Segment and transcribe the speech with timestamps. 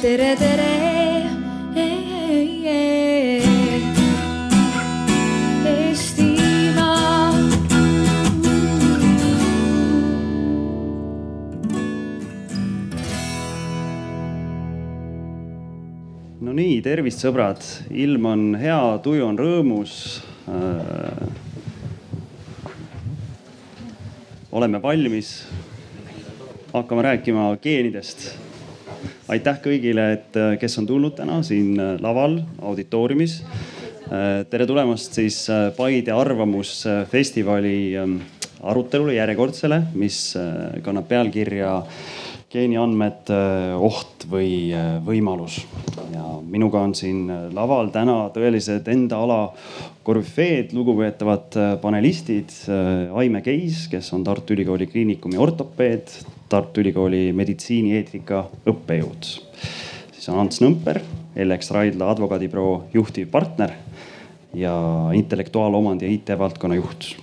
[0.00, 0.68] tere, tere.
[16.40, 17.60] No nii, tervist, sõbrad,
[17.92, 19.94] ilm on hea, tuju on rõõmus
[20.48, 21.26] äh,.
[24.50, 25.34] oleme valmis.
[26.72, 28.49] hakkame rääkima geenidest.
[29.30, 33.40] Aitäh kõigile, et äh, kes on tulnud täna siin äh, laval auditooriumis
[34.10, 34.42] äh,.
[34.50, 35.44] tere tulemast siis
[35.76, 38.16] Paide Arvamusfestivali äh,
[38.60, 40.34] arutelule järjekordsele, mis
[40.84, 41.78] kannab pealkirja
[42.52, 43.30] geeniandmed,
[43.80, 44.74] oht või
[45.06, 45.62] võimalus.
[46.12, 47.22] ja minuga on siin
[47.56, 49.38] laval täna tõelised enda ala
[50.04, 52.52] korüfeed, lugupeetavad panelistid.
[53.16, 56.12] Aime Keis, kes on Tartu Ülikooli Kliinikumi ortopeed,
[56.50, 59.28] Tartu Ülikooli meditsiinieetika õppejõud.
[60.12, 61.00] siis on Ants Nõmper,
[61.36, 63.72] Ellex Raidla advokaadibüroo juhtivpartner
[64.54, 64.74] ja
[65.14, 67.14] intellektuaalomandi ja IT valdkonna juht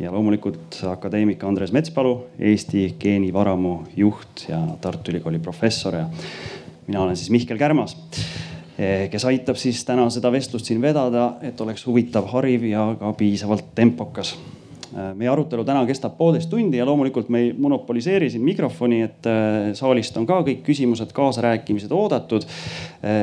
[0.00, 6.06] ja loomulikult akadeemik Andres Metspalu, Eesti geenivaramu juht ja Tartu Ülikooli professor ja
[6.86, 7.96] mina olen siis Mihkel Kärmas,
[9.10, 13.74] kes aitab siis täna seda vestlust siin vedada, et oleks huvitav, hariv ja ka piisavalt
[13.74, 14.34] tempokas.
[15.14, 19.28] Meie arutelu täna kestab poolteist tundi ja loomulikult me ei monopoliseeri siin mikrofoni, et
[19.78, 22.46] saalist on ka kõik küsimused, kaasarääkimised oodatud.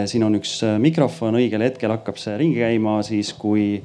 [0.05, 3.81] siin on üks mikrofon, õigel hetkel hakkab see ringi käima siis, kui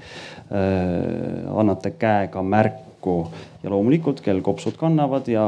[0.52, 3.18] annate käega märku.
[3.62, 5.44] Ja loomulikult kell kopsud kannavad ja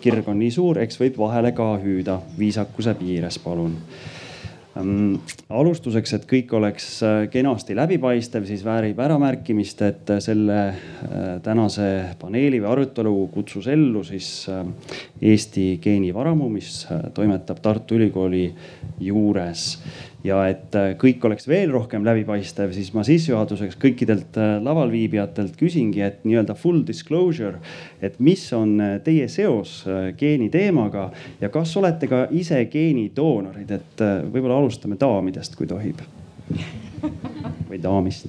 [0.00, 2.18] kirg on nii suur, eks võib vahele ka hüüda.
[2.38, 3.76] Viisakuse piires, palun
[4.78, 6.88] alustuseks, et kõik oleks
[7.32, 10.58] kenasti läbipaistev, siis väärib äramärkimist, et selle
[11.44, 11.88] tänase
[12.20, 14.30] paneeli või arutelu kutsus ellu siis
[15.22, 16.84] Eesti geenivaramu, mis
[17.14, 18.46] toimetab Tartu Ülikooli
[19.00, 19.66] juures
[20.26, 26.56] ja et kõik oleks veel rohkem läbipaistev, siis ma sissejuhatuseks kõikidelt lavalviibijatelt küsingi, et nii-öelda
[26.58, 27.60] full disclosure,
[28.02, 29.80] et mis on teie seos
[30.18, 31.08] geeni teemaga
[31.40, 36.02] ja kas olete ka ise geenidoonorid, et võib-olla alustame daamidest, kui tohib.
[37.68, 38.26] või daamist.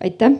[0.00, 0.38] aitäh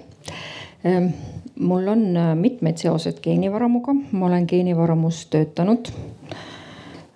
[1.56, 2.04] mul on
[2.40, 6.55] mitmeid seoseid geenivaramuga, ma olen geenivaramus töötanud Äh,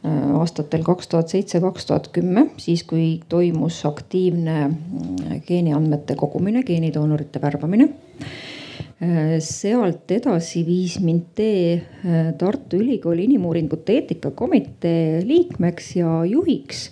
[0.04, 7.42] aastatel kaks tuhat seitse, kaks tuhat kümme, siis kui toimus aktiivne mm, geeniandmete kogumine, geenidoonorite
[7.42, 7.88] värbamine.
[9.00, 16.90] Äh, sealt edasi viis mind tee äh, Tartu Ülikooli Inimuuringute Eetikakomitee liikmeks ja juhiks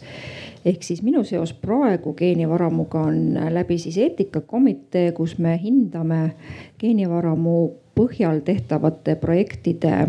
[0.68, 6.32] ehk siis minu seos praegu geenivaramuga on läbi siis eetikakomitee, kus me hindame
[6.80, 7.58] geenivaramu
[7.96, 10.08] põhjal tehtavate projektide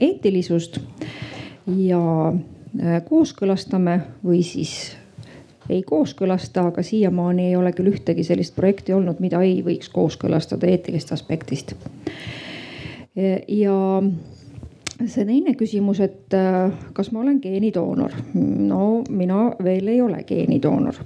[0.00, 0.80] eetilisust
[1.76, 4.96] ja äh, kooskõlastame või siis
[5.68, 10.66] ei kooskõlasta, aga siiamaani ei ole küll ühtegi sellist projekti olnud, mida ei võiks kooskõlastada
[10.66, 11.74] eetilist aspektist.
[13.48, 13.76] ja
[15.06, 18.16] see teine küsimus, et äh, kas ma olen geenidoonor?
[18.34, 21.02] no mina veel ei ole geenidoonor,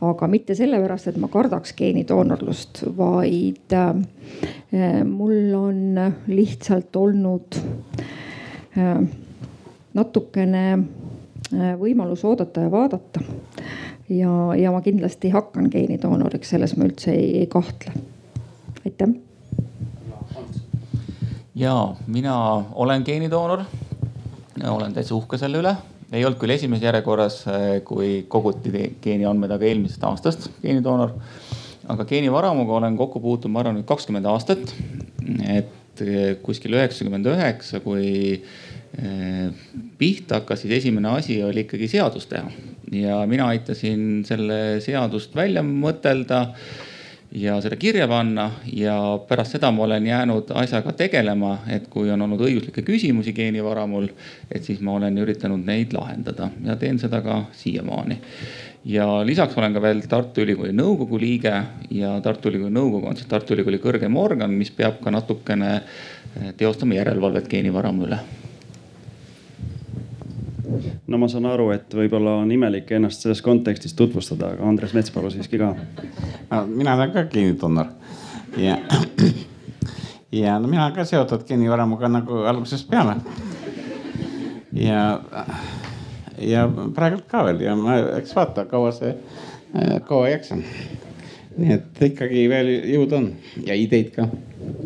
[0.00, 6.00] aga mitte sellepärast, et ma kardaks geenidoonorlust, vaid äh, mul on
[6.32, 7.60] lihtsalt olnud
[9.94, 13.20] natukene äh, võimalus oodata ja vaadata.
[14.08, 17.92] ja, ja ma kindlasti hakkan geenidoonoriks, selles ma üldse ei, ei kahtle.
[18.84, 19.14] aitäh.
[21.54, 22.36] ja mina
[22.72, 23.64] olen geenidoonor.
[24.68, 25.76] olen täitsa uhke selle üle
[26.12, 31.14] ei olnud küll esimeses järjekorras, äh, kui koguti geeniandmed, aga eelmisest aastast geenidoonor.
[31.92, 34.74] aga geenivaramuga olen kokku puutunud, ma arvan nüüd kakskümmend aastat.
[35.48, 38.42] et äh, kuskil üheksakümmend üheksa, kui
[39.98, 42.50] pihta hakkas, siis esimene asi oli ikkagi seadus teha
[42.92, 46.42] ja mina aitasin selle seadust välja mõtelda
[47.32, 48.96] ja seda kirja panna ja
[49.28, 54.10] pärast seda ma olen jäänud asjaga tegelema, et kui on olnud õiguslikke küsimusi geenivaramul,
[54.52, 58.20] et siis ma olen üritanud neid lahendada ja teen seda ka siiamaani.
[58.84, 61.54] ja lisaks olen ka veel Tartu Ülikooli nõukogu liige
[61.90, 65.80] ja Tartu Ülikooli nõukogu on siis Tartu Ülikooli kõrgem organ, mis peab ka natukene
[66.56, 68.20] teostama järelevalvet geenivaramu üle
[71.06, 75.30] no ma saan aru, et võib-olla on imelik ennast selles kontekstis tutvustada, aga Andres Metspalu
[75.32, 75.72] siiski ka.
[76.66, 77.92] mina olen ka geenidoonor
[78.60, 78.78] ja,
[80.42, 83.16] ja no mina olen ka seotud geenivaramuga nagu algusest peale.
[84.72, 85.20] ja,
[86.38, 89.14] ja praegult ka veel ja ma, eks vaata, kaua see,
[90.08, 90.64] kaua jaksan.
[91.58, 93.28] Nii et ikkagi veel jõud on
[93.66, 94.28] ja ideid ka.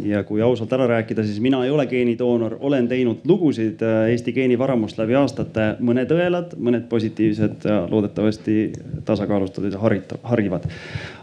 [0.06, 4.32] Ja kui ausalt ära rääkida, siis mina ei ole geenidoonor, olen teinud lugusid äh, Eesti
[4.32, 8.56] geenivaramust läbi aastate, mõned õelad, mõned positiivsed ja loodetavasti
[9.04, 10.64] tasakaalustatud ja haritav, harivad.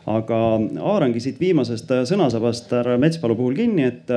[0.06, 0.40] aga
[0.84, 4.14] haarangi siit viimasest äh, sõnasabast härra Metspalu puhul kinni, et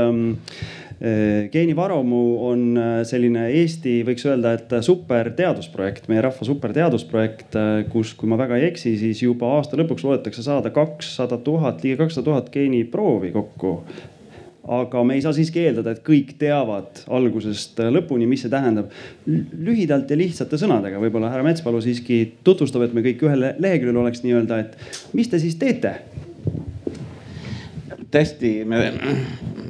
[1.00, 2.66] äh, geenivaramu on
[3.08, 7.56] selline Eesti, võiks öelda, et super teadusprojekt, meie rahva super teadusprojekt,
[7.92, 12.00] kus, kui ma väga ei eksi, siis juba aasta lõpuks loodetakse saada kakssada tuhat, ligi
[12.00, 13.78] kakssada tuhat geeniproovi kokku
[14.66, 18.90] aga me ei saa siiski eeldada, et kõik teavad algusest lõpuni, mis see tähendab.
[19.26, 24.24] lühidalt ja lihtsate sõnadega, võib-olla härra Metspalu siiski tutvustab, et me kõik ühel leheküljel oleks
[24.26, 25.96] nii-öelda, et mis te siis teete?
[28.16, 28.80] Tõesti, me,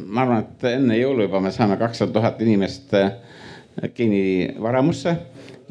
[0.07, 3.11] ma arvan, et enne jõulu juba me saame kakssada tuhat inimest äh,
[3.97, 5.17] geenivaramusse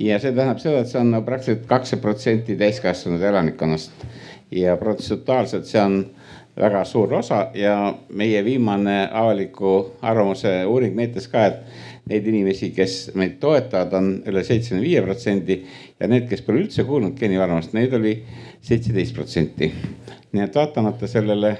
[0.01, 4.06] ja see tähendab seda, et see on praktiliselt kakskümmend protsenti täiskasvanud elanikkonnast
[4.51, 6.00] ja protsentuaalselt see on
[6.56, 13.16] väga suur osa ja meie viimane avaliku arvamuse uuring näitas ka, et neid inimesi, kes
[13.18, 15.57] meid toetavad, on üle seitsmekümne viie protsendi
[16.00, 18.19] ja need, kes pole üldse kuulnud geenivaramust, neid oli
[18.66, 19.72] seitseteist protsenti
[20.35, 21.51] nii et vaatamata sellele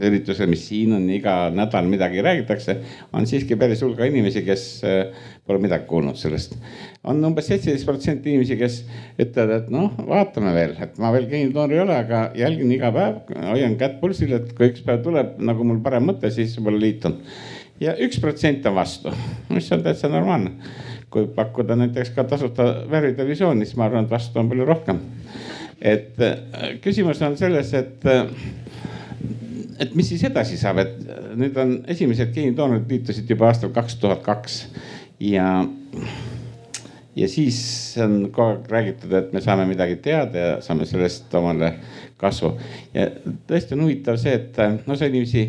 [0.00, 2.76] üritusele, mis siin on iga nädal midagi räägitakse,
[3.16, 6.56] on siiski päris hulga inimesi, kes äh, pole midagi kuulnud sellest.
[7.04, 8.80] on umbes seitseteist protsenti inimesi, kes
[9.20, 13.22] ütlevad, et noh, vaatame veel, et ma veel geenidoonor ei ole, aga jälgin iga päev,
[13.48, 17.16] hoian kätt pulsil, et kui üks päev tuleb nagu mul parem mõte, siis võib-olla liitun.
[17.80, 19.14] ja üks protsent on vastu,
[19.54, 20.56] mis on täitsa normaalne.
[21.10, 25.00] kui pakkuda näiteks ka tasuta värvitelevisiooni, siis ma arvan, et vastu on palju rohkem
[25.80, 28.26] et äh, küsimus on selles, et, äh,
[29.80, 33.96] et mis siis edasi saab, et äh, nüüd on esimesed geenidoonorid liitusid juba aastal kaks
[34.02, 34.62] tuhat kaks
[35.24, 35.64] ja
[37.16, 37.58] ja siis
[38.00, 41.72] on kogu aeg räägitud, et me saame midagi teada ja saame sellest omale
[42.20, 42.52] kasvu.
[42.94, 43.08] ja
[43.48, 45.48] tõesti on huvitav see, et osa inimesi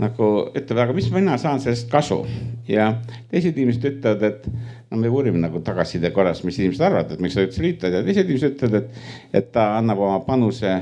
[0.00, 2.22] nagu ütleb, aga mis mina saan sellest kasu?
[2.68, 2.90] Ja
[3.30, 7.36] teised inimesed ütlevad, et no me uurime nagu tagasiside korras, mis inimesed arvavad, et miks
[7.36, 7.92] sa üldse liitud.
[7.92, 9.06] Ja teised inimesed ütlevad, et,
[9.40, 10.74] et ta annab oma panuse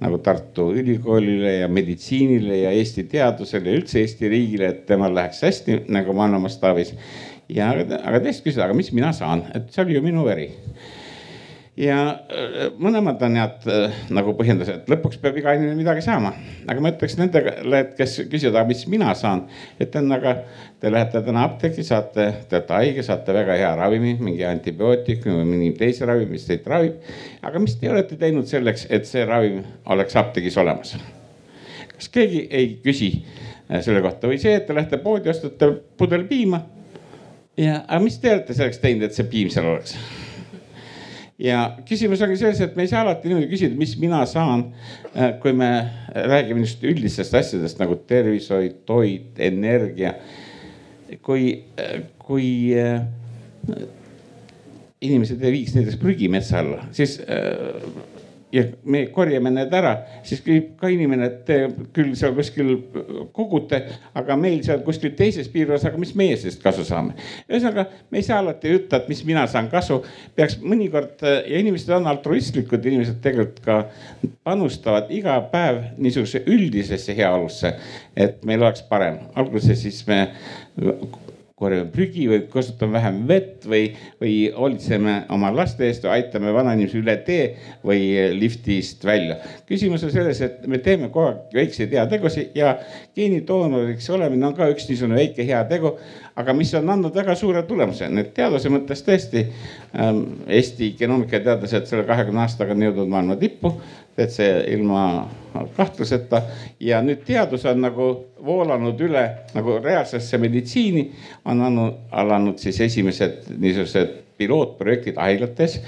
[0.00, 5.44] nagu Tartu Ülikoolile ja meditsiinile ja Eesti teadusele ja üldse Eesti riigile, et temal läheks
[5.46, 6.94] hästi nagu maailma mastaabis.
[7.48, 10.48] ja aga teised küsivad, aga mis mina saan, et see oli ju minu veri
[11.76, 11.98] ja
[12.30, 16.30] äh, mõlemad on head äh, nagu põhjendused, lõpuks peab iga inimene midagi saama.
[16.70, 19.44] aga ma ütleks nendele, et kes küsivad, aga mis mina saan,
[19.82, 20.36] ütlen, aga
[20.80, 25.48] te lähete täna apteeki, saate, te olete haige, saate väga hea ravimi, mingi antibiootikumi või
[25.50, 27.10] mingi teise ravimi, mis teid ravib.
[27.42, 30.94] aga mis te olete teinud selleks, et see ravim oleks apteegis olemas?
[31.94, 36.28] kas keegi ei küsi äh, selle kohta või see, et te lähete poodi, ostate pudel
[36.30, 36.62] piima.
[37.58, 39.98] ja, aga mis te olete selleks teinud, et see piim seal oleks?
[41.38, 44.68] Ja küsimus ongi selles, et me ei saa alati niimoodi küsida, mis mina saan,
[45.14, 45.70] äh, kui me
[46.14, 50.14] räägime niisugustest üldistest asjadest nagu tervishoid, toit, energia.
[51.22, 52.48] kui, äh, kui
[52.78, 53.02] äh,
[55.04, 57.18] inimesed ei viiks näiteks prügi metsa alla, siis
[58.54, 59.94] ja me korjame need ära,
[60.26, 62.70] siis küsib ka inimene, et küll seal kuskil
[63.34, 63.80] kogute,
[64.16, 67.16] aga meil seal kuskil teises piirkonnas, aga mis meie sellest kasu saame.
[67.48, 70.00] ühesõnaga, me ei saa alati ütelda, et mis mina saan kasu,
[70.38, 73.80] peaks mõnikord ja inimesed on altruistlikud, inimesed tegelikult ka
[74.46, 77.74] panustavad iga päev niisuguse üldisesse heaolusse,
[78.16, 79.18] et meil oleks parem.
[79.34, 80.20] alguses siis me
[81.54, 83.84] korjame prügi või kasutame vähem vett või,
[84.18, 87.44] või hoolitseme oma laste eest aitame vanainimesi üle tee
[87.86, 89.36] või liftist välja.
[89.68, 92.74] küsimus on selles, et me teeme kogu aeg väikseid heategusid ja
[93.14, 95.94] geenidoonoriks olemine on ka üks niisugune väike heategu,
[96.34, 99.46] aga mis on andnud väga suure tulemuse, need teaduse mõttes tõesti
[99.94, 100.24] ähm,.
[100.54, 103.70] Eesti genoomikateadlased selle kahekümne aastaga on jõudnud maailma tippu
[104.16, 105.30] täitsa ilma
[105.76, 106.42] kahtluseta.
[106.80, 108.08] ja nüüd teadus on nagu
[108.44, 111.08] voolanud üle nagu reaalsesse meditsiini,
[111.44, 115.78] on andnud, alanud siis esimesed niisugused pilootprojektid haiglates,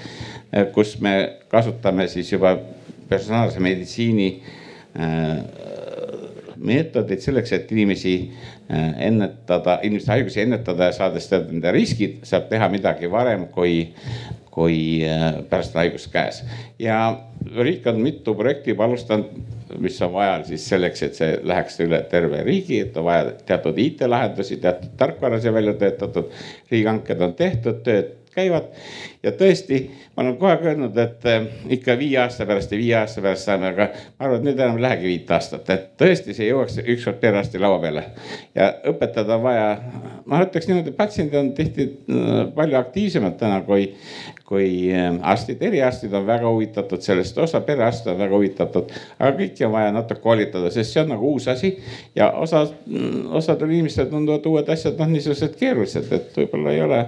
[0.75, 1.16] kus me
[1.50, 2.56] kasutame siis juba
[3.09, 4.28] personaalse meditsiini
[4.99, 5.38] äh,
[6.56, 8.14] meetodid selleks, et inimesi
[8.71, 13.92] äh, ennetada, inimeste haigusi ennetada ja saades teada nende riskid, saab teha midagi varem, kui,
[14.56, 16.40] kui äh, pärast on haigus käes.
[16.78, 16.98] ja
[17.60, 19.34] riik on mitu projekti juba alustanud,
[19.78, 23.76] mis on vaja siis selleks, et see läheks üle terve riigi, et on vaja teatud
[23.78, 26.32] IT-lahendusi, teatud tarkvara siia välja töötatud.
[26.70, 28.68] riigihanked on tehtud, tööd käivad.
[29.22, 29.78] ja tõesti,
[30.14, 33.48] ma olen kogu aeg öelnud, et äh, ikka viie aasta pärast ja viie aasta pärast
[33.48, 36.78] saame, aga ma arvan, et nüüd enam ei lähegi viit aastat, et tõesti see jõuaks
[36.84, 38.04] ükskord perearsti laua peale.
[38.54, 39.66] ja õpetada on vaja,
[40.28, 43.88] ma ütleks niimoodi, patsiendid on tihti äh, palju aktiivsemad täna kui,
[44.46, 44.68] kui
[45.22, 49.96] arstid, eriarstid on väga huvitatud sellest, osa perearste on väga huvitatud, aga kõiki on vaja
[49.96, 51.72] natuke koolitada, sest see on nagu uus asi
[52.14, 52.66] ja osa,
[53.34, 57.04] osadel inimestel tunduvad uued asjad noh, niisugused keerulised, et võib-olla ei ole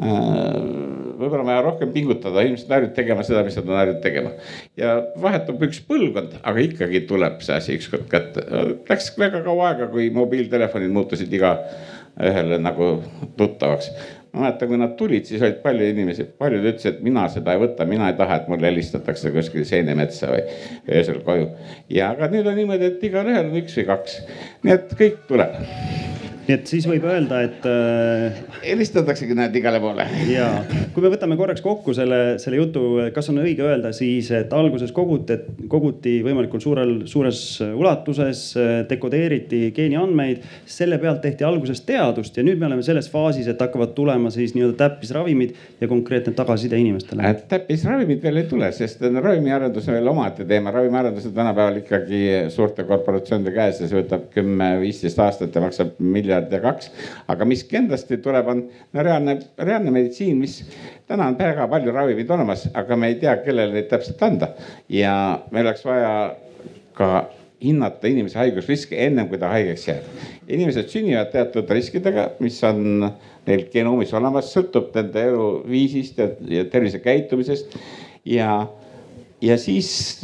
[0.00, 4.32] võib-olla on vaja rohkem pingutada, inimesed on harjunud tegema seda, mis nad on harjunud tegema.
[4.80, 8.46] ja vahetub üks põlvkond, aga ikkagi tuleb see asi ükskord kätte.
[8.88, 12.94] Läks väga kaua aega, kui mobiiltelefonid muutusid igaühele nagu
[13.36, 13.92] tuttavaks
[14.30, 17.62] ma mäletan, kui nad tulid, siis olid palju inimesi, paljud ütlesid, et mina seda ei
[17.64, 20.44] võta, mina ei taha, et mulle helistatakse kuskil seenemetsa või
[21.00, 21.50] öösel koju.
[21.90, 24.20] ja, aga nüüd on niimoodi, et igalühel on üks või kaks,
[24.62, 25.58] nii et kõik tuleb
[26.50, 28.38] nii et siis võib öelda, et äh....
[28.64, 30.06] helistataksegi näed igale poole.
[30.30, 30.48] ja,
[30.94, 32.82] kui me võtame korraks kokku selle, selle jutu,
[33.14, 35.36] kas on õige öelda siis, et alguses koguti,
[35.70, 38.42] koguti võimalikult suurel, suures ulatuses,
[38.90, 40.42] dekodeeriti geeniandmeid.
[40.66, 44.56] selle pealt tehti alguses teadust ja nüüd me oleme selles faasis, et hakkavad tulema siis
[44.56, 47.26] nii-öelda täppisravimid ja konkreetne tagasiside inimestele.
[47.26, 52.24] Äh, täppisravimid veel ei tule, sest ravimiarendus on veel omaette teema, ravimiarendus on tänapäeval ikkagi
[52.50, 56.90] suurte korporatsioonide käes ja see võtab kümme-viisteist aastat ja maksab miljard miljard ja kaks.
[57.28, 58.62] aga mis kindlasti tuleb, on
[58.94, 60.62] reaalne, reaalne meditsiin, mis
[61.08, 64.54] täna on väga palju ravimeid olemas, aga me ei tea, kellele neid täpselt anda.
[64.88, 66.34] ja meil oleks vaja
[66.94, 67.28] ka
[67.60, 70.04] hinnata inimese haigusriske ennem kui ta haigeks jääb.
[70.48, 73.10] inimesed sünnivad teatud riskidega, mis on
[73.46, 77.76] neil genoomis olemas, sõltub nende eluviisist ja, ja tervisekäitumisest
[78.24, 78.66] ja
[79.40, 80.20] ja siis,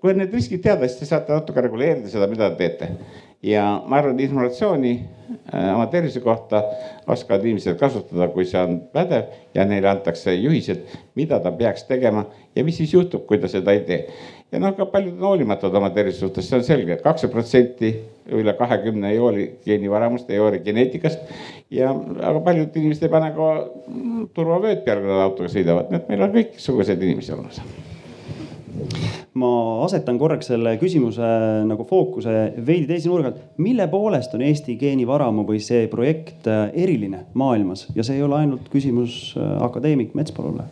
[0.00, 2.90] kui need riskid teada, siis te saate natuke reguleerida seda, mida te teete
[3.42, 4.92] ja ma arvan, et informatsiooni
[5.54, 6.62] äh, oma tervise kohta
[7.06, 10.82] oskavad inimesed kasutada, kui see on pädev ja neile antakse juhised,
[11.18, 12.26] mida ta peaks tegema
[12.56, 14.00] ja mis siis juhtub, kui ta seda ei tee.
[14.52, 17.36] ja noh, ka paljud on hoolimatud oma tervise suhtes, see on selge et, et kakskümmend
[17.36, 17.92] protsenti
[18.38, 21.30] üle kahekümne ei hooli geenivaramust, ei hooli geneetikast.
[21.70, 23.52] ja, aga paljud inimesed ei pane ka
[24.34, 27.62] turvavööd peale, kui nad autoga sõidavad, nii et meil on kõiksuguseid inimesi olemas
[29.38, 29.50] ma
[29.84, 31.28] asetan korraks selle küsimuse
[31.68, 32.34] nagu fookuse
[32.66, 33.42] veidi teise nurga alt.
[33.60, 38.40] mille poolest on Eesti geenivaramu või see projekt äh, eriline maailmas ja see ei ole
[38.40, 40.64] ainult küsimus äh, akadeemik Metspalule?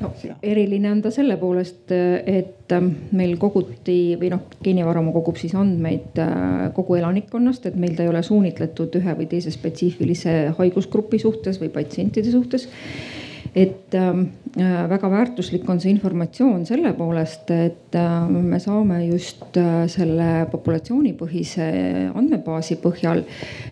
[0.00, 0.10] no
[0.42, 6.16] eriline on ta selle poolest, et äh, meil koguti või noh, geenivaramu kogub siis andmeid
[6.76, 11.70] kogu elanikkonnast, et meil ta ei ole suunitletud ühe või teise spetsiifilise haigusgrupi suhtes või
[11.74, 12.68] patsientide suhtes
[13.56, 19.56] et ähm, äh, väga väärtuslik on see informatsioon selle poolest, et äh, me saame just
[19.60, 21.66] äh, selle populatsioonipõhise
[22.16, 23.20] andmebaasi põhjal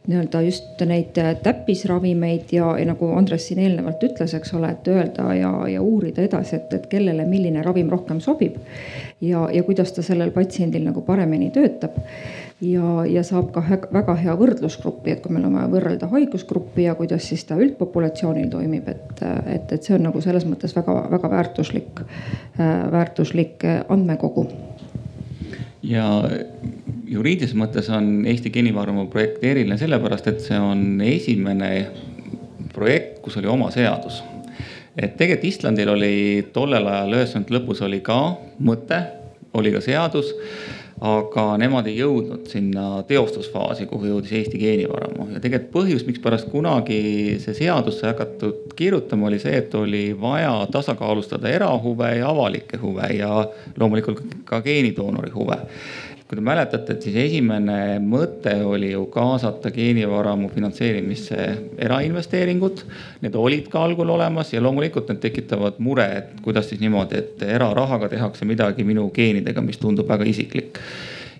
[0.05, 5.31] nii-öelda just neid täppisravimeid ja, ja nagu Andres siin eelnevalt ütles, eks ole, et öelda
[5.39, 8.61] ja, ja uurida edasi, et, et kellele milline ravim rohkem sobib.
[9.21, 11.97] ja, ja kuidas ta sellel patsiendil nagu paremini töötab
[12.61, 16.95] ja, ja saab ka väga hea võrdlusgruppi, et kui meil on vaja võrrelda haigusgruppi ja
[16.99, 22.05] kuidas siis ta üldpopulatsioonil toimib, et, et, et see on nagu selles mõttes väga-väga väärtuslik,
[22.95, 24.47] väärtuslik andmekogu.
[25.83, 26.07] ja
[27.07, 31.89] juriidilises mõttes on Eesti geenivaramu projekt eriline sellepärast, et see on esimene
[32.75, 34.23] projekt, kus oli oma seadus
[34.97, 36.15] et tegelikult Islandil oli
[36.55, 38.19] tollel ajal üheksakümnendate lõpus oli ka
[38.63, 39.01] mõte,
[39.59, 40.31] oli ka seadus
[41.05, 47.37] aga nemad ei jõudnud sinna teostusfaasi, kuhu jõudis Eesti geenivaramu ja tegelikult põhjus, mikspärast kunagi
[47.43, 53.11] see seadus sai hakatud kirjutama, oli see, et oli vaja tasakaalustada erahuve ja avalikke huve
[53.19, 53.45] ja
[53.77, 55.61] loomulikult ka geenidoonori huve
[56.35, 61.47] kui te mäletate, et siis esimene mõte oli ju kaasata geenivaramu finantseerimisse
[61.87, 62.83] erainvesteeringud.
[63.23, 67.45] Need olid ka algul olemas ja loomulikult need tekitavad mure, et kuidas siis niimoodi, et
[67.47, 70.83] erarahaga tehakse midagi minu geenidega, mis tundub väga isiklik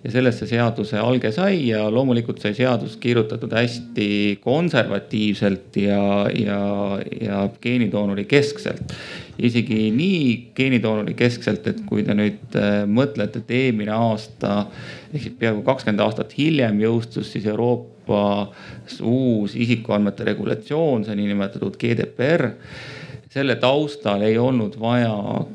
[0.05, 4.09] ja sellest see seaduse alge sai ja loomulikult sai seadus kirjutatud hästi
[4.45, 6.61] konservatiivselt ja, ja,
[7.21, 8.93] ja geenidoonori keskselt.
[9.39, 10.27] Isegi nii
[10.57, 14.65] geenidoonori keskselt, et kui te nüüd äh, mõtlete, et eelmine aasta
[15.13, 22.51] ehk siis peaaegu kakskümmend aastat hiljem jõustus siis Euroopas uus isikuandmete regulatsioon, see niinimetatud GDPR
[23.35, 25.15] selle taustal ei olnud vaja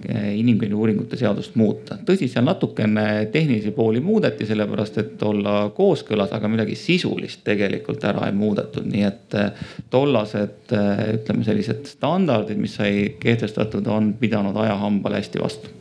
[0.10, 1.96] eh, inimkeele uuringute seadust muuta.
[2.06, 8.28] tõsi, seal natukene tehnilisi pooli muudeti, sellepärast et olla kooskõlas, aga midagi sisulist tegelikult ära
[8.28, 9.64] ei muudetud, nii et eh,
[9.96, 15.72] tollased eh, ütleme, sellised standardid, mis sai kehtestatud, on pidanud ajahambale hästi vastu.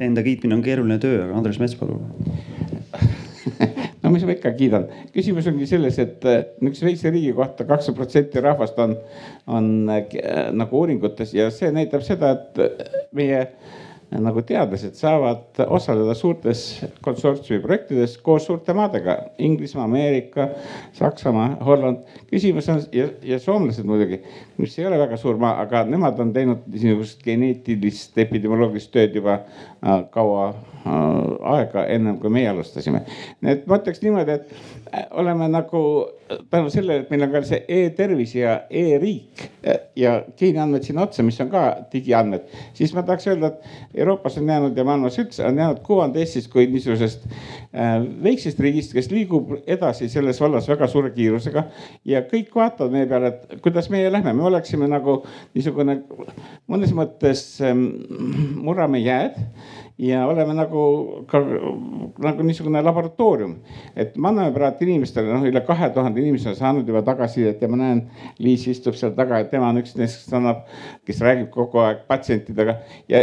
[0.00, 2.06] Enda kiitmine on keeruline töö, aga Andres Mets, palun
[4.02, 6.24] no mis ma ikka kiidan, küsimus ongi selles, et
[6.60, 8.96] niisuguse väikse riigi kohta kakskümmend protsenti rahvast on,
[9.50, 13.44] on äh, nagu uuringutes ja see näitab seda, et meie
[14.18, 16.62] nagu teadlased saavad osaleda suurtes
[17.04, 20.48] konsortsiumi projektides koos suurte maadega, Inglismaa, Ameerika,
[20.98, 22.02] Saksamaa, Holland.
[22.30, 24.20] küsimus on ja, ja soomlased muidugi,
[24.58, 29.38] mis ei ole väga suur maa, aga nemad on teinud niisugust geneetilist epidemioloogilist tööd juba
[29.38, 30.98] äh, kaua äh,
[31.54, 33.04] aega, ennem kui meie alustasime.
[33.40, 34.79] nii et ma ütleks niimoodi, et
[35.10, 35.80] oleme nagu
[36.50, 39.42] tänu sellele, et meil on ka see e-tervis ja e-riik
[39.98, 44.48] ja geeniandmed sinna otsa, mis on ka digiandmed, siis ma tahaks öelda, et Euroopas on
[44.50, 49.56] jäänud ja maailmas üldse on jäänud kuvand Eestist kui niisugusest äh, väiksest riigist, kes liigub
[49.66, 51.64] edasi selles vallas väga suure kiirusega.
[52.04, 55.20] ja kõik vaatavad meie peale, et kuidas meie lähme, me oleksime nagu
[55.54, 56.00] niisugune
[56.70, 57.86] mõnes mõttes ähm,
[58.62, 59.38] murrame jääd
[60.00, 60.82] ja oleme nagu
[61.28, 61.40] ka
[62.24, 63.56] nagu niisugune laboratoorium,
[63.96, 67.68] et me anname praegu inimestele noh, üle kahe tuhande inimese on saanud juba tagasisidet ja
[67.68, 68.02] ma näen,
[68.40, 70.62] Liis istub seal taga, et tema on üks neist, kes annab,
[71.08, 72.76] kes räägib kogu aeg patsientidega.
[73.12, 73.22] Ja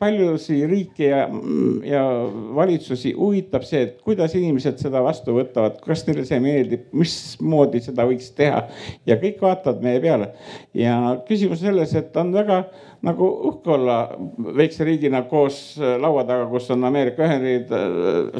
[0.00, 1.22] paljusid riike ja,
[1.88, 2.02] ja
[2.58, 8.04] valitsusi huvitab see, et kuidas inimesed seda vastu võtavad, kas neile see meeldib, mismoodi seda
[8.08, 8.66] võiks teha.
[9.08, 10.32] Ja kõik vaatavad meie peale.
[10.76, 12.66] Ja küsimus selles, et on väga
[13.06, 13.98] nagu uhke olla
[14.58, 17.70] väikse riigina koos laua taga, kus on Ameerika Ühendriigid,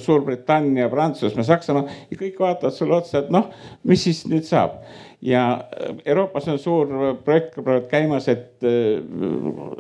[0.03, 3.53] Suurbritannia, Prantsusmaa, Saksamaa ja kõik vaatavad sulle otsa, et noh,
[3.87, 4.81] mis siis nüüd saab
[5.23, 5.65] ja
[6.07, 6.91] Euroopas on suur
[7.25, 9.01] projekt praegu käimas, et äh,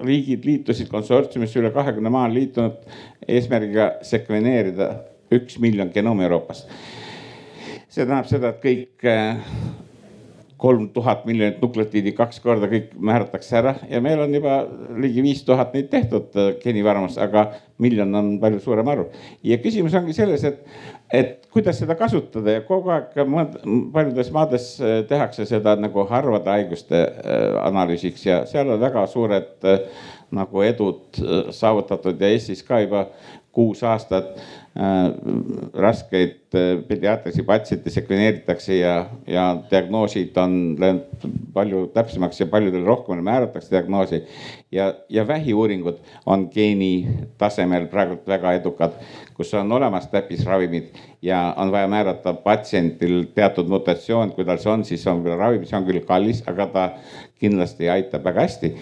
[0.04, 2.80] riigid liitusid konsortsiumisse, üle kahekümne maa on liitunud
[3.28, 4.90] eesmärgiga sekveneerida
[5.34, 6.66] üks miljon genoomi Euroopas.
[7.88, 9.38] see tähendab seda, et kõik äh,
[10.58, 13.74] kolm tuhat miljonit nukleotiidi kaks korda kõik määratakse ära.
[13.90, 14.58] Ja meil on juba
[14.98, 17.46] ligi viis tuhat neid tehtud äh, geenivaramus, aga
[17.78, 19.12] miljon on palju suurem arv.
[19.46, 20.64] ja küsimus ongi selles, et,
[21.14, 22.58] et kuidas seda kasutada.
[22.58, 23.14] Ja kogu aeg
[23.94, 29.68] paljudes maades äh, tehakse seda nagu harvade haiguste äh, analüüsiks ja seal on väga suured
[30.34, 31.22] nagu edud
[31.56, 33.06] saavutatud ja Eestis ka juba
[33.54, 34.34] kuus aastat
[35.74, 43.24] raskeid äh, pediaatrilisi patsiente sekveneeritakse ja, ja diagnoosid on läinud palju täpsemaks ja paljudele rohkem
[43.24, 44.22] määratakse diagnoosi.
[44.72, 47.08] ja, ja vähiuuringud on geeni
[47.38, 48.94] tasemel praegu väga edukad,
[49.34, 54.84] kus on olemas täppisravimid ja on vaja määrata patsiendil teatud mutatsioon, kui tal see on,
[54.84, 56.88] siis on küll ravim, see on küll kallis, aga ta
[57.40, 58.74] kindlasti aitab väga hästi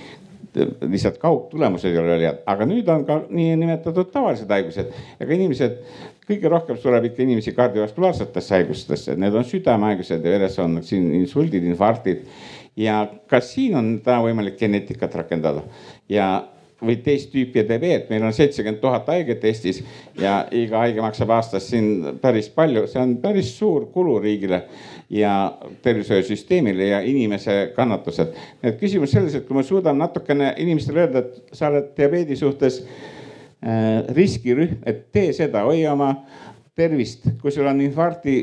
[0.57, 4.91] lihtsalt kaugtulemused ei ole head, aga nüüd on ka niinimetatud tavalised haigused.
[5.21, 5.79] Ja ka inimesed,
[6.29, 11.65] kõige rohkem sureb ikka inimesi kardiovaskulaarsetesse haigustesse, need on südamehaigused ja veres on siin insuldid,
[11.69, 12.27] infarktid.
[12.77, 15.63] ja ka siin on täna võimalik geneetikat rakendada.
[16.13, 16.45] Ja
[16.83, 19.81] või teist tüüpi diabeet, meil on seitsekümmend tuhat haiget Eestis
[20.21, 24.67] ja iga haige maksab aastas siin päris palju, see on päris suur kulu riigile
[25.11, 28.35] ja tervishoiusüsteemile ja inimese kannatused.
[28.63, 32.81] et küsimus selles, et kui ma suudan natukene inimestele öelda, et sa oled diabeedi suhtes
[32.83, 36.11] äh, riskirühm, et tee seda, hoia oma
[36.77, 38.35] tervist, kui sul on infarkti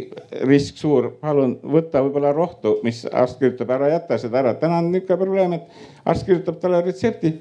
[0.50, 4.56] risk suur, palun võta võib-olla rohtu, mis arst kirjutab ära, jäta seda ära.
[4.58, 7.36] täna on niisugune probleem, et arst kirjutab talle retsepti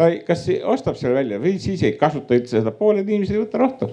[0.00, 3.60] ta kas ostab selle välja või siis ei kasuta üldse seda, pooled inimesed ei võta
[3.60, 3.90] rohtu.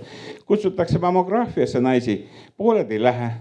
[0.47, 2.21] kutsutakse mammograafiasse naisi,
[2.57, 3.31] pooled ei lähe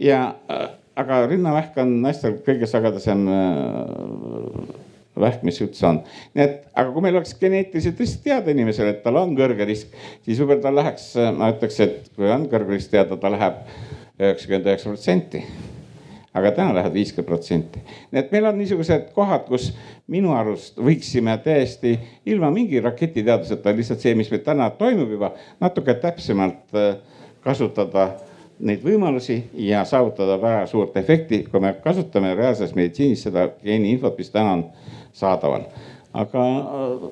[0.00, 4.74] ja, äh, aga rinnavähk on naistel kõige sagedasem äh,
[5.18, 6.02] vähk, mis üldse on.
[6.34, 9.94] nii et, aga kui meil oleks geneetiliselt lihtsalt teada inimesele, et tal on kõrge risk,
[10.26, 13.64] siis võib-olla ta läheks, äh, ma ütleks, et kui on kõrge risk teada, ta läheb
[14.18, 15.42] üheksakümmend üheksa protsenti.
[16.38, 17.82] aga täna läheb viiskümmend protsenti.
[18.12, 19.72] nii et meil on niisugused kohad, kus
[20.06, 25.94] minu arust võiksime täiesti ilma mingi raketiteaduseta lihtsalt see, mis meil täna toimub juba natuke
[25.98, 26.76] täpsemalt
[27.42, 28.12] kasutada
[28.60, 34.32] neid võimalusi ja saavutada väga suurt efekti, kui me kasutame reaalses meditsiinis seda geeniinfot, mis
[34.34, 34.64] täna on
[35.12, 35.68] saadaval.
[36.18, 37.02] aga äh,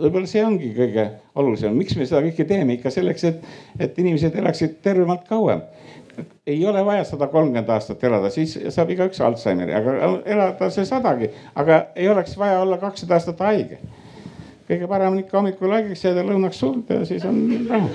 [0.00, 3.42] võib-olla see ongi kõige olulisem, miks me seda kõike teeme ikka selleks, et,
[3.80, 5.64] et inimesed elaksid tervemalt kauem
[6.46, 11.28] ei ole vaja sada kolmkümmend aastat elada, siis saab igaüks Alžeimeri, aga elada see sadagi,
[11.54, 13.78] aga ei oleks vaja olla kakssada aastat haige.
[14.68, 17.90] kõige parem on ikka hommikul haigeks jääda, lõunaks surda ja siis on rahu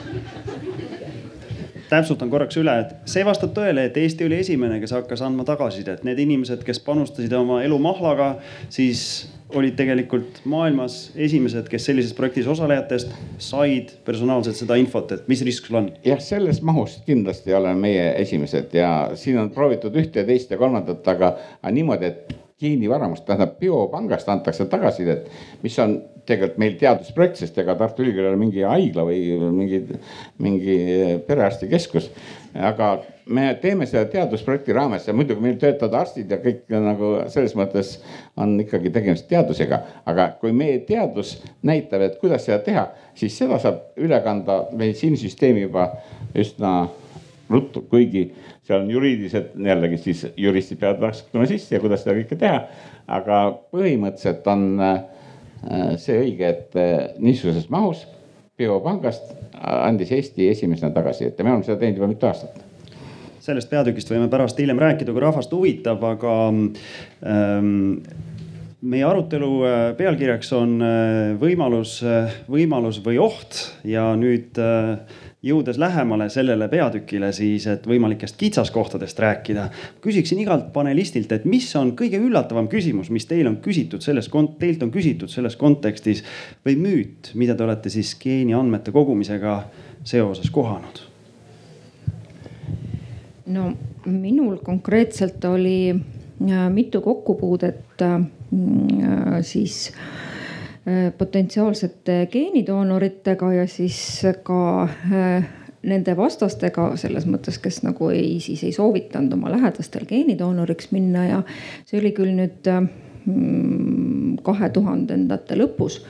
[1.91, 6.05] täpsustan korraks üle, et see vastab tõele, et Eesti oli esimene, kes hakkas andma tagasisidet.
[6.07, 8.33] Need inimesed, kes panustasid oma elu mahlaga,
[8.71, 9.03] siis
[9.57, 15.67] olid tegelikult maailmas esimesed, kes sellises projektis osalejatest said personaalselt seda infot, et mis risk
[15.67, 15.89] sul on.
[16.07, 21.07] jah, selles mahus kindlasti oleme meie esimesed ja siin on proovitud ühte teist ja kolmandat,
[21.11, 21.35] aga
[21.67, 25.29] niimoodi, et geenivaramust, tähendab biopangast antakse tagasisidet,
[25.63, 29.21] mis on tegelikult meil teadusprojekt, sest ega Tartu Ülikool ei ole mingi haigla või
[29.55, 29.81] mingi,
[30.41, 30.77] mingi
[31.27, 32.11] perearstikeskus.
[32.53, 32.91] aga
[33.31, 37.95] me teeme seda teadusprojekti raames ja muidugi meil töötavad arstid ja kõik nagu selles mõttes
[38.37, 39.81] on ikkagi tegemist teadusega.
[40.05, 45.65] aga kui meie teadus näitab, et kuidas seda teha, siis seda saab üle kanda meditsiinisüsteemi
[45.67, 45.91] juba
[46.35, 46.89] üsna
[47.51, 48.29] ruttu, kuigi
[48.71, 52.63] seal on juriidilised, jällegi siis juristid peavad vaskuma sisse ja kuidas seda kõike teha.
[53.11, 53.41] aga
[53.73, 54.97] põhimõtteliselt on äh,
[55.99, 58.05] see õige, et äh, niisuguses mahus
[58.57, 62.61] biopangast andis Eesti esimesena tagasi, et me oleme seda teinud juba mitu aastat
[63.41, 66.33] sellest peatükist võime pärast hiljem rääkida, kui rahvast huvitab, aga
[67.25, 67.71] ähm,
[68.85, 70.77] meie arutelu äh, pealkirjaks on
[71.41, 71.97] võimalus,
[72.45, 79.69] võimalus või oht ja nüüd äh, jõudes lähemale sellele peatükile siis, et võimalikest kitsaskohtadest rääkida.
[80.01, 84.83] küsiksin igalt panelistilt, et mis on kõige üllatavam küsimus, mis teil on küsitud selles, teilt
[84.83, 86.23] on küsitud selles kontekstis
[86.65, 89.63] või müüt, mida te olete siis geeniandmete kogumisega
[90.03, 91.07] seoses kohanud?
[93.51, 93.73] no
[94.05, 98.21] minul konkreetselt oli äh, mitu kokkupuudet äh,
[99.41, 100.20] siis Äh,
[101.17, 105.45] potentsiaalsete geenidoonoritega ja siis ka äh,
[105.85, 111.39] nende vastastega selles mõttes, kes nagu ei, siis ei soovitanud oma lähedastel geenidoonoriks minna ja
[111.85, 112.81] see oli küll nüüd äh,
[113.25, 116.01] mm, kahe tuhandendate lõpus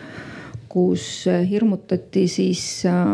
[0.72, 2.62] kus hirmutati siis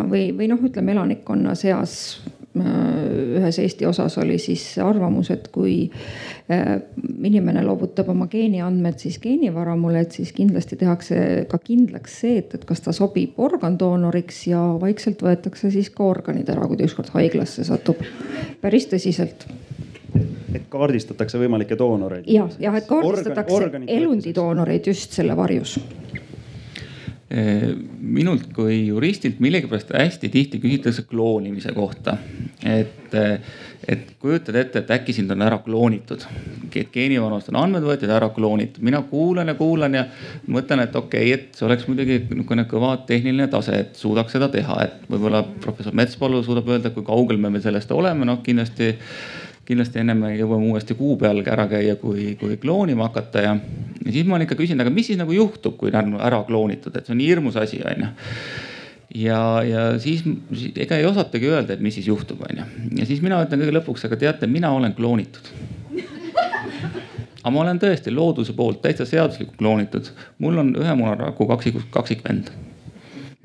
[0.09, 2.19] või, või noh, ütleme elanikkonna seas
[2.61, 5.75] ühes Eesti osas oli siis arvamus, et kui
[6.51, 6.73] äh,
[7.23, 12.65] inimene loovutab oma geeniandmed siis geenivaramule, et siis kindlasti tehakse ka kindlaks see, et, et
[12.67, 17.67] kas ta sobib organdoonoriks ja vaikselt võetakse siis ka organid ära, kui ta ükskord haiglasse
[17.67, 18.03] satub.
[18.61, 19.47] päris tõsiselt
[20.55, 22.27] et kaardistatakse võimalikke doonoreid.
[22.31, 25.77] jah, jah, et kaardistatakse Organ, elundidoonoreid just selle varjus
[27.27, 32.17] minult kui juristilt millegipärast hästi tihti küsitakse kloonimise kohta.
[32.63, 33.13] et,
[33.87, 36.23] et kujutad ette, et äkki sind on ära kloonitud.
[36.71, 40.05] geenivanust on andmed võetud, ära kloonitud, mina kuulan ja kuulan ja
[40.47, 44.47] mõtlen, et okei okay,, et see oleks muidugi niisugune kõva tehniline tase, et suudaks seda
[44.53, 48.93] teha, et võib-olla professor Metspalu suudab öelda, kui kaugel me sellest oleme, noh kindlasti
[49.67, 53.53] kindlasti ennem me jõuame uuesti kuu peal ära käia, kui, kui kloonima hakata ja,
[54.05, 56.39] ja siis ma olen ikka küsinud, aga mis siis nagu juhtub, kui ta on ära
[56.47, 58.11] kloonitud, et see on nii hirmus asi, onju
[59.15, 60.23] ja, ja siis
[60.75, 62.67] ega ei osatagi öelda, et mis siis juhtub, onju.
[62.99, 65.51] ja siis mina ütlen kõige lõpuks, aga teate, mina olen kloonitud.
[67.41, 70.11] aga ma olen tõesti looduse poolt täitsa seaduslikult kloonitud.
[70.39, 72.51] mul on ühe munaraku kaksik, kaksikvend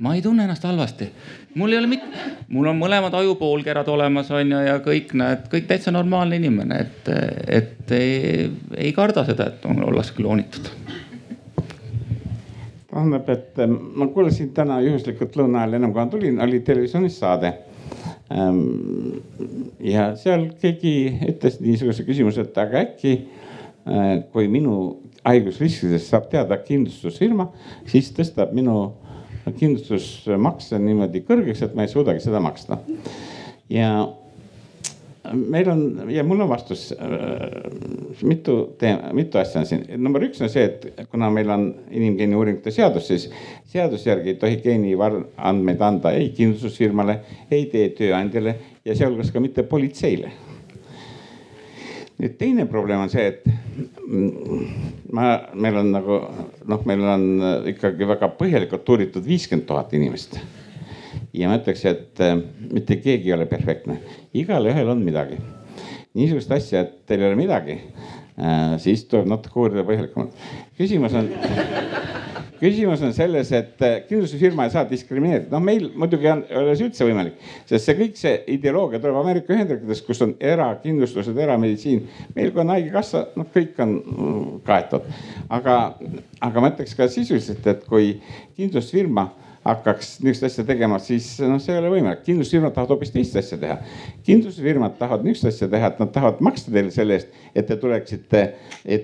[0.03, 1.09] ma ei tunne ennast halvasti.
[1.55, 5.69] mul ei ole mitte, mul on mõlemad ajupoolkerad olemas, on ju, ja kõik näed, kõik
[5.71, 7.12] täitsa normaalne inimene, et,
[7.61, 10.73] et ei, ei karda seda, et ollakse kloonitud
[12.93, 17.15] tähendab, et ähm, ma kuulasin täna juhuslikult lõuna ajal, ennem kui ma tulin, oli televisioonis
[17.23, 17.55] saade.
[18.33, 18.59] Ähm,
[19.81, 20.93] ja seal keegi
[21.31, 24.75] ütles niisuguse küsimuse, et aga äkki äh, kui minu
[25.25, 27.49] haigusriskidest saab teada kindlustusfirma,
[27.88, 28.77] siis tõstab minu
[29.51, 32.79] kindlustusmakse niimoodi kõrgeks, et ma ei suudagi seda maksta.
[33.73, 33.93] ja
[35.33, 37.09] meil on ja mul on vastus äh,
[38.23, 39.85] mitu teema, mitu asja on siin.
[39.97, 43.29] number üks on see, et kuna meil on inimgeeni uuringute seadus, siis
[43.73, 49.63] seaduse järgi ei tohi geeniandmeid anda ei kindlustusfirmale, ei teie tööandjale ja sealhulgas ka mitte
[49.63, 50.33] politseile
[52.23, 53.47] nüüd teine probleem on see, et
[54.07, 54.67] mm,
[55.17, 56.19] ma, meil on nagu
[56.71, 57.25] noh, meil on
[57.73, 60.39] ikkagi väga põhjalikult uuritud viiskümmend tuhat inimest.
[61.35, 62.37] ja ma ütleks, et äh,
[62.71, 63.99] mitte keegi ei ole perfektne,
[64.39, 65.41] igalühel on midagi.
[66.15, 68.22] niisugust asja, et teil ei ole midagi, äh,
[68.83, 70.37] siis tuleb natuke uurida põhjalikumalt.
[70.79, 71.29] küsimus on
[72.62, 76.77] küsimus on selles, et äh, kindlustusfirma ei saa diskrimineerida, noh, meil muidugi on, ei ole
[76.79, 82.05] see üldse võimalik, sest see kõik see ideoloogia tuleb Ameerika Ühendriikidest, kus on erakindlustused, erameditsiin.
[82.37, 85.11] meil, kui on haigekassa, noh, kõik on mm, kaetud,
[85.59, 85.79] aga,
[86.51, 88.14] aga ma ütleks ka sisuliselt, et kui
[88.55, 89.27] kindlustusfirma
[89.64, 92.25] hakkaks niisugust asja tegema, siis noh, see ei ole võimalik.
[92.27, 93.77] kindlustusfirmad tahavad hoopis teist asja teha.
[94.27, 98.42] kindlustusfirmad tahavad niisugust asja teha, et nad tahavad maksta teile selle eest, et te tuleksite,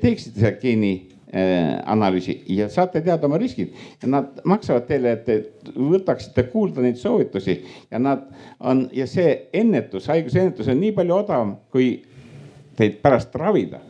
[0.02, 0.92] teeksite selle geeni
[1.32, 3.74] Äh, analüüsi ja saate teada oma riskid
[4.08, 5.34] nad maksavad teile, et te
[5.76, 7.58] võtaksite kuulda neid soovitusi
[7.90, 8.22] ja nad
[8.64, 11.90] on ja see ennetus, haiguse ennetus on nii palju odavam, kui
[12.80, 13.82] teid pärast ravida.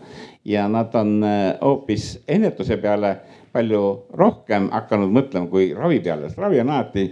[0.45, 3.15] ja nad on äh, hoopis ennetuse peale
[3.53, 3.83] palju
[4.19, 7.07] rohkem hakanud mõtlema kui ravi peale, sest ravi on alati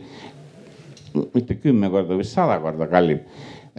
[1.35, 3.23] mitte kümme korda, vaid sada korda kallim.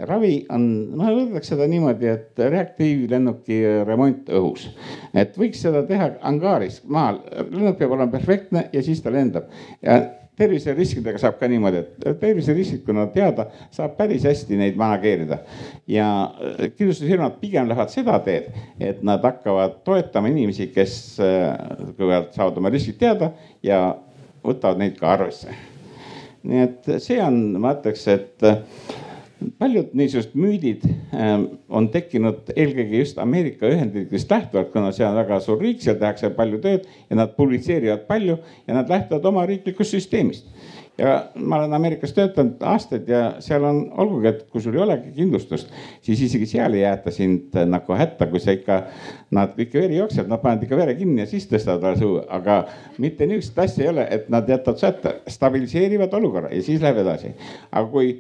[0.08, 0.64] Ravi on,
[0.98, 4.68] ma võtaks seda niimoodi, et reaktiivlennuki remont õhus.
[5.18, 9.50] et võiks seda teha angaaris maal, lennuk peab olema perfektne ja siis ta lendab.
[9.82, 9.98] Ja
[10.38, 15.40] terviseriskidega saab ka niimoodi, et terviseriskid, kui nad teada, saab päris hästi neid manageerida.
[15.88, 21.50] ja äh, kindlustusfirmad pigem lähevad seda teed, et nad hakkavad toetama inimesi, kes äh,
[21.98, 23.32] kõigepealt saavad oma riskid teada
[23.64, 23.82] ja
[24.46, 25.58] võtavad neid ka arvesse.
[26.48, 28.50] nii et see on, ma ütleks, et
[29.60, 35.40] paljud niisugused müüdid ähm, on tekkinud eelkõige just Ameerika Ühendriikidest lähtuvalt, kuna see on väga
[35.44, 39.94] suur riik, seal tehakse palju tööd ja nad publitseerivad palju ja nad lähtuvad oma riiklikust
[39.98, 40.50] süsteemist.
[40.98, 45.12] ja ma olen Ameerikas töötanud aastaid ja seal on, olgugi, et kui sul ei olegi
[45.14, 45.70] kindlustust,
[46.02, 48.80] siis isegi seal ei jäeta sind äh, nagu hätta, kui sa ikka,
[49.38, 52.64] nad ikka veri jookseb, nad panevad ikka vere kinni ja siis tõstavad alles õue, aga
[52.98, 57.06] mitte niisugust asja ei ole, et nad jätavad su hätta, stabiliseerivad olukorra ja siis läheb
[57.06, 57.36] edasi.
[57.70, 58.16] aga kui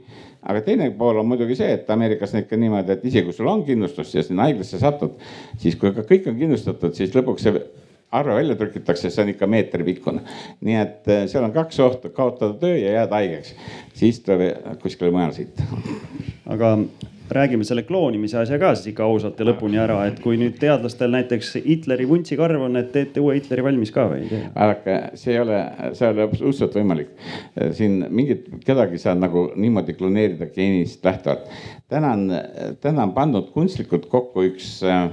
[0.48, 3.50] aga teine pool on muidugi see, et Ameerikas on ikka niimoodi, et isegi kui sul
[3.52, 5.18] on kindlustus ja sinna haiglasse satud,
[5.60, 7.62] siis kui ka kõik on kindlustatud, siis lõpuks see
[8.12, 10.24] arve välja trükitakse, see on ikka meetripikkune.
[10.64, 13.54] nii et eh, seal on kaks ohtu, kaotada töö ja jääda haigeks,
[13.98, 15.68] siis tuleb kuskile mujale sõita.
[16.48, 16.78] aga
[17.32, 21.12] räägime selle kloonimise asja ka siis ikka ausalt ja lõpuni ära, et kui nüüd teadlastel
[21.12, 25.58] näiteks Hitleri vuntsikarv on, et teete uue Hitleri valmis ka või vaadake, see ei ole,
[25.98, 27.10] see ei ole absoluutselt võimalik.
[27.76, 31.52] siin mingit, kedagi saab nagu niimoodi kloneerida geenist lähtuvalt.
[31.92, 32.32] täna on,
[32.80, 35.10] täna on pandud kunstlikult kokku üks äh,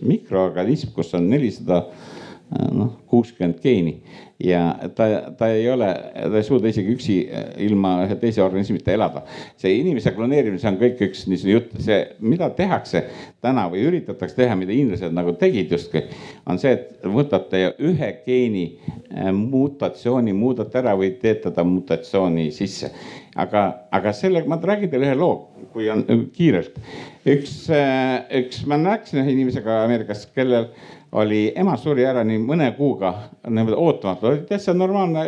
[0.00, 2.08] mikroorganism, kus on nelisada äh,
[2.50, 4.00] noh, kuuskümmend geeni
[4.44, 5.04] ja ta,
[5.38, 9.22] ta ei ole, ta ei suuda isegi üksi eh, ilma ühe teise organismita elada.
[9.60, 13.04] see inimese kloneerimine, see on kõik üks niisugune jutt, see, mida tehakse
[13.44, 16.06] täna või üritatakse teha, mida hiinlased nagu tegid justkui,
[16.48, 22.94] on see, et võtate ühe geeni eh, mutatsiooni, muudate ära või teete ta mutatsiooni sisse.
[23.36, 26.80] aga, aga sellega ma räägin teile ühe loo, kui on kiirelt.
[27.28, 30.72] üks, eh, üks, ma rääkisin ühe inimesega Ameerikas, kellel
[31.12, 33.12] oli, ema suri ära nii mõne kuuga
[33.48, 35.24] niimoodi ootamatult, täitsa normaalne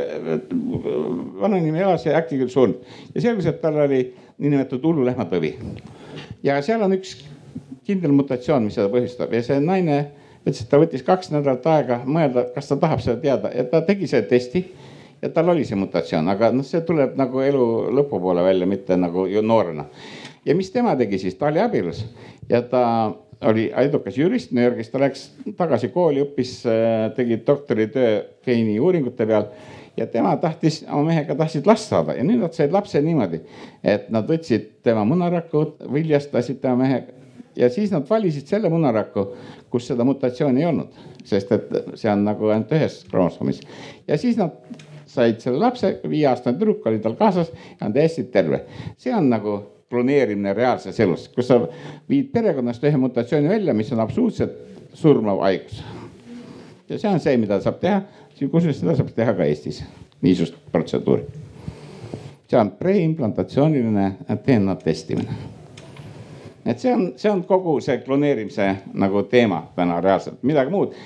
[1.41, 2.79] vanainimene elas ja äkki küll surnud.
[3.15, 4.05] ja selgus, et tal oli
[4.39, 5.55] niinimetatud hullulehmatõvi.
[6.43, 7.17] ja seal on üks
[7.87, 9.99] kindel mutatsioon, mis seda põhjustab ja see naine
[10.43, 13.83] ütles, et ta võttis kaks nädalat aega mõelda, kas ta tahab seda teada ja ta
[13.87, 14.65] tegi selle testi
[15.23, 17.67] ja tal oli see mutatsioon, aga noh, see tuleb nagu elu
[17.99, 19.87] lõpupoole välja, mitte nagu ju noorena.
[20.47, 22.05] ja mis tema tegi siis, ta oli abielus
[22.49, 22.85] ja ta
[23.49, 25.29] oli edukas jurist New Yorgis, ta läks
[25.59, 29.49] tagasi kooli, õppis, äh, tegi doktoritöö geeniuuringute peal
[29.97, 33.43] ja tema tahtis, oma mehega tahtsid last saada ja nüüd nad said lapse niimoodi,
[33.85, 37.03] et nad võtsid tema munaraku, viljastasid tema mehe
[37.57, 39.27] ja siis nad valisid selle munaraku,
[39.71, 43.61] kus seda mutatsiooni ei olnud, sest et see on nagu ainult ühes kromosoomis
[44.09, 44.57] ja siis nad
[45.13, 48.65] said selle lapse, viieaastane tüdruk oli tal kaasas ja on täiesti terve.
[48.97, 49.59] see on nagu
[49.93, 51.61] kloneerimine reaalses elus, kus sa
[52.09, 54.55] viid perekonnast ühe mutatsiooni välja, mis on absoluutselt
[54.97, 55.83] surmav haigus.
[56.89, 58.01] ja see on see, mida saab teha,
[58.41, 59.83] kusjuures seda saab teha ka Eestis,
[60.25, 61.27] niisugust protseduuri.
[62.49, 64.07] see on preimplantatsiooniline
[64.47, 65.37] DNA testimine.
[66.65, 70.97] et see on, see on kogu see kloneerimise nagu teema täna reaalselt, midagi muud.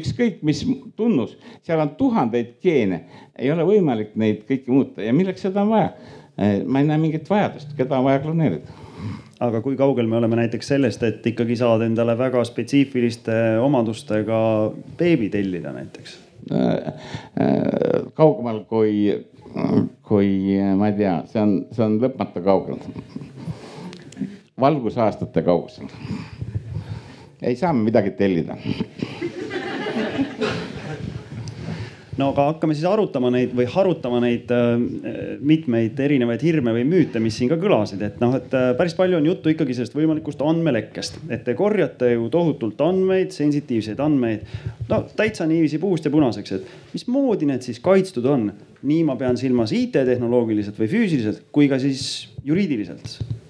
[0.00, 0.64] ükskõik mis
[0.96, 3.04] tunnus, seal on tuhandeid geene,
[3.38, 5.92] ei ole võimalik neid kõiki muuta ja milleks seda on vaja
[6.36, 8.82] ma ei näe mingit vajadust, keda on vaja kloneerida
[9.42, 14.38] aga kui kaugel me oleme näiteks sellest, et ikkagi saad endale väga spetsiifiliste omadustega
[14.98, 16.18] beebi tellida näiteks?
[16.52, 16.92] Eh,
[17.42, 18.94] eh, kaugemal kui,
[20.06, 20.32] kui
[20.78, 22.80] ma ei tea, see on, see on lõpmata kaugel.
[24.60, 25.88] valgusaastate kaugusel.
[27.42, 28.56] ei saa midagi tellida
[32.20, 34.72] no aga hakkame siis arutama neid või harutama neid äh,
[35.40, 39.18] mitmeid erinevaid hirme või müüte, mis siin ka kõlasid, et noh, et äh, päris palju
[39.18, 44.44] on juttu ikkagi sellest võimalikust andmelekkest, et te korjate ju tohutult andmeid, sensitiivseid andmeid.
[44.90, 48.50] no täitsa niiviisi puust ja punaseks, et mismoodi need siis kaitstud on?
[48.82, 53.41] nii ma pean silmas IT-tehnoloogiliselt või füüsiliselt kui ka siis juriidiliselt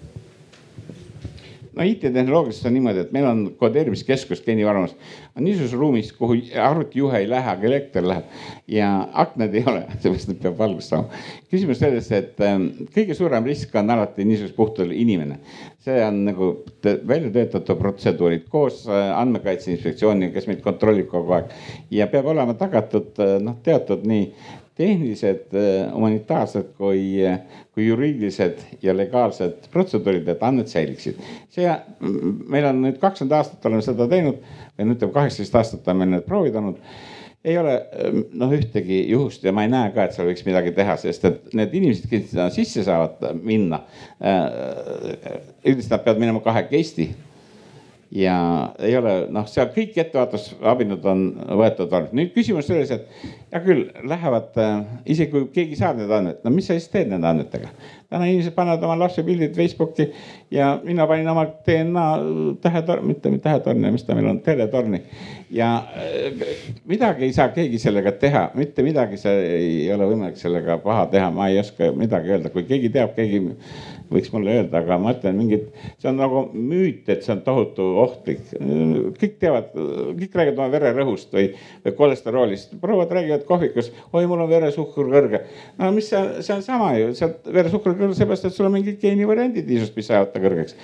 [1.76, 4.94] no IT-tehnoloogias on niimoodi, et meil on kodeerimiskeskus geenivaramus,
[5.36, 8.24] on niisuguses ruumis, kuhu arvutijuhe ei lähe, aga elekter läheb
[8.68, 8.90] ja
[9.24, 11.22] aknad ei ole, seepärast et peab valgust saama.
[11.50, 15.40] küsimus selles, et ähm, kõige suurem risk on alati niisugusel puhtul inimene.
[15.82, 16.48] see on nagu
[16.82, 21.50] välja töötatud protseduurid koos äh, andmekaitse inspektsiooniga, kes meid kontrollib kogu aeg
[21.90, 24.28] ja peab olema tagatud äh, noh, teatud nii
[24.78, 27.20] tehnilised, äh, humanitaarsed kui,
[27.74, 31.18] kui juriidilised ja legaalsed protseduurid, et andmed säiliksid.
[31.52, 31.72] see,
[32.48, 34.38] meil on nüüd kakskümmend aastat oleme seda teinud
[34.78, 36.80] või no ütleme, kaheksateist aastat meil need proovid olnud
[37.44, 37.74] ei ole
[38.38, 41.54] noh ühtegi juhust ja ma ei näe ka, et seal võiks midagi teha, sest et
[41.58, 43.82] need inimesed, kes sinna sisse saavad minna
[44.22, 45.42] äh,.
[45.66, 47.10] üldiselt nad peavad minema kahekesti
[48.12, 48.36] ja
[48.78, 51.22] ei ole noh, seal kõik ettevaatusabinõud on
[51.60, 52.12] võetud olnud.
[52.16, 53.08] nüüd küsimus selles, et
[53.52, 54.82] hea küll, lähevad äh,,
[55.14, 57.72] isegi kui keegi saab need andmed, no mis sa siis teed nende andmetega?
[58.12, 60.08] Täna inimesed panevad oma lapse pildid Facebooki
[60.52, 62.06] ja mina panin oma DNA
[62.60, 65.02] tähetorni, mitte tähetorni, mis ta meil on, teletorni.
[65.50, 66.46] ja äh,
[66.88, 71.48] midagi ei saa keegi sellega teha, mitte midagi ei ole võimalik sellega paha teha, ma
[71.48, 73.42] ei oska midagi öelda, kui keegi teab, keegi
[74.12, 75.68] võiks mulle öelda, aga ma ütlen mingit,
[76.00, 78.42] see on nagu müüt, et see on tohutu ohtlik.
[79.18, 79.72] kõik teavad,
[80.18, 81.48] kõik räägivad oma vererõhust või,
[81.84, 85.42] või kolesteroolist, prouad räägivad kohvikus, oi, mul on veresuhkur kõrge.
[85.78, 88.98] no mis see, see on sama ju, sealt veresuhkur kõrge seepärast, et sul on mingid
[89.02, 90.76] geenivariandid isust, mis ajavad ta kõrgeks.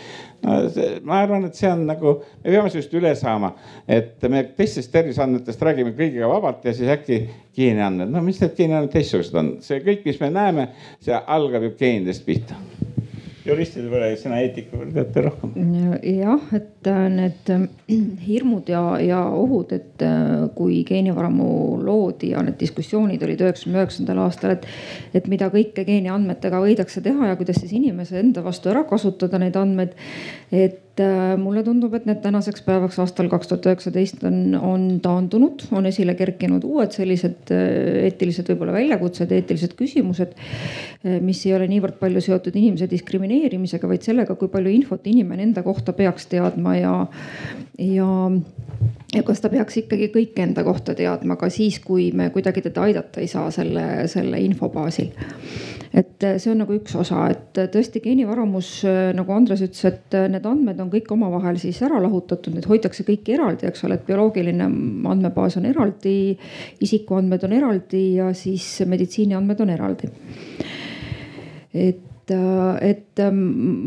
[0.47, 3.53] no see, ma arvan, et see on nagu, me peame sellest üle saama,
[3.99, 7.21] et me teistest terviseandmetest räägime kõigiga vabalt ja siis äkki
[7.59, 10.71] geeniandmed, no mis need geeniandmed teistsugused on, see kõik, mis me näeme,
[11.05, 12.59] see algab ju geenidest pihta
[13.49, 15.55] juristide peale, sina eetiku peale teate rohkem.
[16.05, 17.65] jah, et äh, need äh,
[18.27, 21.49] hirmud ja, ja ohud, et äh, kui geenivaramu
[21.85, 24.67] loodi ja need diskussioonid olid üheksakümne üheksandal aastal, et,
[25.17, 29.57] et mida kõike geeniandmetega võidakse teha ja kuidas siis inimese enda vastu ära kasutada neid
[29.59, 29.97] andmeid.
[30.53, 31.03] Et
[31.39, 36.17] mulle tundub, et need tänaseks päevaks aastal kaks tuhat üheksateist on, on taandunud, on esile
[36.19, 40.35] kerkinud uued sellised eetilised võib-olla väljakutsed, eetilised küsimused,
[41.23, 45.63] mis ei ole niivõrd palju seotud inimese diskrimineerimisega vaid sellega, kui palju infot inimene enda
[45.67, 46.95] kohta peaks teadma ja,
[47.79, 48.09] ja
[49.15, 52.85] ja kas ta peaks ikkagi kõike enda kohta teadma ka siis, kui me kuidagi teda
[52.89, 55.13] aidata ei saa selle, selle info baasil.
[55.97, 58.73] et see on nagu üks osa, et tõesti geenivaramus,
[59.17, 63.31] nagu Andres ütles, et need andmed on kõik omavahel siis ära lahutatud, need hoitakse kõik
[63.33, 64.67] eraldi, eks ole, et bioloogiline
[65.09, 66.37] andmebaas on eraldi,
[66.85, 70.13] isikuandmed on eraldi ja siis meditsiiniandmed on eraldi.
[71.73, 73.39] et et ähm,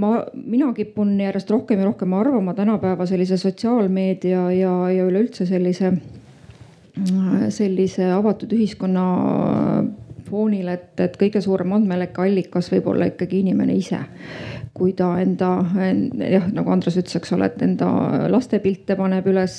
[0.02, 5.94] ma, mina kipun järjest rohkem ja rohkem arvama tänapäeva sellise sotsiaalmeedia ja, ja üleüldse sellise,
[7.50, 9.06] sellise avatud ühiskonna
[10.32, 14.00] foonil, et, et kõige suurem andmeleke allikas võib olla ikkagi inimene ise
[14.74, 15.50] kui ta enda,
[16.32, 17.90] jah, nagu Andres ütles, eks ole, et enda
[18.32, 19.58] laste pilte paneb üles.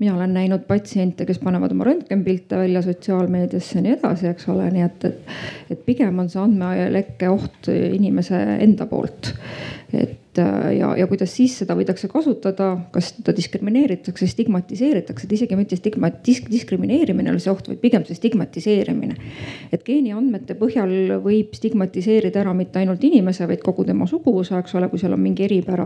[0.00, 4.68] mina olen näinud patsiente, kes panevad oma röntgenpilte välja sotsiaalmeediasse ja nii edasi, eks ole,
[4.74, 5.36] nii et, et,
[5.72, 9.32] et pigem on see andmelekke oht inimese enda poolt.
[9.92, 15.56] Et Äh, ja, ja kuidas siis seda võidakse kasutada, kas teda diskrimineeritakse, stigmatiseeritakse, et isegi
[15.58, 19.16] mitte stigma, disk, diskrimineerimine ei ole see oht, vaid pigem see stigmatiseerimine.
[19.72, 24.88] et geeniandmete põhjal võib stigmatiseerida ära mitte ainult inimese, vaid kogu tema suguvõsa, eks ole,
[24.88, 25.84] kui seal on mingi eripära.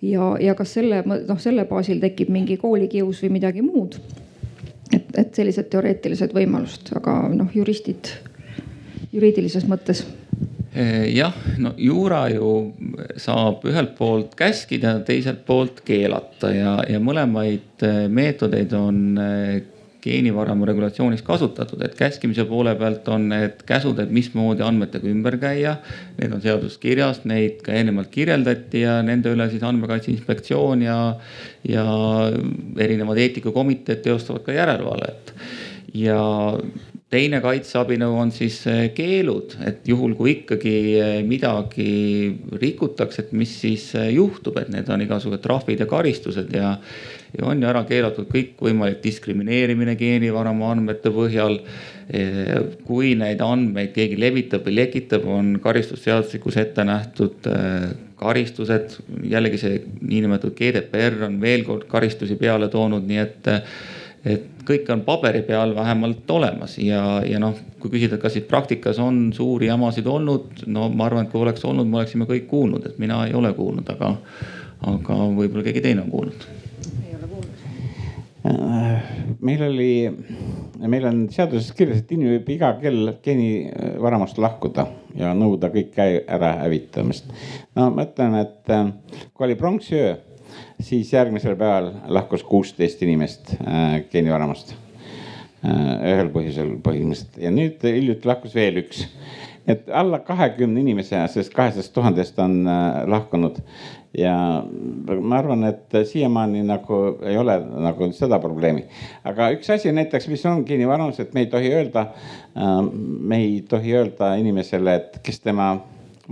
[0.00, 3.98] ja, ja kas selle, noh, selle baasil tekib mingi koolikius või midagi muud.
[4.96, 8.14] et, et sellised teoreetilised võimalused, aga noh, juristid
[9.12, 10.06] juriidilises mõttes
[10.78, 12.50] jah, no juura ju
[13.18, 19.58] saab ühelt poolt käskida, teiselt poolt keelata ja, ja mõlemaid eh, meetodeid on eh,
[20.02, 25.74] geenivaramu regulatsioonis kasutatud, et käskimise poole pealt on need käsud, et mismoodi andmetega ümber käia.
[26.20, 30.98] Need on seaduses kirjas, neid ka eelnevalt kirjeldati ja nende üle siis andmekaitse inspektsioon ja,
[31.66, 31.86] ja
[32.78, 35.34] erinevad eetikakomiteed teostavad ka järelevalvet
[35.96, 36.20] ja
[37.12, 41.88] teine kaitseabinõu on siis eh, keelud, et juhul kui ikkagi eh, midagi
[42.60, 46.74] rikutakse, et mis siis eh, juhtub, et need on igasugused trahvid ja karistused ja.
[47.32, 51.62] ja on ju ära keelatud kõikvõimalik diskrimineerimine geenivaramu andmete põhjal.
[52.88, 57.44] kui neid andmeid keegi levitab või lekitab, on karistusseadustikus ette nähtud
[58.16, 58.96] karistused.
[59.28, 63.52] jällegi see niinimetatud GDPR on veel kord karistusi peale toonud, nii et
[64.24, 66.76] et kõik on paberi peal vähemalt olemas.
[66.82, 71.26] Ja, ja noh, kui küsida, kas siis praktikas on suuri jamasid olnud, no ma arvan,
[71.26, 74.14] et kui oleks olnud, me oleksime kõik kuulnud, et mina ei ole kuulnud, aga,
[74.92, 76.48] aga võib-olla keegi teine on kuulnud.
[79.44, 79.90] Meil oli,
[80.88, 84.86] meil on seaduses kirjas, et inimene võib iga kell geenivaramust lahkuda
[85.18, 87.28] ja nõuda kõik käe ära hävitamist.
[87.76, 88.72] no ma ütlen, et
[89.34, 90.14] kui oli pronksiöö
[90.80, 96.14] siis järgmisel päeval lahkus kuusteist inimest äh, geenivaramust äh,.
[96.14, 99.06] ühel põhjusel põhimõtteliselt ja nüüd hiljuti lahkus veel üks.
[99.68, 103.58] et alla kahekümne inimese sellest kahesajast tuhandest on äh, lahkunud
[104.18, 104.64] ja
[105.20, 108.86] ma arvan, et siiamaani nagu ei ole nagu seda probleemi.
[109.24, 112.06] aga üks asi näiteks, mis on geenivaramus, et me ei tohi öelda
[112.54, 115.72] äh,, me ei tohi öelda inimesele, et kes tema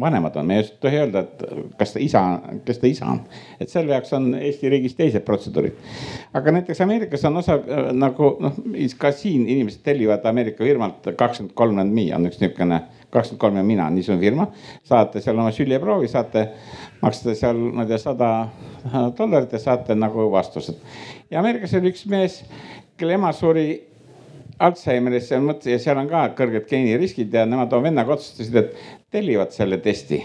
[0.00, 1.42] vanemad on, me ei tohi öelda, et
[1.78, 2.22] kas ta isa,
[2.64, 3.20] kes ta isa on.
[3.60, 5.78] et selle jaoks on Eesti riigis teised protseduurid.
[6.34, 8.60] aga näiteks Ameerikas on osa äh, nagu noh,
[8.98, 13.56] ka siin inimesed tellivad Ameerika firmalt kakskümmend kolm and me on üks niisugune, kakskümmend kolm
[13.56, 14.46] ja mina, niisugune firma.
[14.84, 16.48] saate seal oma süljeproovi, saate
[17.00, 18.30] maksta seal, ma ei tea, sada
[19.18, 20.80] dollarit ja saate nagu vastused.
[21.30, 22.42] ja Ameerikas oli üks mees,
[22.96, 23.95] kelle ema suri
[24.56, 28.76] Alžeimerisse ja mõtlesin ja seal on ka kõrged geeniriskid ja nemad oma vennaga otsustasid, et
[29.12, 30.22] tellivad selle testi.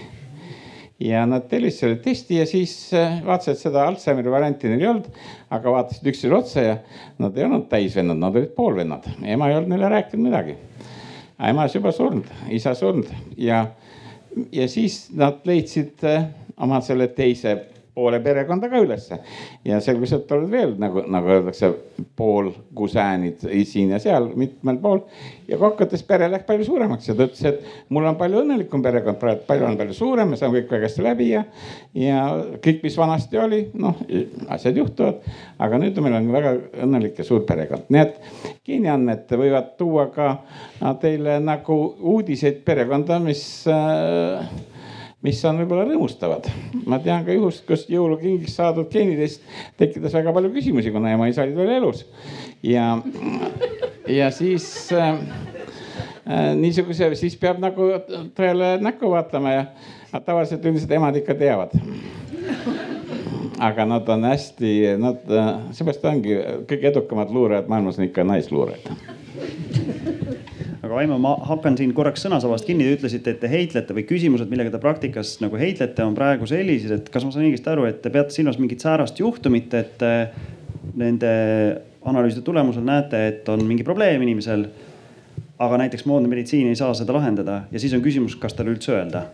[1.02, 4.88] ja nad tellisid selle testi ja siis äh, vaatasid, et seda Alžeimeri varianti neil ei
[4.88, 5.08] olnud,
[5.50, 6.76] aga vaatasid üksteisele otsa ja
[7.20, 9.10] nad ei olnud täisvennad, nad olid poolvennad.
[9.24, 10.56] ema ei olnud neile rääkinud midagi.
[11.50, 13.66] ema oli juba surnud, isa surnud ja,
[14.52, 17.58] ja siis nad leidsid äh, oma selle teise
[17.94, 19.20] poole perekonda ka ülesse.
[19.66, 21.72] ja selgus, et olid veel nagu, nagu öeldakse,
[22.16, 25.02] pool kusäänid siin ja seal mitmel pool.
[25.48, 29.20] ja kokkuvõttes pere läks palju suuremaks ja ta ütles, et mul on palju õnnelikum perekond
[29.20, 31.44] praegu, palju on palju suurem, me saame kõik väga hästi läbi ja.
[31.98, 32.24] ja
[32.64, 34.00] kõik, mis vanasti oli, noh
[34.52, 35.22] asjad juhtuvad.
[35.60, 38.20] aga nüüd meil on väga õnnelik ja suur perekond, nii et
[38.68, 40.34] geeniandmed võivad tuua ka
[41.02, 41.78] teile nagu
[42.14, 44.48] uudiseid perekonda, mis äh,
[45.26, 46.50] mis on võib-olla rõõmustavad.
[46.86, 49.44] ma tean ka juhust, kus jõulukingiks saadud geenidest
[49.78, 52.06] tekitas väga palju küsimusi, kuna ema-isa olid veel elus.
[52.64, 52.98] ja,
[54.10, 55.14] ja siis äh,
[56.26, 57.92] äh, niisuguse, siis peab nagu
[58.38, 59.66] tõele näkku vaatama ja
[60.26, 61.78] tavaliselt üldiselt emad ikka teavad
[63.62, 66.38] aga nad on hästi, nad, äh, seepärast ongi
[66.70, 68.90] kõige edukamad luurajad maailmas on ikka naisluurajad
[70.92, 74.50] aga Aimo, ma hakkan siin korraks sõnasabast kinni, te ütlesite, et te heitlete või küsimused,
[74.52, 78.02] millega te praktikas nagu heitlete, on praegu sellised, et kas ma saan õigesti aru, et
[78.04, 80.04] te peate silmas mingit säärast juhtumit, et
[81.00, 81.32] nende
[82.12, 84.68] analüüside tulemusel näete, et on mingi probleem inimesel.
[85.62, 88.96] aga näiteks moodne meditsiin ei saa seda lahendada ja siis on küsimus, kas talle üldse
[88.96, 89.28] öelda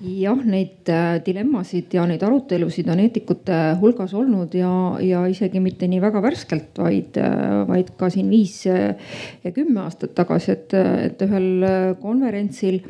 [0.00, 4.70] jah, neid äh, dilemmasid ja neid arutelusid on eetikute hulgas olnud ja,
[5.04, 10.14] ja isegi mitte nii väga värskelt, vaid, äh, vaid ka siin viis ja kümme aastat
[10.16, 10.74] tagasi, et,
[11.10, 11.66] et ühel
[12.00, 12.80] konverentsil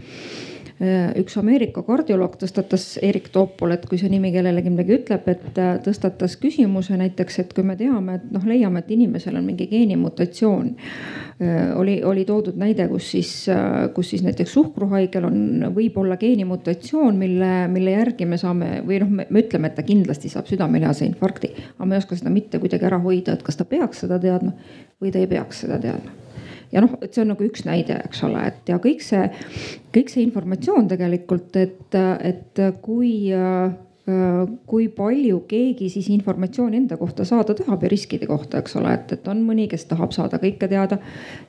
[0.81, 5.75] üks Ameerika kardioloog tõstatas, Erik Toopol, et kui see nimi kellelegi midagi ütleb, et äh,
[5.85, 10.73] tõstatas küsimuse näiteks, et kui me teame, et noh, leiame, et inimesel on mingi geenimutatsioon.
[11.81, 13.31] oli, oli toodud näide, kus siis,
[13.95, 15.39] kus siis näiteks suhkruhaigel on,
[15.75, 20.33] võib olla geenimutatsioon, mille, mille järgi me saame või noh, me ütleme, et ta kindlasti
[20.33, 23.69] saab südamelihase infarkti, aga me ei oska seda mitte kuidagi ära hoida, et kas ta
[23.69, 24.53] peaks seda teadma
[25.01, 26.20] või ta ei peaks seda teadma
[26.73, 29.29] ja noh, et see on nagu üks näide, eks ole, et ja kõik see,
[29.95, 33.31] kõik see informatsioon tegelikult, et, et kui
[34.67, 39.13] kui palju keegi siis informatsiooni enda kohta saada tahab ja riskide kohta, eks ole, et,
[39.13, 40.99] et on mõni, kes tahab saada kõike teada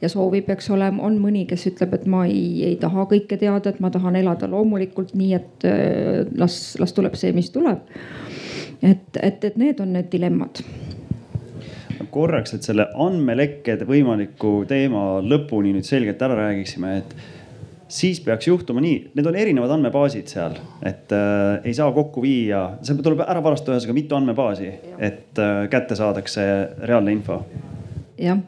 [0.01, 3.71] ja soovib, eks ole, on mõni, kes ütleb, et ma ei, ei taha kõike teada,
[3.71, 5.67] et ma tahan elada loomulikult nii, et
[6.37, 7.81] las, las tuleb see, mis tuleb.
[8.81, 10.63] et, et, et need on need dilemmad
[12.11, 17.15] korraks, et selle andmelekkede võimaliku teema lõpuni nüüd selgelt ära räägiksime, et
[17.91, 22.63] siis peaks juhtuma nii, need on erinevad andmebaasid seal, et äh, ei saa kokku viia,
[22.85, 26.45] seal tuleb ära varastada ühesõnaga mitu andmebaasi, et äh, kätte saadakse
[26.87, 27.41] reaalne info.
[28.21, 28.39] jah,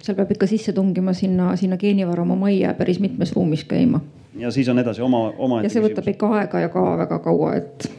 [0.00, 4.00] seal peab ikka sisse tungima sinna, sinna geenivaramu majja päris mitmes ruumis käima.
[4.38, 5.60] ja siis on edasi oma, oma.
[5.62, 7.90] ja see võtab ikka aega ja ka väga kaua, et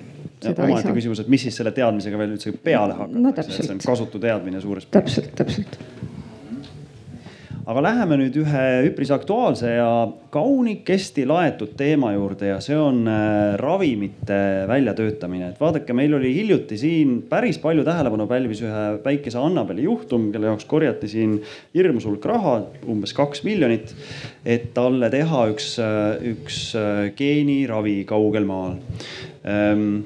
[0.53, 3.33] omaette küsimus, et mis siis selle teadmisega veel üldse peale hakkab no,.
[3.47, 5.79] see on kasutu teadmine suures täpselt, täpselt.
[7.65, 9.89] aga läheme nüüd ühe üpris aktuaalse ja
[10.33, 14.37] kaunikesti laetud teema juurde ja see on äh, ravimite
[14.69, 15.49] väljatöötamine.
[15.49, 20.51] et vaadake, meil oli hiljuti siin päris palju tähelepanu pälvis ühe väikese Annabeli juhtum, kelle
[20.51, 21.39] jaoks korjati siin
[21.73, 23.95] hirmus hulk raha, umbes kaks miljonit.
[24.45, 28.77] et talle teha üks, äh, üks äh, geeniravi kaugel maal
[29.45, 29.99] Ehm,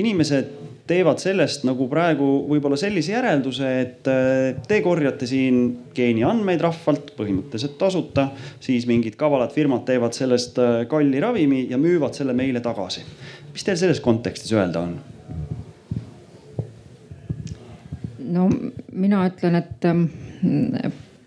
[0.00, 0.52] inimesed
[0.88, 5.62] teevad sellest nagu praegu võib-olla sellise järelduse, et äh, te korjate siin
[5.96, 8.28] geeniandmeid rahvalt põhimõtteliselt tasuta,
[8.60, 13.04] siis mingid kavalad firmad teevad sellest äh, kalli ravimi ja müüvad selle meile tagasi.
[13.54, 14.98] mis teil selles kontekstis öelda on?
[18.34, 18.48] no
[18.92, 20.06] mina ütlen, et ähm,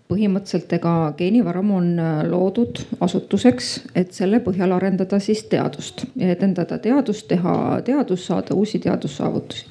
[0.08, 6.78] põhimõtteliselt ega geenivaramu on äh, loodud asutuseks, et selle põhjal arendada siis teadust ja edendada
[6.82, 7.54] teadust, teha
[7.84, 9.66] teadust, saada uusi teadussaavutusi.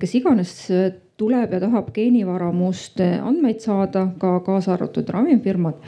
[0.00, 5.78] kes iganes äh, tuleb ja tahab geenivaramust äh, andmeid saada, ka kaasa arvatud ravimifirmad,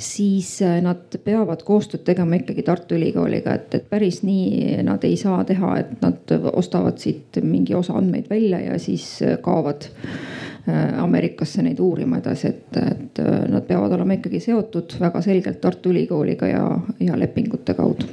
[0.00, 5.44] siis nad peavad koostööd tegema ikkagi Tartu Ülikooliga, et, et päris nii nad ei saa
[5.44, 9.90] teha, et nad ostavad siit mingi osa andmeid välja ja siis kaovad
[10.68, 15.88] Äh, Ameerikasse neid uurima edasi, et, et nad peavad olema ikkagi seotud väga selgelt Tartu
[15.88, 16.64] Ülikooliga ja,
[17.00, 18.08] ja lepingute kaudu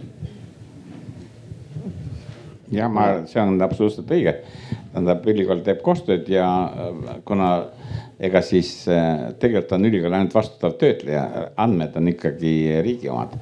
[2.72, 4.34] ja ma, see on absoluutselt õige.
[4.98, 6.48] Tähendab, ülikool teeb koostööd ja
[7.28, 7.52] kuna
[8.18, 11.24] ega siis äh, tegelikult on ülikool ainult vastutav töötleja,
[11.62, 12.54] andmed on ikkagi
[12.86, 13.36] riigi omad.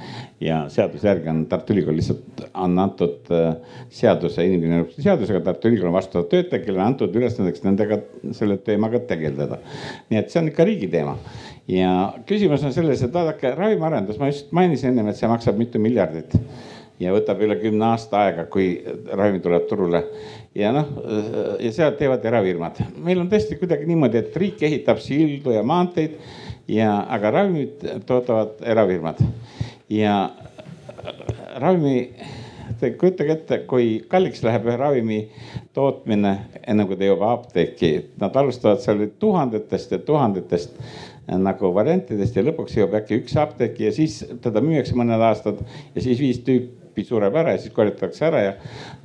[0.44, 3.56] ja seaduse järgi on Tartu Ülikool lihtsalt on antud äh,
[3.90, 8.02] seaduse, inimkirjanduse seadusega, Tartu Ülikool on vastutav töötaja, kellele on antud ülesandeks nendega,
[8.36, 9.62] selle teemaga tegeleda.
[10.12, 11.16] nii et see on ikka riigi teema
[11.72, 15.80] ja küsimus on selles, et vaadake ravimiarendus, ma just mainisin ennem, et see maksab mitu
[15.80, 16.36] miljardit
[17.00, 18.78] ja võtab üle kümne aasta aega, kui
[19.12, 20.04] ravim tuleb turule.
[20.56, 20.88] Ja noh,
[21.60, 22.80] ja seda teevad erafirmad.
[23.04, 26.16] meil on tõesti kuidagi niimoodi, et riik ehitab sildu ja maanteid
[26.72, 29.20] ja, aga ravimid toodavad erafirmad.
[29.92, 30.16] ja
[31.62, 32.08] ravimi,
[32.80, 35.20] te kujutage ette, kui kalliks läheb ühe ravimi
[35.76, 37.92] tootmine, enne kui ta jõuab apteeki.
[38.22, 40.80] Nad alustavad seal tuhandetest ja tuhandetest
[41.42, 46.02] nagu variantidest ja lõpuks jõuab äkki üks apteeki ja siis teda müüakse mõned aastad ja
[46.02, 48.54] siis viis tüüpi tüüp sureb ära ja siis korjatakse ära ja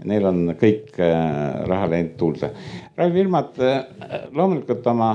[0.05, 2.53] neil on kõik äh, raha läinud tuulde.
[2.97, 3.85] ravifirmad äh,
[4.33, 5.13] loomulikult oma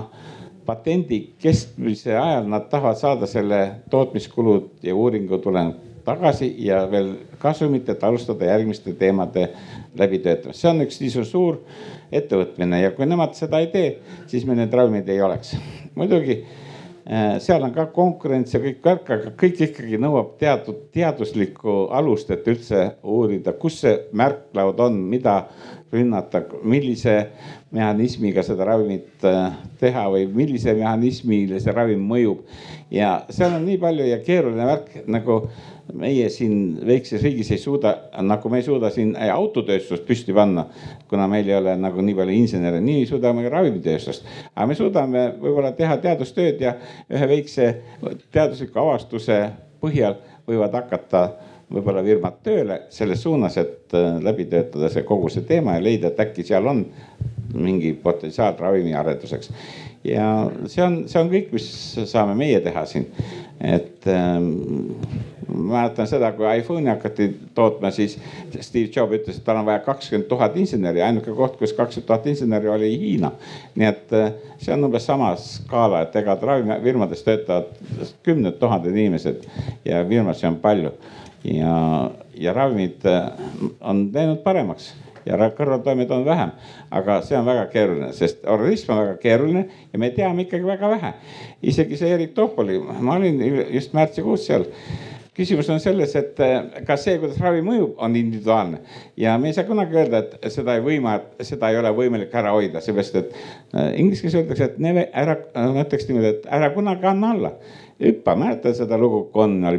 [0.65, 7.89] patendi kestmise ajal nad tahavad saada selle tootmiskulud ja uuringu tulemused tagasi ja veel kasumit,
[7.89, 9.47] et alustada järgmiste teemade
[9.97, 10.59] läbitöötamist.
[10.61, 11.57] see on üks niisugune suur
[12.13, 13.87] ettevõtmine ja kui nemad seda ei tee,
[14.29, 15.55] siis meil neid ravimeid ei oleks.
[15.95, 16.43] muidugi
[17.39, 22.47] seal on ka konkurents ja kõik värk, aga kõik ikkagi nõuab teatud teaduslikku alust, et
[22.49, 25.43] üldse uurida, kus see märklaud on, mida
[25.93, 27.15] rünnata, millise
[27.75, 32.41] mehhanismiga seda ravimit äh, teha või millise mehhanismile see ravim mõjub.
[32.91, 35.39] ja seal on nii palju ja keeruline värk nagu
[35.93, 37.93] meie siin väikses riigis ei suuda,
[38.25, 40.65] nagu me ei suuda siin autotööstust püsti panna,
[41.09, 44.25] kuna meil ei ole nagu nii palju insenere, nii ei suuda me ka ravimitööstust.
[44.55, 46.75] aga me suudame võib-olla teha teadustööd ja
[47.11, 47.69] ühe väikse
[48.31, 49.41] teadusliku avastuse
[49.81, 50.17] põhjal
[50.47, 51.27] võivad hakata
[51.71, 56.11] võib-olla firmad tööle selles suunas, et äh, läbi töötada see kogu see teema ja leida,
[56.11, 56.85] et äkki seal on
[57.55, 59.51] mingi potentsiaal ravimiarenduseks.
[60.03, 60.27] ja
[60.67, 61.67] see on, see on kõik, mis
[62.11, 63.07] saame meie teha siin,
[63.65, 64.51] et ähm,
[65.49, 68.17] mäletan seda, kui iPhone'i hakati tootma, siis
[68.61, 72.27] Steve Jobs ütles, et tal on vaja kakskümmend tuhat inseneri, ainuke koht, kus kakskümmend tuhat
[72.29, 73.31] inseneri oli Hiina.
[73.75, 77.71] nii et äh, see on umbes sama skaala, et ega ravimifirmades töötavad
[78.25, 79.47] kümned tuhanded inimesed
[79.85, 80.93] ja firmasid on palju.
[81.43, 81.75] ja,
[82.35, 83.31] ja ravimid äh,
[83.81, 84.93] on läinud paremaks
[85.25, 86.51] ja kõrvaltoimed on vähem.
[86.91, 90.89] aga see on väga keeruline, sest organism on väga keeruline ja me teame ikkagi väga
[90.89, 91.13] vähe.
[91.61, 93.41] isegi see Erik Toopoli, ma olin
[93.73, 94.65] just märtsikuus seal
[95.35, 98.79] küsimus on selles, et eh, kas see, kuidas ravi mõjub, on individuaalne
[99.19, 102.53] ja me ei saa kunagi öelda, et seda ei võima, seda ei ole võimalik ära
[102.55, 106.71] hoida, seepärast et eh, inglise keeles öeldakse, et never ära, ma ütleks niimoodi, et ära
[106.75, 107.51] kunagi anna alla
[108.01, 109.29] hüppa, mäletad seda lugu,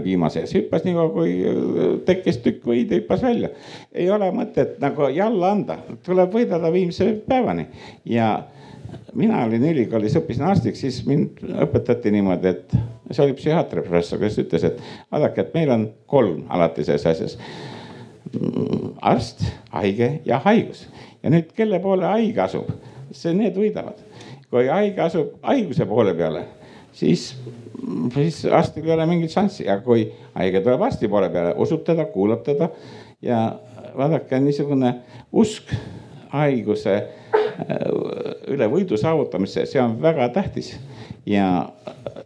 [0.05, 3.51] piima sees, hüppas nii kaua, kui eh, tekkis tükk võid, hüppas välja.
[3.93, 7.67] ei ole mõtet nagu jalla anda, tuleb võidelda viimse päevani
[8.05, 8.31] ja
[9.15, 12.77] mina olin ülikoolis, õppisin arstiks, siis mind õpetati niimoodi, et
[13.11, 14.81] see oli psühhiaatri professor, kes ütles, et
[15.13, 17.39] vaadake, et meil on kolm alati selles asjas.
[19.01, 20.87] arst, haige ja haigus
[21.23, 22.71] ja nüüd, kelle poole haige asub,
[23.11, 23.99] see, need võidavad.
[24.51, 26.45] kui haige asub haiguse poole peale,
[26.95, 27.33] siis,
[28.15, 32.09] siis arstil ei ole mingit šanssi, aga kui haige tuleb arsti poole peale, usub teda,
[32.13, 32.71] kuulab teda
[33.25, 33.45] ja
[33.97, 34.95] vaadake, niisugune
[35.33, 35.73] usk
[36.33, 37.01] haiguse
[37.57, 40.75] Äh, üle võidu saavutamisse, see on väga tähtis.
[41.27, 41.47] ja,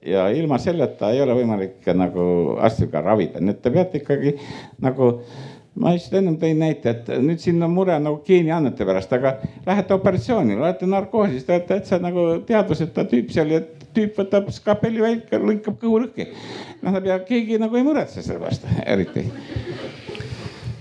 [0.05, 2.25] ja ilma selleta ei ole võimalik nagu
[2.61, 4.33] arstiga ravida, nii et te peate ikkagi
[4.83, 5.13] nagu
[5.81, 9.37] ma just ennem tõin näite, et nüüd siin on mure nagu geeniandmete pärast, aga
[9.67, 13.63] lähete operatsioonile, olete narkoosis, te olete täitsa nagu teadvuseta tüüp seal ja
[13.95, 16.29] tüüp võtab skapelli välja, lõikab kõhu lõhki.
[16.83, 19.27] noh, ja keegi nagu ei muretse selle pärast eriti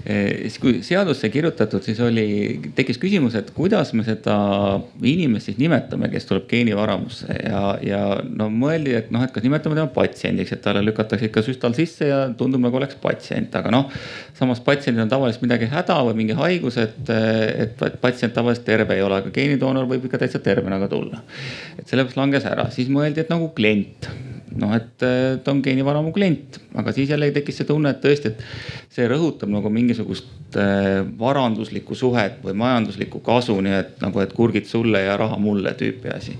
[0.10, 2.26] siis kui seadusse kirjutatud, siis oli,
[2.76, 4.36] tekkis küsimus, et kuidas me seda
[5.06, 9.78] inimest siis nimetame, kes tuleb geenivaramusse ja, ja no mõeldi, et noh, et kas nimetame
[9.78, 13.94] tema patsiendiks, et talle lükatakse ikka süstal sisse ja tundub nagu oleks patsient, aga noh.
[14.40, 19.06] samas patsiendil on tavaliselt midagi häda või mingi haigus, et, et patsient tavaliselt terve ei
[19.06, 21.22] ole, aga geenidoonor võib ikka täitsa tervena ka tulla.
[21.78, 24.10] et sellepärast langes ära, siis mõeldi, et nagu klient
[24.58, 25.06] noh, et
[25.44, 29.52] ta on geenivaramu klient, aga siis jällegi tekkis see tunne, et tõesti, et see rõhutab
[29.54, 35.18] nagu mingisugust äh, varanduslikku suhet või majanduslikku kasu, nii et nagu, et kurgid sulle ja
[35.20, 36.38] raha mulle tüüpi asi.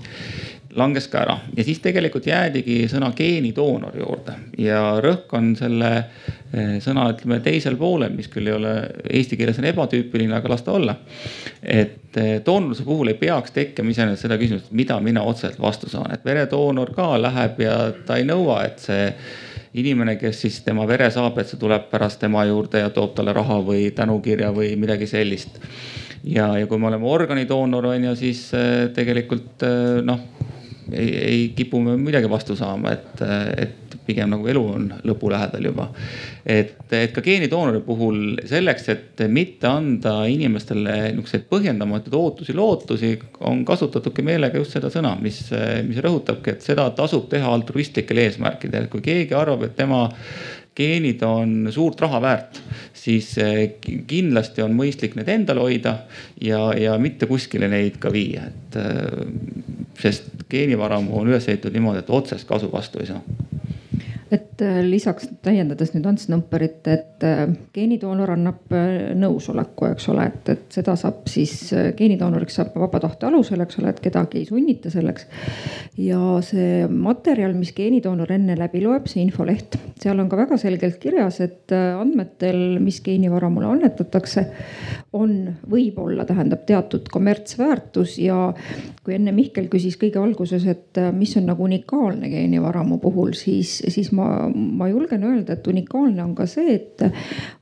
[0.78, 1.34] Langes ka ära.
[1.56, 4.36] Ja siis tegelikult jäädigi sõna geenidoonor juurde.
[4.58, 5.90] Ja rõhk on selle
[6.82, 8.72] sõna, ütleme teisel poolel, mis küll ei ole
[9.06, 10.96] eesti keeles on ebatüüpiline, aga las ta olla.
[11.62, 16.10] et eh, doonorluse puhul ei peaks tekkima iseenesest seda küsimust, mida mina otseselt vastu saan,
[16.14, 17.76] et veredoonor ka läheb ja
[18.06, 19.06] ta ei nõua, et see
[19.78, 23.32] inimene, kes siis tema vere saab, et see tuleb pärast tema juurde ja toob talle
[23.36, 25.60] raha või tänukirja või midagi sellist.
[26.24, 28.48] ja, ja kui me oleme organidoonor on ju, siis
[28.94, 29.62] tegelikult
[30.02, 30.26] noh
[30.92, 33.22] ei, ei kipu me midagi vastu saama, et,
[33.56, 35.88] et pigem nagu elu on lõpu lähedal juba.
[36.44, 43.12] et, et ka geenidoonori puhul selleks, et mitte anda inimestele niisuguseid põhjendamatuid ootusi, lootusi,
[43.46, 45.42] on kasutatudki meelega just seda sõna, mis,
[45.86, 48.88] mis rõhutabki, et seda tasub teha altruistlikel eesmärkidel.
[48.90, 50.06] kui keegi arvab, et tema
[50.76, 52.60] geenid on suurt raha väärt,
[52.96, 53.32] siis
[54.08, 55.96] kindlasti on mõistlik need endal hoida
[56.40, 58.80] ja, ja mitte kuskile neid ka viia, et.
[60.00, 63.20] sest geenivaramu on üles ehitatud niimoodi, et otsest kasu vastu ei saa
[64.30, 67.42] et äh, lisaks täiendades nüüd Ants Nõmperit, et äh,
[67.74, 73.26] geenidoonor annab äh, nõusoleku, eks ole, et, et seda saab siis geenidoonoriks saab vaba tahte
[73.26, 75.26] alusel, eks ole, et kedagi ei sunnita selleks.
[75.98, 81.00] ja see materjal, mis geenidoonor enne läbi loeb, see infoleht, seal on ka väga selgelt
[81.02, 84.46] kirjas, et andmetel, mis geenivaramule annetatakse,
[85.18, 85.34] on,
[85.70, 88.52] võib-olla tähendab teatud kommertsväärtus ja
[89.02, 94.12] kui enne Mihkel küsis kõige alguses, et mis on nagu unikaalne geenivaramu puhul, siis, siis
[94.14, 97.04] ma ma, ma julgen öelda, et unikaalne on ka see, et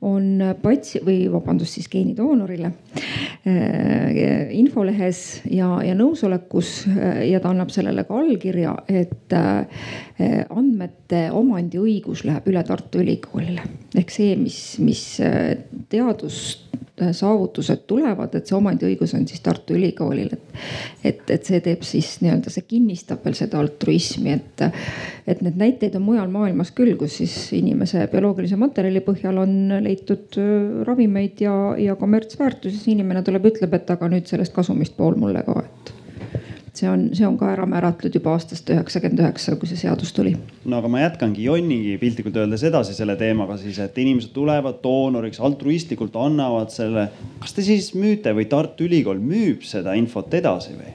[0.04, 7.72] on patsi- või vabandust, siis geenidoonorile äh, infolehes ja, ja nõusolekus äh, ja ta annab
[7.74, 9.84] sellele ka allkirja, et äh,
[10.50, 13.64] andmete omandiõigus läheb üle Tartu Ülikoolile
[13.98, 15.04] ehk see, mis, mis
[15.88, 16.68] teadust
[17.02, 20.62] Äh, saavutused tulevad, et see omandiõigus on siis Tartu Ülikoolil, et.
[21.06, 24.64] et, et see teeb siis nii-öelda, see kinnistab veel seda altruismi, et,
[25.30, 30.38] et neid näiteid on mujal maailmas küll, kus siis inimese bioloogilise materjali põhjal on leitud
[30.40, 35.18] äh, ravimeid ja, ja kommertsväärtus, siis inimene tuleb, ütleb, et aga nüüd sellest kasumist pool
[35.20, 35.94] mulle ka, et
[36.78, 40.34] see on, see on ka ära määratud juba aastast üheksakümmend üheksa, kui see seadus tuli.
[40.64, 45.40] no aga ma jätkangi Jonnigi piltlikult öeldes edasi selle teemaga siis, et inimesed tulevad doonoriks,
[45.40, 47.08] altruistlikult annavad selle.
[47.42, 50.94] kas te siis müüte või Tartu Ülikool müüb seda infot edasi või?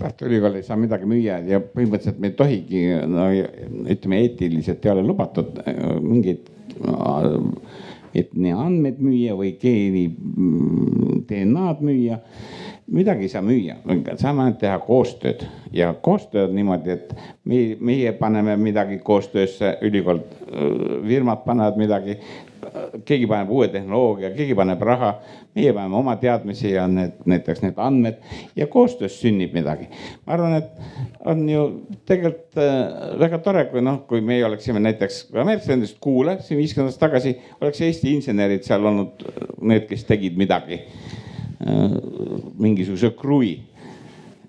[0.00, 3.28] Tartu Ülikool ei saa midagi müüa ja põhimõtteliselt me ei tohigi, no
[3.92, 6.48] ütleme eetiliselt ei ole lubatud äh, mingeid
[8.16, 12.18] et nii andmeid müüa või geeni mm, DNA-d müüa
[12.90, 13.76] midagi ei saa müüa,
[14.18, 17.12] saame ainult teha koostööd ja koostöö on niimoodi, et
[17.46, 20.24] meie, meie paneme midagi koostöösse, ülikool,
[21.06, 22.18] firmad panevad midagi.
[23.04, 25.14] keegi paneb uue tehnoloogia, keegi paneb raha,
[25.54, 28.20] meie paneme oma teadmisi ja need näiteks need andmed
[28.56, 29.88] ja koostöös sünnib midagi.
[30.26, 31.64] ma arvan, et on ju
[32.06, 36.92] tegelikult äh, väga tore, kui noh, kui meie oleksime näiteks ameeriklased endast kuule siin viiskümmend
[36.92, 39.26] aastat tagasi, oleks Eesti insenerid seal olnud
[39.60, 40.84] need, kes tegid midagi
[41.60, 41.92] Äh,
[42.56, 43.58] mingisuguse kruvi,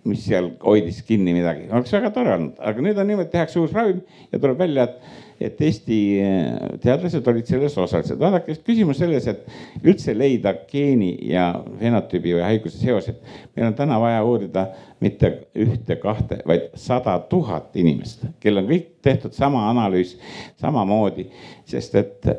[0.07, 3.73] mis seal hoidis kinni midagi, oleks väga tore olnud, aga nüüd on niimoodi, tehakse uus
[3.75, 3.99] ravim
[4.31, 8.17] ja tuleb välja, et, et Eesti äh, teadlased olid selles osalised.
[8.19, 9.45] vaadake, küsimus selles, et
[9.83, 13.19] üldse leida geeni ja fenotüübi või haiguse seosed.
[13.55, 14.67] meil on täna vaja uurida
[15.01, 20.15] mitte ühte-kahte, vaid sada tuhat inimest, kel on kõik tehtud sama analüüs
[20.61, 21.27] samamoodi,
[21.69, 22.31] sest et,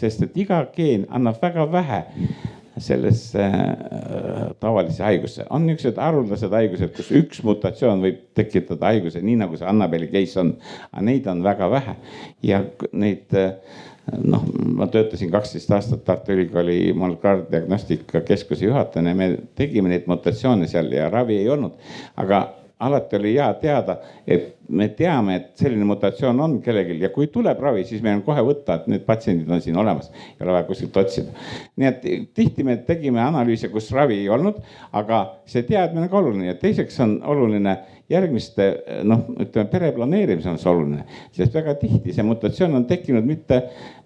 [0.00, 2.02] sest et iga geen annab väga vähe
[2.78, 5.44] sellesse äh, tavalisse haigusse.
[5.50, 10.40] on niisugused haruldased haigused, kus üks mutatsioon võib tekitada haiguse, nii nagu see Annabeli case
[10.40, 10.54] on.
[10.92, 11.96] aga neid on väga vähe
[12.46, 12.62] ja
[12.92, 13.56] neid äh,
[14.18, 14.46] noh,
[14.76, 20.92] ma töötasin kaksteist aastat Tartu Ülikooli molekulaardiagnostika keskuse juhatajana ja me tegime neid mutatsioone seal
[20.94, 21.76] ja ravi ei olnud.
[22.16, 22.46] aga
[22.80, 27.60] alati oli hea teada, et me teame, et selline mutatsioon on kellelgi ja kui tuleb
[27.62, 30.66] ravi, siis meil on kohe võtta, et need patsiendid on siin olemas, ei ole vaja
[30.68, 31.34] kuskilt otsida.
[31.80, 32.04] nii et
[32.36, 34.60] tihti me tegime analüüse, kus ravi ei olnud,
[34.96, 37.78] aga see teadmine on ka oluline ja teiseks on oluline
[38.10, 38.66] järgmiste
[39.06, 41.04] noh, ütleme pere planeerimisel on see oluline,
[41.36, 43.60] sest väga tihti see mutatsioon on tekkinud mitte,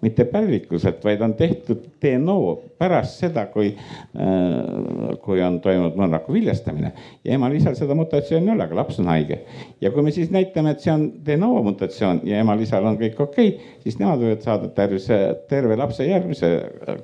[0.05, 2.37] mitte pärlikuselt, vaid on tehtud DNO
[2.81, 6.93] pärast seda, kui äh,, kui on toimunud mõnraku viljastamine
[7.25, 9.41] ja emal-isal seda mutatsiooni ei ole, aga laps on haige.
[9.81, 13.49] ja kui me siis näitame, et see on DNO mutatsioon ja emal-isal on kõik okei
[13.51, 15.17] okay,, siis nemad võivad saada tervise,
[15.49, 16.51] terve lapse järgmise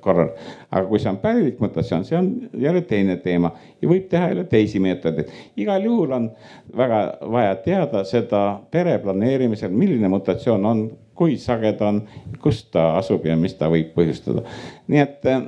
[0.01, 0.31] korral.
[0.71, 2.31] aga kui see on pärlik mutatsioon, see on
[2.63, 5.29] jälle teine teema ja võib teha jälle teisi meetodeid.
[5.57, 6.31] igal juhul on
[6.77, 10.85] väga vaja teada seda pere planeerimisel, milline mutatsioon on,
[11.21, 11.99] kui sage ta on,
[12.41, 14.41] kus ta asub ja mis ta võib põhjustada.
[14.89, 15.43] nii et äh,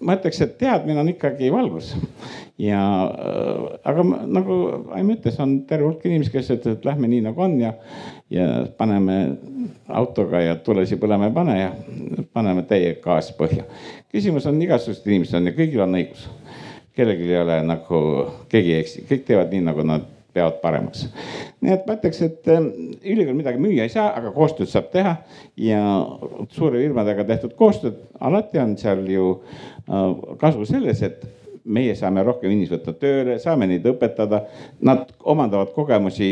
[0.00, 1.92] ma ütleks, et teadmine on ikkagi valgus.
[2.58, 4.56] ja äh, aga nagu
[4.96, 7.74] Aim ütles, on terve hulk inimesi, kes ütlevad, et lähme nii nagu on ja,
[8.32, 8.48] ja
[8.78, 9.18] paneme
[10.00, 11.70] autoga ja tulesi põlema ei pane ja
[12.32, 13.68] paneme täie gaas põhja.
[14.08, 16.28] küsimus on igasugused inimesed on ja kõigil on õigus
[16.98, 17.98] kellelgi ei ole nagu,
[18.50, 20.08] keegi ei eksi, kõik teevad nii, nagu nad
[20.38, 21.08] peavad paremaks.
[21.60, 22.68] nii et ma ütleks, et ähm,
[23.02, 25.16] ülikool midagi müüa ei saa, aga koostööd saab teha
[25.58, 25.80] ja
[26.54, 30.06] suure firmadega tehtud koostööd, alati on seal ju äh,
[30.40, 31.26] kasu selles, et
[31.68, 34.46] meie saame rohkem inimesi võtta tööle, saame neid õpetada,
[34.80, 36.30] nad omandavad kogemusi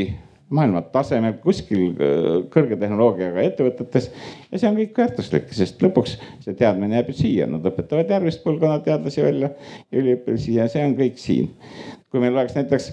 [0.55, 4.11] maailma tasemel kuskil äh, kõrge tehnoloogiaga ettevõtetes.
[4.53, 8.45] ja see on kõik väärtuslik, sest lõpuks see teadmine jääb ju siia, nad õpetavad järgmist
[8.45, 9.51] põlvkonna teadlasi välja,
[9.93, 11.51] üliõpilasi ja see on kõik siin.
[12.17, 12.87] Kui meil oleks näiteks,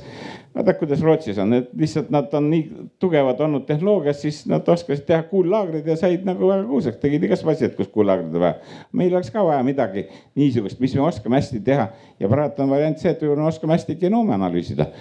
[0.56, 5.06] vaadake kuidas Rootsis on, et lihtsalt nad on nii tugevad olnud tehnoloogias, siis nad oskasid
[5.08, 8.82] teha kuullaagrid ja said nagu väga kuulsaks, tegid igast asjad, kus kuullaagrid on vaja.
[8.92, 11.88] meil oleks ka vaja midagi niisugust, mis me oskame hästi teha
[12.20, 14.92] ja praegu on variant see, et me oskame hästi genoome analüüsida.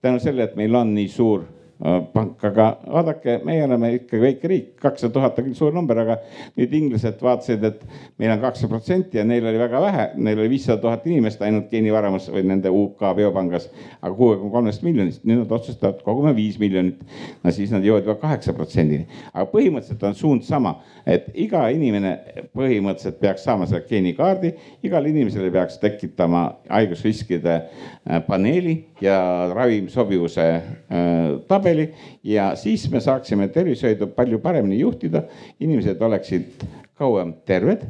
[0.00, 1.48] tänu sellele, et meil on nii suur
[1.80, 6.18] pank, aga vaadake, meie oleme ikkagi väike riik, kakssada tuhat on küll suur number, aga
[6.58, 7.84] nüüd inglased vaatasid, et
[8.20, 11.70] meil on kakssada protsenti ja neil oli väga vähe, neil oli viissada tuhat inimest ainult
[11.72, 13.70] geenivaramus või nende UK biopangas,
[14.02, 17.00] aga kuuekümne kolmest miljonist, nüüd nad otsustavad, kogume viis miljonit.
[17.44, 20.74] no siis nad jõuavad juba kaheksa protsendini, aga põhimõtteliselt on suund sama,
[21.08, 22.12] et iga inimene
[22.56, 24.52] põhimõtteliselt peaks saama selle geenikaardi,
[24.84, 31.92] igal inimesel peaks tekitama haigusriskide äh, paneeli ja ravimsobivuse äh, tabeli tabeli
[32.24, 35.22] ja siis me saaksime tervishoidu palju paremini juhtida.
[35.60, 36.64] inimesed oleksid
[36.94, 37.86] kauem terved,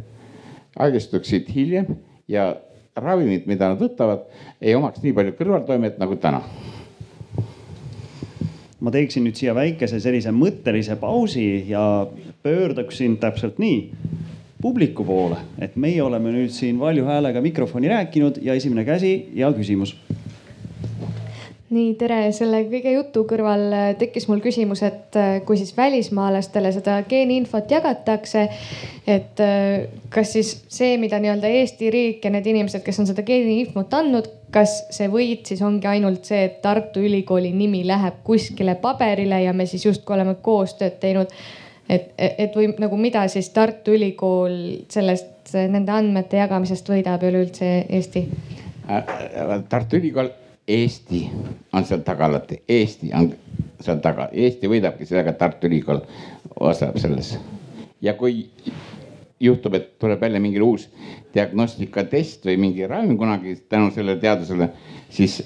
[0.79, 1.87] haigestuksid hiljem
[2.29, 2.57] ja
[2.97, 4.27] ravimid, mida nad võtavad,
[4.61, 6.43] ei omaks nii palju kõrvaltoimet nagu täna
[8.81, 12.07] ma teeksin nüüd siia väikese sellise mõttelise pausi ja
[12.43, 13.91] pöörduksin täpselt nii
[14.63, 19.53] publiku poole, et meie oleme nüüd siin valju häälega mikrofoni rääkinud ja esimene käsi ja
[19.53, 19.97] küsimus
[21.71, 26.73] nii, tere, selle kõige jutu kõrval äh, tekkis mul küsimus, et äh, kui siis välismaalastele
[26.75, 28.43] seda geeniinfot jagatakse,
[29.07, 33.23] et äh, kas siis see, mida nii-öelda Eesti riik ja need inimesed, kes on seda
[33.27, 38.75] geeniinfot andnud, kas see võit siis ongi ainult see, et Tartu Ülikooli nimi läheb kuskile
[38.83, 41.31] paberile ja me siis justkui oleme koostööd teinud?
[41.91, 44.59] et, et või nagu mida siis Tartu Ülikool
[44.91, 48.27] sellest, nende andmete jagamisest võidab üleüldse Eesti?
[49.71, 50.31] Tartu Ülikool
[50.71, 51.25] Eesti
[51.73, 53.33] on seal taga alati, Eesti on
[53.83, 56.03] seal taga, Eesti võidabki sellega, Tartu Ülikool
[56.61, 57.35] osaleb selles.
[58.01, 58.45] ja kui
[59.41, 60.87] juhtub, et tuleb välja mingi uus
[61.35, 64.71] diagnostikatest või mingi ravim kunagi tänu sellele teadusele,
[65.11, 65.41] siis,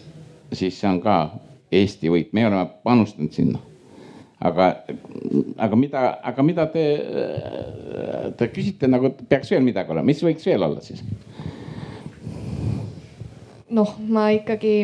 [0.53, 1.18] siis see on ka
[1.75, 3.62] Eesti võit, me oleme panustanud sinna.
[4.45, 4.66] aga,
[5.64, 6.01] aga mida,
[6.31, 6.85] aga mida te,
[8.37, 11.01] te küsite nagu peaks veel midagi olema, mis võiks veel olla siis?
[13.75, 14.75] Noh, ma ikkagi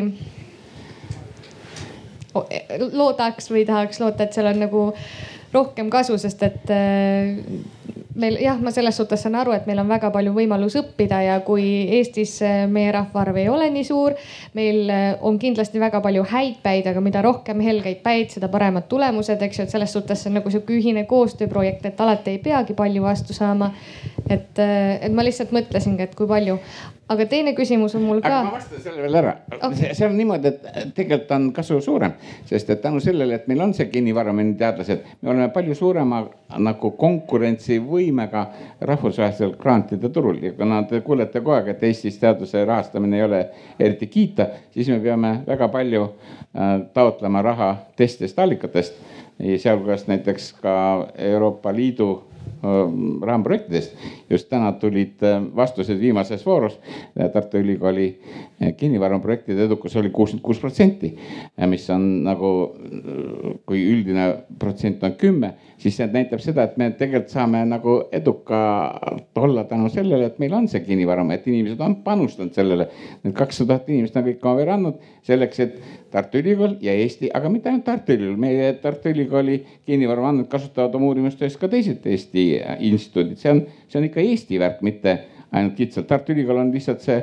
[2.91, 4.87] loodaks või tahaks loota, et seal on nagu
[5.51, 7.39] rohkem kasu, sest et äh,
[8.15, 11.35] meil jah, ma selles suhtes saan aru, et meil on väga palju võimalus õppida ja
[11.43, 11.65] kui
[11.97, 14.15] Eestis äh, meie rahvaarv ei ole nii suur,
[14.57, 18.87] meil äh, on kindlasti väga palju häid päid, aga mida rohkem helgeid päid, seda paremad
[18.91, 22.41] tulemused, eks ju, et selles suhtes see on nagu sihuke ühine koostööprojekt, et alati ei
[22.43, 23.73] peagi palju vastu saama.
[24.31, 26.59] et, et ma lihtsalt mõtlesingi, et kui palju,
[27.11, 28.29] aga teine küsimus on mul ka.
[28.29, 29.33] aga ma vastan sellele veel ära.
[29.57, 29.93] Okay..
[29.97, 32.13] see on niimoodi, et tegelikult on kasu suurem,
[32.47, 36.21] sest et tänu sellele, et meil on see kinnivarm ja teadlased, me oleme palju suurema
[36.61, 38.45] nagu konkurentsivõimega
[38.87, 40.39] rahvusvahelisel grantide turul.
[40.43, 43.41] Ja kuna te kuulete kogu aeg, et Eestis teaduse rahastamine ei ole
[43.79, 48.99] eriti kiita, siis me peame väga palju äh, taotlema raha teistest allikatest,
[49.41, 50.73] sealhulgas näiteks ka
[51.17, 52.11] Euroopa Liidu
[53.21, 53.95] raamprojektidest.
[54.29, 56.79] just täna tulid äh, vastused viimases voorus.
[57.33, 58.21] Tartu Ülikooli
[58.61, 61.11] äh, kinnivaramaprojektide edukus oli kuuskümmend kuus protsenti,
[61.67, 62.51] mis on nagu,
[63.67, 64.27] kui üldine
[64.59, 69.89] protsent on kümme, siis see näitab seda, et me tegelikult saame nagu edukad olla tänu
[69.93, 72.87] sellele, et meil on see kinnivaram, et inimesed on panustanud sellele.
[73.25, 75.81] Need kakssada tuhat inimest on kõik oma vere andnud selleks, et
[76.11, 80.95] Tartu Ülikool ja Eesti, aga mitte ainult Tartu Ülikool, meie Tartu Ülikooli kinnivarama andmeid kasutavad
[80.97, 82.47] oma uurimustöös ka teised Eesti
[82.91, 85.17] instituudid, see on, see on ikka Eesti värk, mitte
[85.51, 86.07] ainult kitsalt.
[86.07, 87.17] Tartu Ülikool on lihtsalt see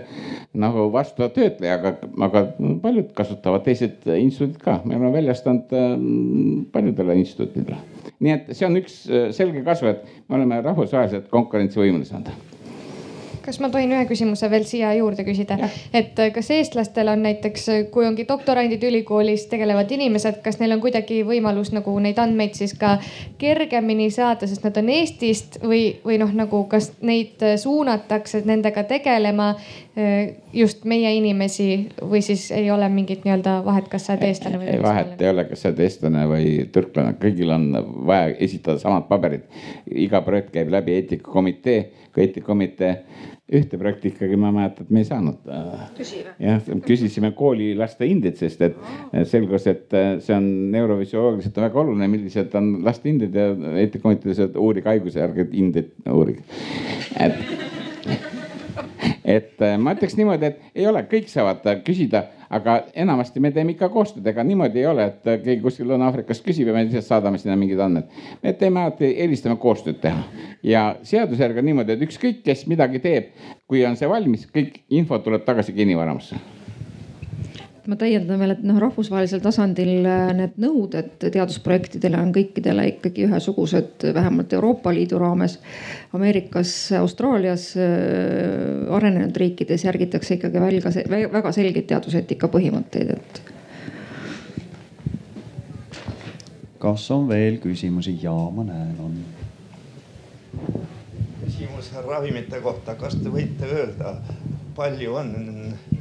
[0.60, 1.94] nagu vastutav töötleja, aga,
[2.28, 2.44] aga
[2.82, 7.80] paljud kasutavad teised instituudid ka, me oleme väljastanud ähm, paljudele instituutidele.
[8.18, 12.32] nii et see on üks äh, selge kasu, et me oleme rahvusvaheliselt konkurentsivõimelisemad
[13.48, 15.56] kas ma tohin ühe küsimuse veel siia juurde küsida,
[15.96, 20.76] et äh, kas eestlastel on näiteks, äh, kui ongi doktorandid ülikoolis tegelevad inimesed, kas neil
[20.76, 22.98] on kuidagi võimalus nagu neid andmeid siis ka
[23.40, 28.84] kergemini saada, sest nad on Eestist või, või noh, nagu kas neid äh, suunatakse nendega
[28.88, 29.54] tegelema
[30.54, 34.76] just meie inimesi või siis ei ole mingit nii-öelda vahet, kas sa oled eestlane või.
[34.82, 37.66] vahet ei ole, kas sa oled eestlane või türklane, kõigil on
[38.06, 39.48] vaja esitada samad paberid.
[39.90, 41.80] iga projekt käib läbi eetikakomitee,
[42.14, 42.92] kui eetikakomitee
[43.58, 45.38] ühte projekti ikkagi ma mäletan, et me ei saanud.
[46.38, 48.76] jah, küsisime koolilaste hinded, sest et
[49.30, 49.88] selgus, et
[50.24, 55.94] see on neurofüsioloogiliselt väga oluline, millised on laste hinded ja eetikakomitees uurige haiguse järgi hindeid
[56.12, 56.44] uurige.
[57.18, 57.40] et,
[59.24, 63.88] et ma ütleks niimoodi, et ei ole, kõik saavad küsida aga enamasti me teeme ikka
[63.92, 67.56] koostööd, ega niimoodi ei ole, et keegi kuskil Lõuna-Aafrikast küsib ja me lihtsalt saadame sinna
[67.60, 68.08] mingid andmed.
[68.42, 70.22] me teeme alati, eelistame koostööd teha.
[70.62, 73.34] Ja seaduse järgi on niimoodi, et ükskõik, kes midagi teeb,
[73.68, 76.57] kui on see valmis, kõik info tuleb tagasi kinnisvaramusse
[77.88, 84.04] ma täiendan veel, et noh, rahvusvahelisel tasandil äh, need nõuded teadusprojektidele on kõikidele ikkagi ühesugused,
[84.14, 85.56] vähemalt Euroopa Liidu raames.
[86.16, 87.86] Ameerikas, Austraalias, äh,
[88.94, 90.92] arenenud riikides järgitakse ikkagi välga,
[91.32, 93.42] väga selgeid teaduseetika põhimõtteid, et.
[96.78, 98.18] kas on veel küsimusi?
[98.22, 99.16] ja ma näen, on.
[101.40, 104.18] küsimus ravimite kohta, kas te võite öelda,
[104.78, 105.32] palju on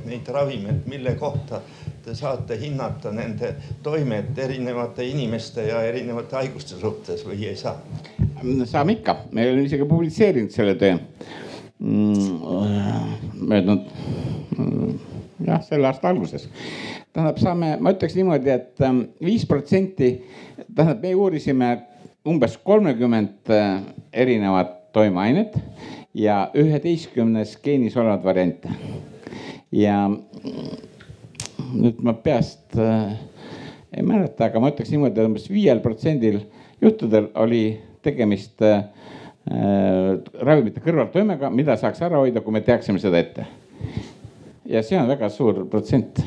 [0.06, 1.62] neid ravimeid, mille kohta
[2.06, 3.54] te saate hinnata nende
[3.84, 7.76] toimet erinevate inimeste ja erinevate haiguste suhtes või ei saa?
[8.70, 10.94] saame ikka, me oleme isegi publitseerinud selle töö
[11.80, 13.90] mm, möödunud
[14.58, 14.94] mm,
[15.50, 16.48] jah, selle aasta alguses.
[17.12, 20.14] tähendab, saame, ma ütleks niimoodi et, et ähm, viis protsenti,
[20.70, 21.72] tähendab, me uurisime
[22.28, 23.82] umbes kolmekümmend äh,
[24.14, 25.58] erinevat toimeainet
[26.14, 28.70] ja üheteistkümnes geenis olevat variante
[29.72, 30.06] ja
[31.74, 33.18] nüüd ma peast äh,
[33.98, 36.42] ei mäleta, aga ma ütleks niimoodi, et umbes viiel protsendil
[36.84, 37.64] juhtudel oli
[38.06, 38.84] tegemist äh,
[39.48, 43.48] ravimite kõrvaltoimega, mida saaks ära hoida, kui me teaksime seda ette.
[44.68, 46.20] ja see on väga suur protsent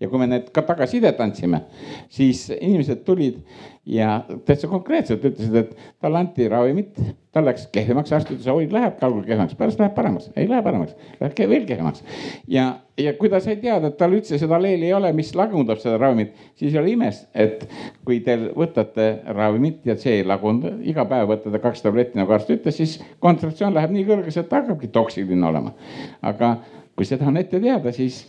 [0.00, 1.64] ja kui me need ka tagasisidet andsime,
[2.12, 3.40] siis inimesed tulid
[3.86, 6.96] ja täitsa konkreetselt ütlesid, et talle anti ravimit,
[7.34, 10.96] tal läks kehvemaks, arst ütles, oi läheb algul kehvemaks, pärast läheb paremaks, ei lähe paremaks,
[11.20, 12.04] läheb veel kehvemaks.
[12.48, 12.66] ja,
[13.00, 15.98] ja kui ta sai teada, et tal üldse seda alleeli ei ole, mis lagundab seda
[16.00, 17.66] ravimit, siis ei ole imes, et
[18.04, 22.52] kui te võtate ravimit ja see ei lagundu, iga päev võtate kaks tabletti, nagu arst
[22.52, 25.74] ütles, siis kontsentratsioon läheb nii kõrgeks, et ta hakkabki toksiline olema.
[26.22, 26.56] aga
[26.96, 28.26] kui seda on ette teada, siis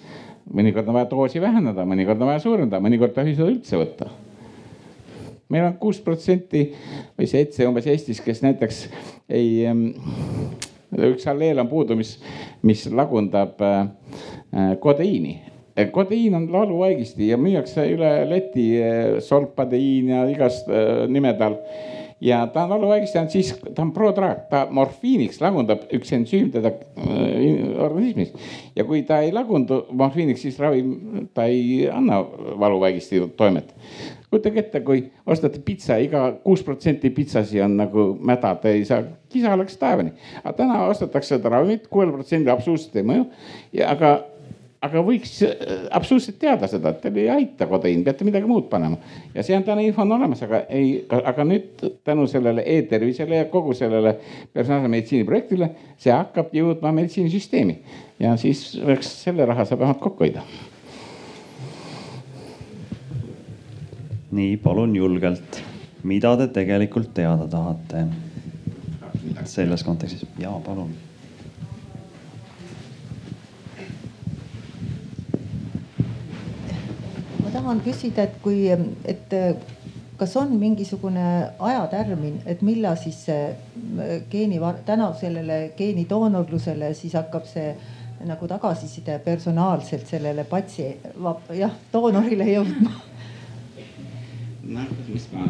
[0.54, 4.10] mõnikord on vaja doosi vähendada, mõnikord on vaja suurendada, mõnikord tohi seda üldse võtta.
[5.52, 6.70] meil on kuus protsenti
[7.20, 8.86] või seitse umbes Eestis, kes näiteks
[9.30, 9.66] ei,
[11.12, 12.18] üks alleel on puudu, mis,
[12.64, 15.39] mis lagundab äh, kodeiini
[15.91, 21.58] kodeiin on valuvaigisti ja müüakse üle leti äh, solpadeiin ja igast äh, nimede all
[22.22, 26.70] ja ta on valuvaigisti ainult siis, ta on prodraag, ta morfiiniks lagundab üks ensüüm teda
[26.72, 28.34] äh, organismis.
[28.76, 32.22] ja kui ta ei lagundu morfiiniks, siis ravim, ta ei anna
[32.60, 33.74] valuvaigisti toimet.
[34.30, 39.04] kujutage ette, kui ostate pitsa, iga kuus protsenti pitsasi on nagu mäda, te ei saa,
[39.30, 40.14] kisa läks taevani.
[40.44, 43.26] aga täna ostetakse seda ravimit, kuuel protsendil absoluutselt ei mõju
[43.74, 44.20] ja aga
[44.82, 48.98] aga võiks äh, absoluutselt teada seda, et teil ei aita kodeiin, peate midagi muud panema.
[49.36, 53.50] ja see on täna info on olemas, aga ei, aga nüüd tänu sellele e-tervisele ja
[53.52, 54.16] kogu sellele
[54.54, 55.70] personaalse meditsiini projektile,
[56.02, 57.78] see hakkab jõudma meditsiinisüsteemi
[58.24, 60.46] ja siis võiks selle raha saab vähemalt kokku hoida.
[64.32, 65.62] nii, palun julgelt,
[66.08, 68.06] mida te tegelikult teada tahate
[69.46, 70.26] selles kontekstis?
[70.40, 70.90] ja palun
[77.54, 79.34] tahan küsida, et kui, et
[80.22, 81.24] kas on mingisugune
[81.60, 83.56] ajatärmin, et millal siis see
[84.30, 87.72] geeni, tänu sellele geenidoonorlusele siis hakkab see
[88.30, 90.93] nagu tagasiside personaalselt sellele patsi-,
[91.58, 92.93] jah, doonorile jõudma?
[94.78, 95.49] noh, mis ma.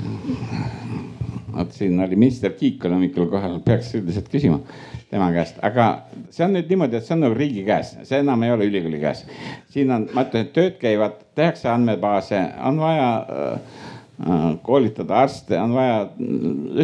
[1.56, 4.60] vot siin oli minister Kiik oli hommikul kohal, peaks üldiselt küsima
[5.10, 5.86] tema käest, aga
[6.30, 9.00] see on nüüd niimoodi, et see on nagu riigi käes, see enam ei ole ülikooli
[9.02, 9.24] käes.
[9.74, 13.80] siin on, ma ütlen, et tööd käivad, tehakse andmebaase, on vaja äh,
[14.22, 16.04] äh, koolitada arste, on vaja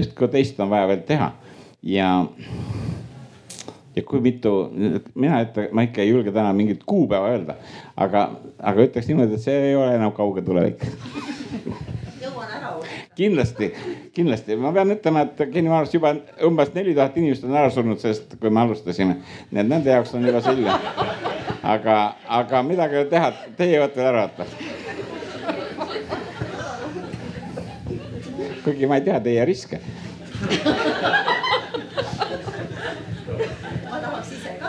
[0.01, 1.33] üht kui teist on vaja veel teha
[1.87, 2.11] ja
[3.97, 4.57] ja kui mitu,
[5.15, 7.61] mina ütlen, ma ikka ei julge täna mingit kuupäeva öelda,
[7.97, 10.83] aga, aga ütleks niimoodi, et see ei ole enam kauge tulevik
[13.17, 13.71] kindlasti,
[14.15, 16.13] kindlasti, ma pean ütlema, et geenivaramus juba
[16.47, 19.19] umbes neli tuhat inimest on ära surnud, sest kui me alustasime,
[19.51, 20.71] nii et nende jaoks on juba selge.
[21.63, 21.97] aga,
[22.41, 24.45] aga midagi ei ole teha, teie veel ära võtta.
[28.65, 29.81] kuigi ma ei tea teie riske.
[33.91, 34.69] ma tahaks ise ka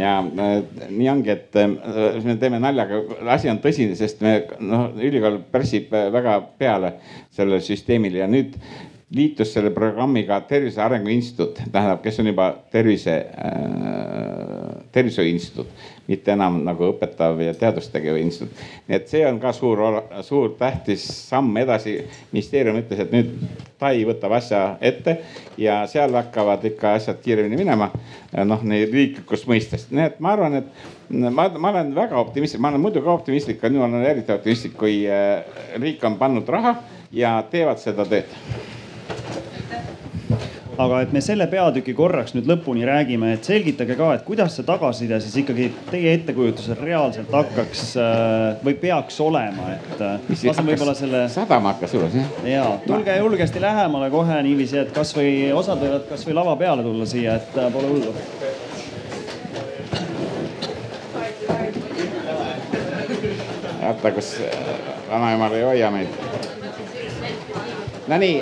[0.00, 3.02] ja äh, nii ongi, et äh, me teeme naljaga,
[3.34, 6.94] asi on tõsine, sest me noh, ülikool pärsib äh, väga peale
[7.34, 8.56] sellele süsteemile ja nüüd
[9.14, 14.60] liitus selle programmiga Tervise Arengu Instituut, tähendab, kes on juba tervise äh,,
[14.92, 15.68] tervishoiu instituut,
[16.08, 18.62] mitte enam nagu õpetav ja teadust tegev instituut.
[18.88, 19.82] nii et see on ka suur,
[20.26, 22.00] suur tähtis samm edasi.
[22.32, 23.34] ministeerium ütles, et nüüd
[23.80, 25.14] Tai võtab asja ette
[25.56, 27.90] ja seal hakkavad ikka asjad kiiremini minema.
[28.44, 32.68] noh, nii riiklikust mõistest, nii et ma arvan, et ma, ma olen väga optimistlik, ma
[32.68, 35.40] olen muidu ka optimistlik, aga nüüd olen eriti optimistlik, kui äh,
[35.80, 36.76] riik on pannud raha
[37.12, 38.28] ja teevad seda tööd
[40.78, 44.66] aga et me selle peatüki korraks nüüd lõpuni räägime, et selgitage ka, et kuidas see
[44.66, 50.94] tagasiside siis ikkagi teie ettekujutusel reaalselt hakkaks äh, või peaks olema, et äh, lasen võib-olla
[50.98, 51.26] selle.
[51.32, 52.32] sadama hakkas juures jah?
[52.48, 57.38] ja, tulge julgesti lähemale kohe niiviisi, et kasvõi osad võivad kasvõi lava peale tulla siia,
[57.40, 58.14] et äh, pole hullu.
[63.90, 64.36] vaata, kus
[65.10, 66.18] vanaemal ei hoia meid.
[68.08, 68.36] Nonii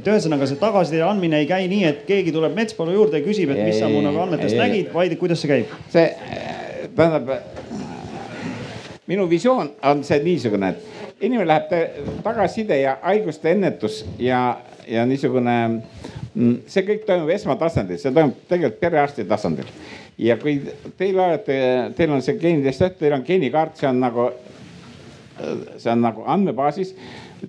[0.00, 3.52] et ühesõnaga see tagasiside andmine ei käi nii, et keegi tuleb Metspalu juurde ja küsib,
[3.52, 5.74] et mis sa mu nagu andmetest ei, nägid, vaid kuidas see käib?
[5.92, 6.06] see
[6.96, 7.28] tähendab,
[9.10, 14.40] minu visioon on see niisugune, et inimene läheb tagasiside ja haiguste ennetus ja,
[14.88, 15.56] ja niisugune,
[16.34, 19.68] mm, see kõik toimub esmatasandil, see toimub tegelikult perearsti tasandil.
[20.20, 20.58] ja kui
[20.96, 21.56] teil olete,
[21.96, 24.30] teil on see geenidest, teil on geenikaart, see on nagu,
[25.76, 26.96] see on nagu andmebaasis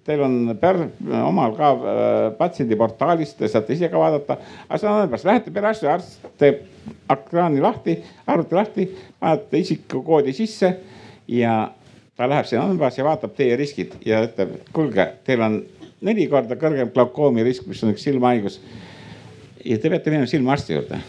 [0.06, 0.78] Teil on per,
[1.22, 4.38] omal ka äh, patsiendiportaalis, te saate ise ka vaadata.
[4.68, 6.64] aga see on olemas, lähete perearsti, arst teeb
[7.12, 8.88] ekraani lahti, arvuti lahti,
[9.20, 10.74] panete isikukoodi sisse
[11.28, 11.56] ja
[12.18, 15.60] ta läheb sinna andmebaasi ja vaatab teie riskid ja ütleb, kuulge, teil on
[16.06, 18.62] neli korda kõrgem glaukoomi risk, mis on üks silmahaigus.
[19.66, 21.02] ja te peate minema silmaarsti juurde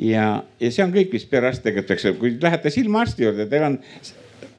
[0.00, 0.24] ja,
[0.60, 3.78] ja see on kõik, mis perearst tegelikult, eks ju, kui lähete silmaarsti juurde, teil on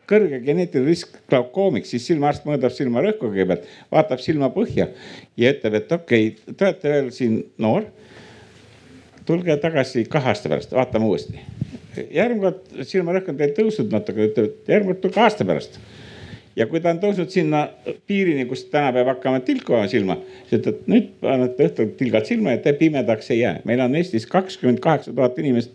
[0.10, 4.90] kõrge geneetiline risk glaukoomiks, siis silmaarst mõõdab silmarõhku kõigepealt, vaatab silmapõhja
[5.40, 7.88] ja ütleb, et okei okay,, te olete veel siin noor.
[9.26, 11.40] tulge tagasi kahe aasta pärast, vaatame uuesti.
[12.12, 15.80] järgmine kord silmarõhk on teil tõusnud natuke, ütleb, et järgmine kord tulge aasta pärast
[16.56, 17.66] ja kui ta on tõusnud sinna
[18.08, 20.18] piirini, kus täna peab hakkama tilkuma silma,
[20.50, 23.60] siis ütled, nüüd panete õhtul tilgad silma ja te pimedaks ei jää.
[23.66, 25.72] meil on Eestis kakskümmend kaheksa tuhat inimest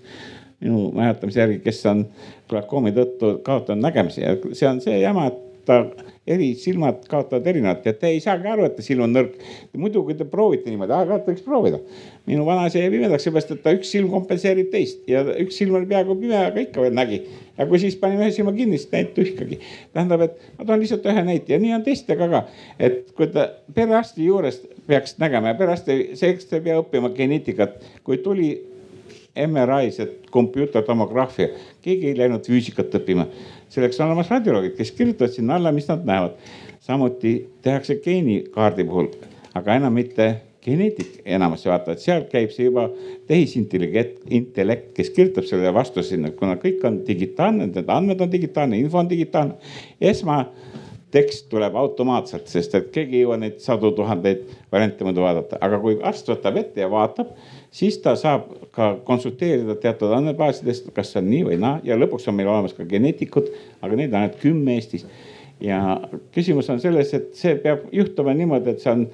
[0.61, 2.07] minu mäletamise järgi, kes on
[2.51, 5.81] glaukoomi tõttu kaotanud nägemise ja see on see jama, et ta
[6.27, 9.35] eri silmad kaotavad erinevalt ja te ei saagi aru, et silm on nõrk.
[9.79, 11.81] muidu, kui te proovite niimoodi, aeg-ajalt võiks proovida.
[12.27, 15.91] minu vanaisa jäi pimedaks seepärast, et ta üks silm kompenseerib teist ja üks silm oli
[15.91, 17.21] peaaegu pime, aga ikka veel nägi.
[17.59, 19.61] ja kui siis panime ühe silma kinni, siis ta ei tühkagi.
[19.95, 22.45] tähendab, et ma toon lihtsalt ühe näite ja nii on teistega ka,
[22.79, 27.79] et kui ta perearsti juures peaks nägema ja perearst selleks ta ei pea õppima geneetikat,
[28.07, 28.55] kui tuli
[29.45, 31.51] MRI-s, et kompuutertomograafia,
[31.85, 33.29] keegi ei läinud füüsikat õppima.
[33.69, 36.37] selleks on olemas radioloogid, kes kirjutavad sinna alla, mis nad näevad.
[36.81, 39.09] samuti tehakse geenikaardi puhul,
[39.55, 40.29] aga enam mitte
[40.67, 42.89] geneetik enamasti vaatavad, seal käib see juba
[43.29, 48.81] tehisintellekt, intellekt, kes kirjutab selle vastu sinna, kuna kõik on digitaalne, need andmed on digitaalne,
[48.83, 49.55] info on digitaalne.
[50.11, 55.79] esmatekst tuleb automaatselt, sest et keegi ei jõua neid sadu tuhandeid variante muidu vaadata, aga
[55.83, 57.31] kui arst võtab ette ja vaatab
[57.77, 62.29] siis ta saab ka konsulteerida teatud andmebaasidest, kas see on nii või naa ja lõpuks
[62.31, 63.51] on meil olemas ka geneetikud,
[63.85, 65.07] aga neid on ainult kümme Eestis.
[65.61, 66.01] ja
[66.33, 69.07] küsimus on selles, et see peab juhtuma niimoodi, et see on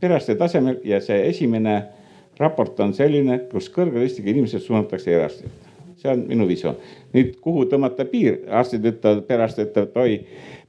[0.00, 1.80] perearsti tasemel ja see esimene
[2.38, 5.50] raport on selline, kus kõrge riskiga inimesed suunatakse eraarsti
[6.00, 6.76] see on minu visioon.
[7.14, 10.20] nüüd, kuhu tõmmata piir, arstid ütlevad, perearstid ütlevad, oi,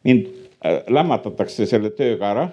[0.03, 2.47] mind äh, lämmatatakse selle tööga ära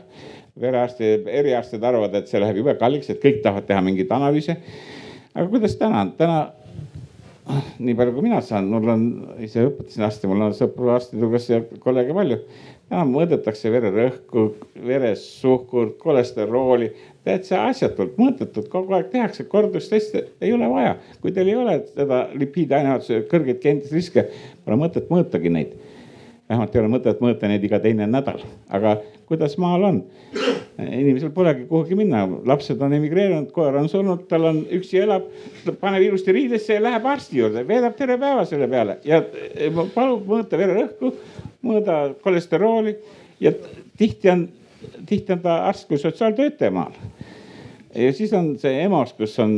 [0.61, 4.57] perearsti, eriarstid arvavad, et see läheb jube kalliks, et kõik tahavad teha mingeid analüüse.
[5.35, 6.39] aga kuidas täna täna
[7.79, 9.05] nii palju, kui mina saan, mul on,
[9.45, 12.41] ise õpetasin arsti, mul on sõpru arstide hulgas ja kolleege palju.
[12.89, 14.45] täna mõõdetakse vererõhku,
[14.87, 16.91] veresuhkurt, kolesterooli,
[17.25, 20.97] täitsa asjatult mõõdetud, kogu aeg tehakse kordusteste, ei ole vaja.
[21.21, 24.29] kui teil ei ole seda lipiidaineainetuse kõrgeid geenriske,
[24.65, 25.77] pole mõtet mõõtagi neid
[26.49, 28.41] vähemalt ei ole mõtet mõõta neid iga teine nädal,
[28.73, 28.97] aga
[29.29, 30.03] kuidas maal on?
[30.79, 35.25] inimesel polegi kuhugi minna, lapsed on emigreerunud, koer on surnud, tal on üksi elab,
[35.81, 39.01] paneb ilusti riidesse ja läheb arsti juurde, veedab terve päeva selle peale.
[39.09, 39.19] Ja
[39.95, 41.11] palub mõõta vererõhku,
[41.67, 42.95] mõõda kolesterooli
[43.43, 43.53] ja
[43.99, 44.47] tihti on,
[45.11, 46.95] tihti on ta arst kui sotsiaaltöötaja maal
[47.99, 49.55] ja siis on see EMO-s, kus on,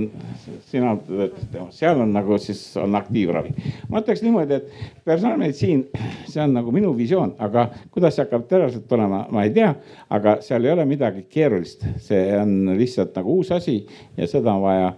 [0.71, 3.53] sina EMO-s, seal on nagu siis on aktiivravi.
[3.91, 5.85] ma ütleks niimoodi, et personaalmeditsiin,
[6.29, 9.75] see on nagu minu visioon, aga kuidas see hakkab tõenäoliselt olema, ma ei tea.
[10.11, 13.81] aga seal ei ole midagi keerulist, see on lihtsalt nagu uus asi
[14.17, 14.91] ja seda on vaja,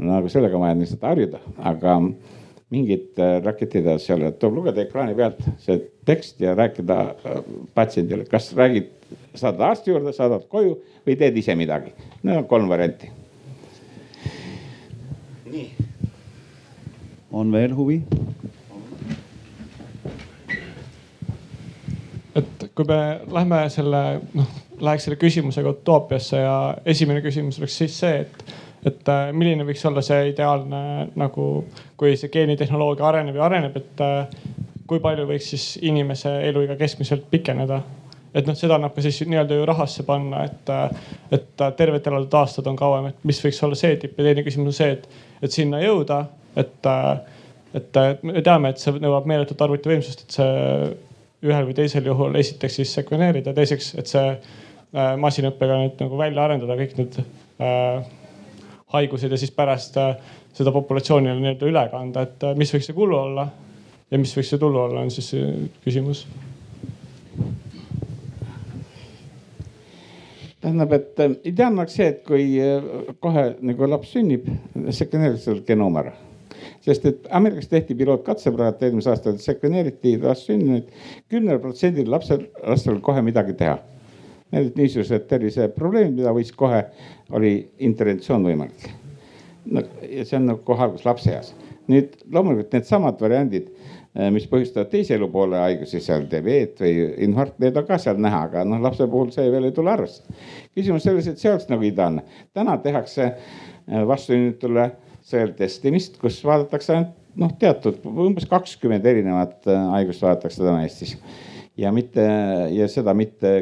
[0.00, 1.98] nagu sellega on vaja lihtsalt harjuda, aga
[2.70, 8.52] mingit äh, raketida seal, tuleb lugeda ekraani pealt see tekst ja rääkida äh, patsiendile, kas
[8.58, 8.99] räägid
[9.34, 11.92] saadad arsti juurde, saadad koju või teed ise midagi.
[12.22, 13.10] Need on kolm varianti.
[15.50, 15.70] nii.
[17.32, 18.02] on veel huvi?
[22.34, 23.00] et kui me
[23.32, 24.02] lähme selle,
[24.38, 24.50] noh,
[24.80, 26.56] läheks selle küsimusega utoopiasse ja
[26.86, 28.54] esimene küsimus oleks siis see, et,
[28.86, 30.82] et äh, milline võiks olla see ideaalne
[31.18, 31.46] nagu,
[32.00, 34.44] kui see geenitehnoloogia areneb ja areneb, et äh,
[34.86, 37.82] kui palju võiks siis inimese eluiga keskmiselt pikeneda
[38.34, 40.70] et noh, seda annab ka siis nii-öelda ju rahasse panna, et,
[41.34, 44.70] et tervelt elatud aastad on kauem, et mis võiks olla see tipp ja teine küsimus
[44.70, 46.22] on see, et, et sinna jõuda,
[46.60, 46.90] et,
[47.80, 50.90] et me teame, et see nõuab meeletut arvutivõimsust, et see
[51.50, 56.44] ühel või teisel juhul esiteks siis sekveneerida, teiseks, et see äh, masinõppega nüüd nagu välja
[56.44, 58.04] arendada kõik need äh,
[58.94, 60.12] haigused ja siis pärast äh,
[60.56, 63.48] seda populatsioonile nii-öelda üle kanda, et äh, mis võiks see kulu olla
[64.10, 65.32] ja mis võiks see tulu olla, on siis
[65.84, 66.26] küsimus
[70.60, 74.48] tähendab, et äh, ideaalne oleks see, et kui äh, kohe nagu laps sünnib,
[74.96, 76.16] sekveneeritakse tal genoom ära.
[76.84, 80.88] sest et Ameerikas tehti pilootkatse praegu eelmisel aastal, sekveneeriti last sündinud
[81.32, 83.78] kümnel protsendil lapsel, lastel kohe midagi teha.
[84.50, 86.82] Need olid niisugused terviseprobleemid, mida võis kohe,
[87.36, 88.88] oli interventsioon võimalik.
[89.70, 91.54] no ja see on nagu kohe algus lapseeas.
[91.88, 93.70] nüüd loomulikult needsamad variandid
[94.34, 96.94] mis põhjustavad teise elupoole haigusi, seal diabeet või
[97.26, 100.24] infarkt, need on ka seal näha, aga noh, lapse puhul see veel ei tule arvesse.
[100.74, 102.24] küsimus selles, et see oleks nagu ideaalne.
[102.54, 104.90] täna tehakse äh, vastsünnitule
[105.30, 111.14] sõeltestimist, kus vaadatakse ainult noh, teatud umbes kakskümmend erinevat äh, haigust vaadatakse täna Eestis
[111.80, 112.24] ja mitte
[112.74, 113.52] ja seda mitte,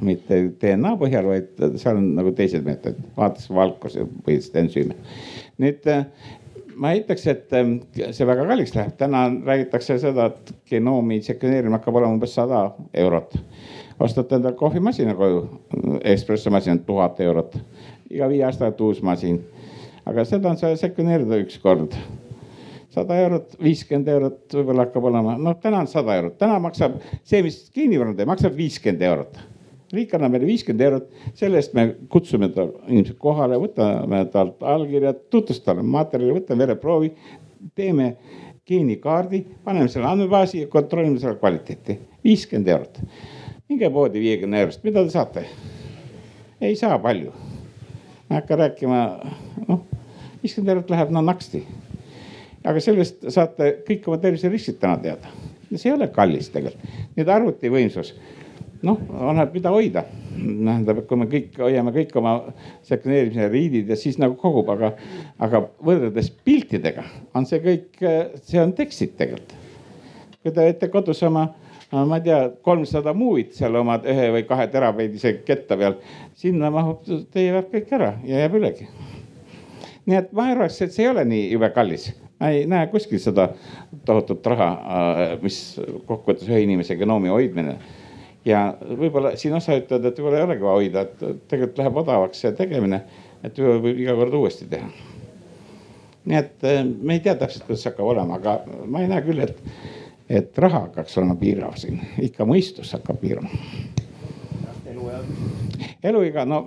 [0.00, 4.96] mitte DNA põhjal, vaid seal on nagu teised meetodid, vaadatakse valkuse põhiliselt ensüüme.
[5.62, 5.86] nüüd
[6.76, 7.52] ma ei ütleks, et
[8.14, 12.64] see väga kalliks läheb, täna räägitakse seda, et genoomi sekveneerimine hakkab olema umbes sada
[13.04, 13.36] eurot.
[14.02, 15.42] ostad endale kohvimasina koju,
[16.14, 17.54] espressomasin tuhat eurot,
[18.10, 19.40] iga viie aasta tagant uus masin.
[20.06, 21.94] aga seda on vaja sekveneerida üks kord.
[22.92, 27.42] Sada eurot, viiskümmend eurot võib-olla hakkab olema, noh täna on sada eurot, täna maksab see,
[27.42, 29.40] mis geenivõrrand teeb, maksab viiskümmend eurot
[29.92, 35.26] riik annab meile viiskümmend eurot, selle eest me kutsume ta inimesed kohale, võtame talt allkirjad,
[35.32, 37.12] tutvustame materjali, võtame vereproovi,
[37.76, 38.08] teeme
[38.68, 41.98] geenikaardi, paneme selle andmebaasi ja kontrollime selle kvaliteeti.
[42.24, 43.00] viiskümmend eurot.
[43.68, 45.44] minge poodi viiekümne eurost, mida te saate?
[46.60, 47.32] ei saa palju.
[48.30, 49.00] hakka rääkima,
[49.68, 49.84] noh,
[50.42, 51.66] viiskümmend eurot läheb no naksti.
[52.64, 55.28] aga sellest saate kõik oma terviseriskid täna teada.
[55.74, 58.14] see ei ole kallis tegelikult, nüüd arvutivõimsus
[58.86, 58.98] noh,
[59.30, 60.04] annab mida hoida.
[60.32, 62.34] tähendab, et kui me kõik hoiame kõik oma
[62.88, 64.94] sekveneerimise riidid ja siis nagu kogub, aga,
[65.42, 67.04] aga võrreldes piltidega
[67.36, 68.00] on see kõik,
[68.42, 69.54] see on tekstid tegelikult.
[70.42, 71.46] kui te olete kodus oma,
[71.92, 76.00] ma ei tea, kolmsada muuvit seal oma ühe või kahe terapeidise ketta peal,
[76.34, 78.88] sinna mahub teie värk kõik ära ja jääb ülegi.
[80.06, 82.10] nii et ma arvaks, et see ei ole nii jube kallis
[82.40, 83.52] ma ei näe kuskil seda
[84.04, 84.70] tohutut raha,
[85.42, 85.78] mis
[86.08, 87.76] kokkuvõttes ühe inimese genoomi hoidmine
[88.44, 92.44] ja võib-olla siin osa ütlevad, et võib-olla ei olegi vaja hoida, et tegelikult läheb odavaks
[92.44, 93.02] see tegemine,
[93.44, 94.90] et võib iga kord uuesti teha.
[96.24, 99.24] nii et eh, me ei tea täpselt, kuidas see hakkab olema, aga ma ei näe
[99.26, 99.58] küll, et,
[100.30, 101.98] et raha hakkaks olema piirav siin,
[102.30, 103.50] ikka mõistus hakkab piirama
[106.02, 106.64] eluiga, no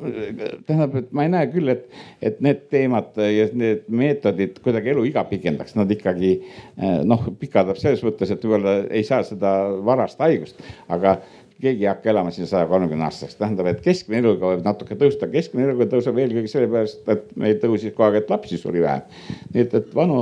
[0.65, 1.85] tähendab, et ma ei näe küll, et,
[2.23, 8.03] et need teemad ja need meetodid kuidagi eluiga pikendaks, nad ikkagi eh, noh, pikendab selles
[8.05, 9.55] mõttes, et võib-olla ei saa seda
[9.85, 11.17] varast haigust, aga
[11.61, 15.27] keegi ei hakka elama siin saja kolmekümne aastaseks, tähendab, et keskmine eluiga võib natuke tõusta,
[15.31, 19.05] keskmine eluiga tõuseb eelkõige sellepärast, et meil tõusis kogu aeg, et lapsi suri vähem.
[19.53, 20.19] nii et, et vanu,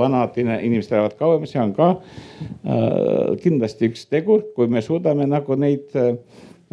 [0.00, 5.58] vanad inimesed elavad kauem, see on ka äh, kindlasti üks tegur, kui me suudame nagu
[5.60, 6.16] neid äh,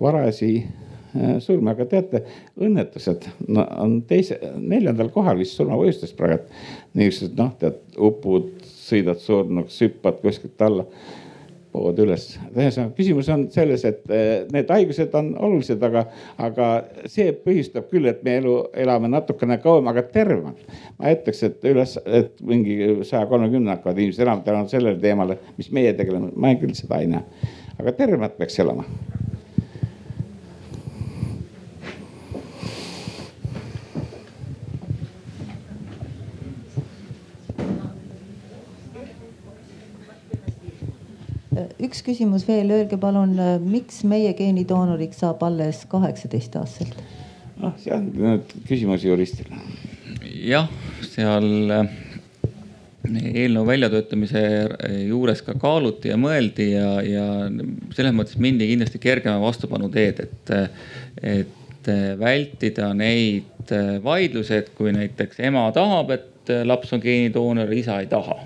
[0.02, 2.26] varasi äh, surma, aga teate,
[2.58, 6.50] õnnetused no, on teise, neljandal kohal vist surmapõhjustes praegu.
[6.98, 10.90] niisugused noh, tead upud, sõidad surnuks, hüppad kuskilt alla
[11.72, 12.28] pood üles.
[12.52, 16.06] ühesõnaga küsimus on selles, et eh, need haigused on olulised, aga,
[16.42, 16.70] aga
[17.12, 20.62] see põhjustab küll, et me elu elame natukene kauem, aga tervemalt.
[21.00, 25.72] ma ütleks, et üles, et mingi saja kolmekümne hakkavad inimesed elama tänu sellele teemale, mis
[25.76, 27.50] meie tegeleme, ma küll seda ei näe.
[27.80, 28.86] aga tervemalt peaks elama
[41.86, 43.36] üks küsimus veel, öelge palun,
[43.66, 47.02] miks meie geenidoonoriks saab alles kaheksateist aastaselt?
[47.62, 49.60] noh, see on nüüd küsimus juristile.
[50.46, 50.70] jah,
[51.06, 51.92] seal äh,
[53.10, 54.42] eelnõu väljatöötamise
[55.08, 57.26] juures ka kaaluti ja mõeldi ja, ja
[57.96, 60.54] selles mõttes mindi kindlasti kergema vastupanu teed, et,
[61.22, 61.92] et
[62.22, 63.74] vältida neid
[64.04, 68.38] vaidlusi, et kui näiteks ema tahab, et laps on geenidoonor, isa ei taha.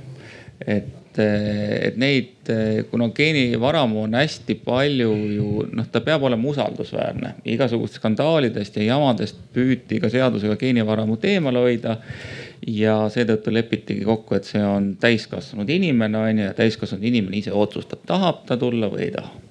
[0.65, 2.49] et et neid,
[2.91, 7.35] kuna geenivaramu on hästi palju ju noh, ta peab olema usaldusväärne.
[7.45, 11.97] igasugust skandaalidest ja jamadest püüti ka seadusega geenivaramu eemale hoida.
[12.67, 17.51] ja seetõttu lepitigi kokku, et see on täiskasvanud inimene on ju ja täiskasvanud inimene ise
[17.53, 19.44] otsustab, tahab ta tulla või ei taha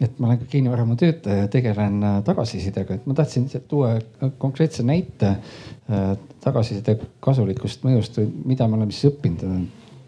[0.00, 3.96] et ma olen ka geenivaramu töötaja ja tegelen äh, tagasisidega, et ma tahtsin tuua
[4.38, 6.12] konkreetse näite äh,
[6.44, 9.66] tagasiside kasulikust mõjust mida me oleme siis õppinud.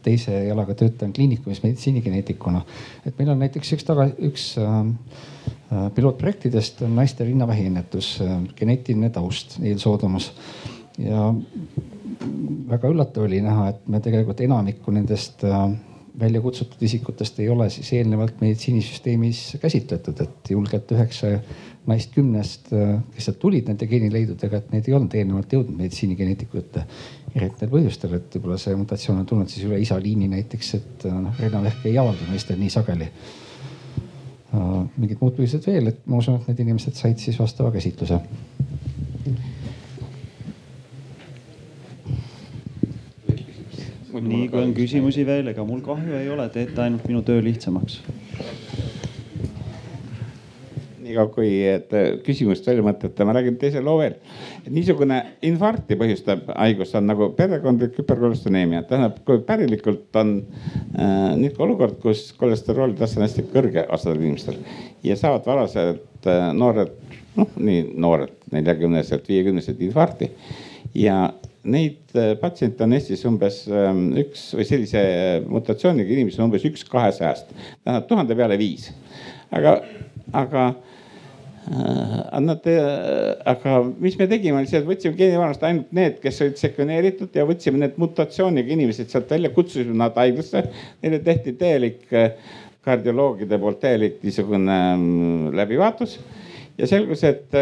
[0.09, 2.63] teise jalaga töötan kliinikumis meditsiinigeneetikuna.
[3.07, 8.23] et meil on näiteks üks taga, üks äh pilootprojektidest on naiste rinnavähiennetus,
[8.57, 10.31] geneetiline taust, eelsoodumus
[10.99, 11.27] ja
[12.69, 15.69] väga üllatav oli näha, et me tegelikult enamikku nendest äh,
[16.21, 21.35] välja kutsutud isikutest ei ole siis eelnevalt meditsiinisüsteemis käsitletud, et julgelt üheksa
[21.89, 22.69] naist kümnest,
[23.15, 26.85] kes sealt tulid nende geenileidudega, et need ei olnud eelnevalt jõudnud meditsiinigeneetikute
[27.35, 31.87] erinevatel põhjustel, et võib-olla see mutatsioon on tulnud siis üle isaliini näiteks, et noh, rinnavähk
[31.89, 33.09] ei avaldu meestel nii sageli.
[34.97, 38.21] mingid muud põhjused veel, et ma usun, et need inimesed said siis vastava käsitluse
[44.13, 48.01] nii kui on küsimusi veel, ega mul kahju ei ole, teete ainult minu töö lihtsamaks.
[51.09, 51.49] niikaua kui
[52.25, 54.19] küsimust välja mõtlete, ma räägin teise loo veel.
[54.69, 61.99] niisugune infarkti põhjustav haigus on nagu perekondlik hüperkolesteroneemia, tähendab, kui pärilikult on äh, niisugune olukord,
[62.03, 64.61] kus kolesterooli tase on hästi kõrge osadel inimestel
[65.05, 66.93] ja saavad varaselt äh, noored,
[67.41, 70.33] noh nii noored, neljakümneselt, viiekümneselt infarkti
[70.97, 71.31] ja
[71.69, 76.67] neid äh, patsiente on Eestis umbes ähm, üks või sellise äh, mutatsiooniga inimesi on umbes
[76.69, 77.51] üks kahesajast,
[77.85, 78.89] tähendab tuhande peale viis.
[79.55, 79.79] aga,
[80.37, 80.65] aga
[81.69, 82.69] äh, nad,
[83.53, 87.47] aga mis me tegime, oli see, et võtsime geenivarast ainult need, kes olid sekveneeritud ja
[87.49, 90.65] võtsime need mutatsiooniga inimesed sealt välja, kutsusime nad haiglasse.
[91.05, 92.09] Neile tehti täielik
[92.89, 96.19] kardioloogide poolt täielik niisugune ähm, läbivaatus
[96.79, 97.53] ja selgus, et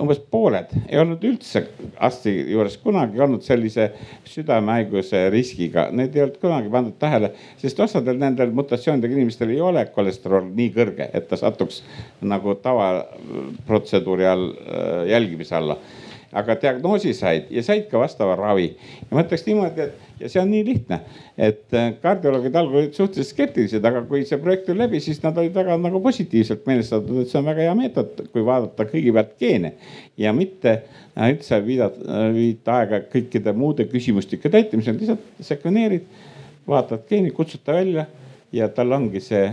[0.00, 1.62] umbes pooled ei olnud üldse
[2.02, 3.90] arsti juures kunagi olnud sellise
[4.28, 9.86] südamehaiguse riskiga, need ei olnud kunagi pandud tähele, sest osadel nendel mutatsioonidega inimestel ei ole
[9.94, 11.82] kolesterool nii kõrge, et ta satuks
[12.22, 15.78] nagu tavaprotseduuri all äh, jälgimise alla
[16.32, 18.76] aga diagnoosi said ja said ka vastava ravi.
[19.10, 21.00] ma ütleks niimoodi, et ja see on nii lihtne,
[21.38, 25.38] et äh, kardioloogid algul olid suhteliselt skeptilised, aga kui see projekt tuli läbi, siis nad
[25.40, 29.72] olid väga nagu positiivselt meelestatud, et see on väga hea meetod, kui vaadata kõigepealt geene
[30.20, 36.06] ja mitte äh, üldse viidata, äh, viita aega kõikide muude küsimustike täitmisel, lihtsalt sekveneerid,
[36.68, 38.06] vaatad geeni, kutsud ta välja
[38.54, 39.48] ja tal ongi see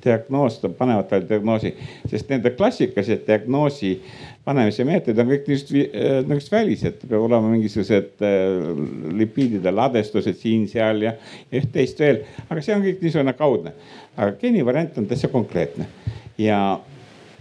[0.00, 1.74] diagnoos, panevad talle diagnoosi,
[2.08, 8.24] sest nende klassikalised diagnoosi panemise meetodid on kõik niisugused, äh, niisugused välised, peab olema mingisugused
[8.24, 8.70] äh,
[9.20, 11.16] lipiidide ladestused siin-seal ja,
[11.52, 13.74] üht-teist veel, aga see on kõik niisugune kaudne.
[14.16, 15.86] aga geenivariant on täitsa konkreetne
[16.38, 16.80] ja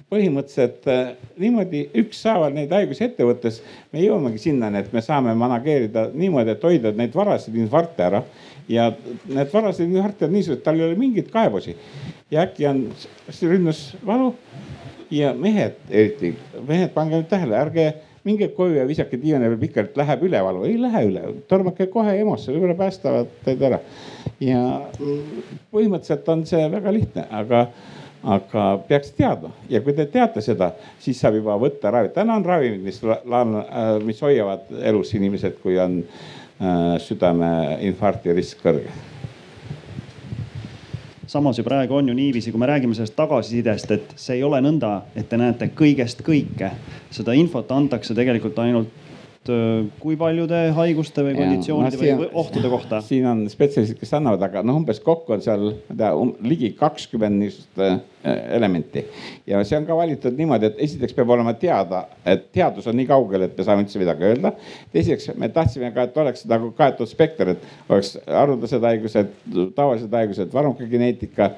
[0.09, 3.61] põhimõtteliselt äh, niimoodi ükshaaval neid haigusi ette võttes
[3.93, 8.23] me jõuamegi sinnani, et me saame manageerida niimoodi, et hoida neid varaseid infarkte ära.
[8.69, 8.91] ja
[9.25, 11.75] need varased infarktid on niisugused, tal ei ole mingeid kaebusi
[12.31, 12.83] ja äkki on
[13.41, 14.33] rünnus valu
[15.11, 16.33] ja mehed eriti,
[16.67, 17.87] mehed, pange nüüd tähele, ärge
[18.27, 22.51] minge koju ja visake diivani peal pikalt, läheb ülevalu, ei lähe üle, tormake kohe EMO-sse,
[22.53, 23.79] võib-olla päästavad teid ära.
[24.43, 24.59] ja
[25.73, 27.65] põhimõtteliselt on see väga lihtne, aga,
[28.37, 29.51] aga peaks teadma.
[29.71, 30.73] Ja kui te teate seda,
[31.03, 32.13] siis saab juba võtta ravi.
[32.15, 33.01] täna on ravimid, mis,
[34.05, 39.08] mis hoiavad elus inimesed, kui on äh, südameinfarkti risk kõrge
[41.29, 44.61] samas ju praegu on ju niiviisi, kui me räägime sellest tagasisidest, et see ei ole
[44.65, 46.71] nõnda, et te näete kõigest kõike.
[47.13, 49.05] seda infot antakse tegelikult ainult
[50.03, 52.99] kui paljude haiguste või konditsioonide no, või ohtude kohta?
[53.01, 56.33] siin on spetsialistid, kes annavad, aga noh, umbes kokku on seal, ma ei tea um,,
[56.45, 57.79] ligi kakskümmend niisugust
[58.23, 59.05] elementi.
[59.47, 63.07] ja see on ka valitud niimoodi, et esiteks peab olema teada, et teadus on nii
[63.09, 64.51] kaugel, et me saame üldse midagi öelda.
[64.93, 69.33] teiseks, me tahtsime ka, et oleks nagu kaetud spekter, et oleks haruldased haigused,
[69.75, 71.51] tavalised haigused, vanukageneetika.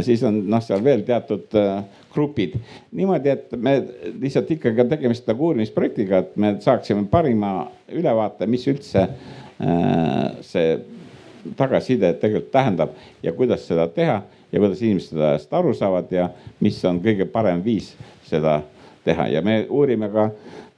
[0.00, 2.56] siis on noh, seal veel teatud äh, grupid.
[2.96, 3.76] niimoodi, et me
[4.18, 9.06] lihtsalt ikkagi on tegemist nagu uurimisprojektiga, et me saaksime parim parima ülevaate, mis üldse
[10.42, 10.78] see
[11.56, 14.22] tagasiside tegelikult tähendab ja kuidas seda teha
[14.52, 17.94] ja kuidas inimesed sellest aru saavad ja mis on kõige parem viis
[18.26, 18.60] seda
[19.04, 20.30] teha ja me uurime ka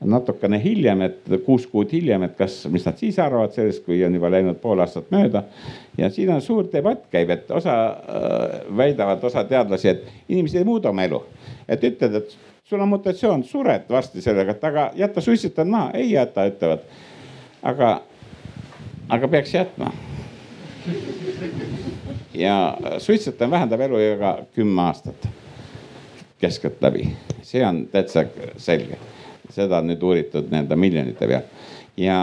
[0.05, 4.15] natukene hiljem, et kuus kuud hiljem, et kas, mis nad siis arvavad sellest, kui on
[4.15, 5.43] juba läinud pool aastat mööda.
[5.99, 10.69] ja siin on suur debatt käib, et osa äh, väidavad, osa teadlasi, et inimesed ei
[10.69, 11.23] muuda oma elu.
[11.69, 12.37] et ütled, et
[12.69, 16.87] sul on mutatsioon, sured varsti sellega, et aga jäta suitsetajad maha, ei jäta, ütlevad.
[17.63, 18.01] aga,
[19.09, 19.93] aga peaks jätma.
[22.35, 25.29] Ja suitsetamine vähendab eluiga kümme aastat
[26.39, 27.09] keskeltläbi,
[27.43, 28.25] see on täitsa
[28.57, 28.99] selge.
[29.51, 31.47] Seda on nüüd uuritud nii-öelda miljonite peal.
[31.97, 32.19] Ja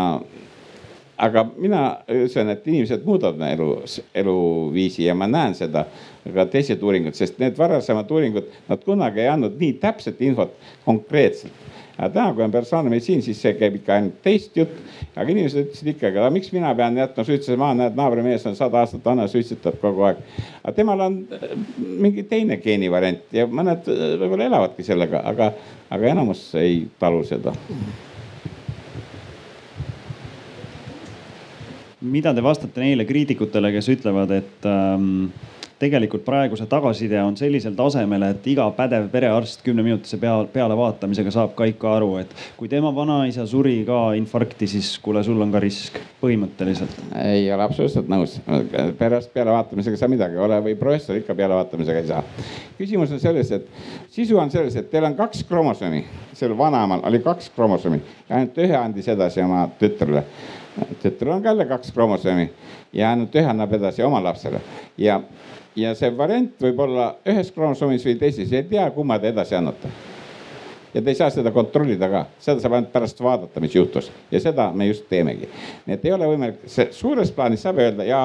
[1.18, 1.82] aga mina
[2.12, 3.70] ütlen, et inimesed muudavad elu,
[4.16, 5.86] eluviisi ja ma näen seda
[6.34, 10.54] ka teised uuringud, sest need varasemad uuringud, nad kunagi ei andnud nii täpset infot
[10.86, 11.64] konkreetselt.
[11.96, 14.80] Aga täna, kui on personaalmeditsiin, siis see käib ikka ainult teist jutt.
[15.16, 18.82] Aga inimesed ütlesid ikkagi, aga miks mina pean jätma suitsetuse maha, näed, naabrimees on sada
[18.82, 20.20] aastat vana, suitsetab kogu aeg.
[20.64, 21.46] aga temal on äh,
[21.78, 25.52] mingi teine geenivariant ja mõned äh, võib-olla elavadki sellega, aga,
[25.96, 27.56] aga enamus ei talu seda.
[32.06, 35.32] mida te vastate neile kriitikutele, kes ütlevad, et ähm,
[35.80, 41.56] tegelikult praegu see tagasiside on sellisel tasemel, et iga pädev perearst kümneminutise pea, pealevaatamisega saab
[41.58, 45.60] ka ikka aru, et kui tema vanaisa suri ka infarkti, siis kuule, sul on ka
[45.64, 46.96] risk põhimõtteliselt.
[47.26, 48.38] ei ole absoluutselt nõus,
[49.00, 52.24] perearst pealevaatamisega ei saa midagi, ole või professor ikka pealevaatamisega ei saa.
[52.80, 53.68] küsimus on selles, et
[54.16, 58.00] sisu on selles, et teil on kaks kromosoomi, sel vanaemal oli kaks kromosoomi
[58.30, 60.24] ja ainult ühe andis edasi oma tütrele
[61.02, 62.50] tütrel on ka jälle kaks kromosoomi
[62.94, 64.60] ja ainult ühe annab edasi oma lapsele
[64.98, 65.22] ja
[65.76, 69.92] ja see variant võib olla ühes kromosoomis või teises, ei tea, kumma te edasi annate.
[70.96, 74.40] ja te ei saa seda kontrollida ka, seda saab ainult pärast vaadata, mis juhtus ja
[74.40, 75.50] seda me just teemegi.
[75.86, 78.22] nii et ei ole võimalik, see suures plaanis saab öelda ja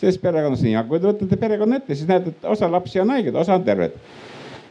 [0.00, 3.12] selles perekonnas nii, aga kui te võtate perekonna ette, siis näete, et osa lapsi on
[3.16, 4.00] haiged, osa on terved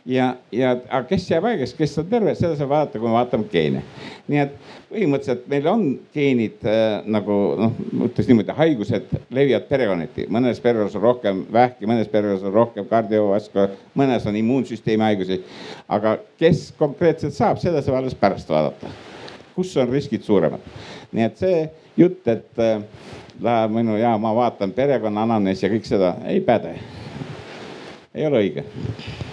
[0.05, 3.47] ja, ja aga kes jääb haigeks, kes on terve, seda saab vaadata, kui me vaatame
[3.51, 3.83] geene.
[4.27, 4.55] nii et
[4.89, 5.85] põhimõtteliselt meil on
[6.15, 7.77] geenid äh, nagu noh,
[8.07, 13.77] ütleks niimoodi, haigused levivad perekonniti, mõnes perekonnas on rohkem vähki, mõnes perekonnas on rohkem kardiovaskular,
[13.99, 15.41] mõnes on immuunsüsteemi haigusi.
[15.87, 18.91] aga kes konkreetselt saab, seda saab alles pärast vaadata,
[19.55, 20.71] kus on riskid suuremad.
[21.11, 21.67] nii et see
[21.97, 22.81] jutt, et äh,
[23.71, 26.75] minu ja ma vaatan perekonna anamneesi ja kõik seda, ei päde.
[28.13, 29.31] ei ole õige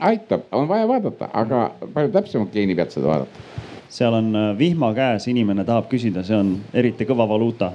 [0.00, 3.44] aitab, on vaja vaadata, aga palju täpsemalt geeni pealt seda vaadata.
[3.88, 7.72] seal on äh, vihma käes, inimene tahab küsida, see on eriti kõva valuuta.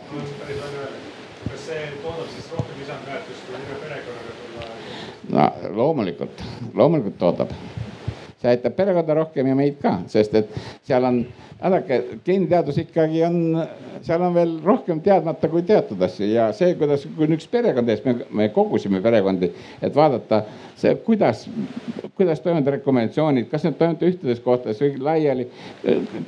[1.49, 4.68] kas see toodab siis rohkem lisandväärtust kui ühe perekonnaga tulla?
[5.30, 6.43] no loomulikult,
[6.73, 7.56] loomulikult toodab.
[8.41, 10.53] See aitab perekonda rohkem ja meid ka, sest et
[10.88, 11.23] seal on
[11.61, 13.35] vaadake, geeniteadus ikkagi on,
[14.01, 18.01] seal on veel rohkem teadmata kui teatud asju ja see, kuidas, kui üks perekond ees,
[18.05, 19.51] me, me kogusime perekondi,
[19.81, 20.41] et vaadata
[20.80, 21.43] see, kuidas,
[22.18, 25.47] kuidas toimuvad rekomendatsioonid, kas need toimuvad ühtedes kohtades või laiali.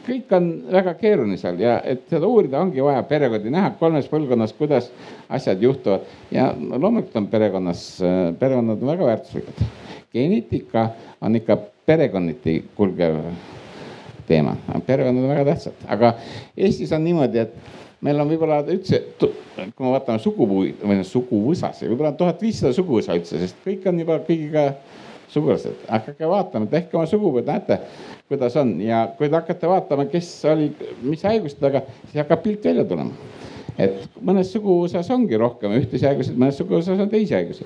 [0.06, 4.54] kõik on väga keeruline seal ja et seda uurida, ongi vaja perekondi näha kolmes põlvkonnas,
[4.58, 4.92] kuidas
[5.34, 7.88] asjad juhtuvad ja loomulikult on perekonnas,
[8.40, 9.70] perekonnad on väga väärtuslikud.
[10.14, 10.90] geneetika
[11.26, 13.20] on ikka perekonniti kulgev
[14.28, 14.56] teema,
[14.88, 16.14] perekonnad on väga tähtsad, aga
[16.58, 17.56] Eestis on niimoodi, et
[18.04, 23.18] meil on võib-olla üldse, kui me vaatame sugupuu või noh suguvõsasid, võib-olla tuhat viissada suguvõsa
[23.20, 24.70] üldse, sest kõik on juba kõigiga
[25.34, 25.86] sugulased.
[25.90, 27.80] hakake vaatama, tehke oma sugupõed, näete,
[28.30, 28.76] kuidas on.
[28.84, 30.70] Ja kui te hakkate vaatama, kes oli,
[31.02, 33.16] mis haigustega, siis hakkab pilt välja tulema
[33.82, 37.66] et mõnes suguvõsas ongi rohkem ühtesid haiguseid, mõnes suguvõsas on teisi haigusi.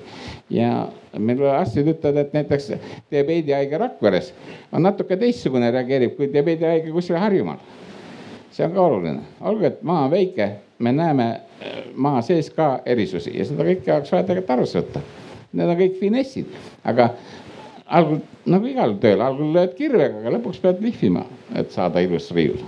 [0.50, 2.70] ja meil arstid ütlevad, et näiteks
[3.12, 4.32] diabeedihaige Rakveres
[4.72, 7.58] on natuke teistsugune, reageerib kui diabeedihaige kuskil Harjumaal.
[8.50, 12.80] see on ka oluline, olgu, et maa on väike, me näeme äh, maa sees ka
[12.86, 15.04] erisusi ja seda kõike oleks vaja tegelikult arvesse võtta.
[15.52, 17.12] Need on kõik finessid, aga
[17.86, 21.24] algul nagu igal tööl, algul lööd kirvega, aga lõpuks pead lihvima,
[21.56, 22.60] et saada ilus riiul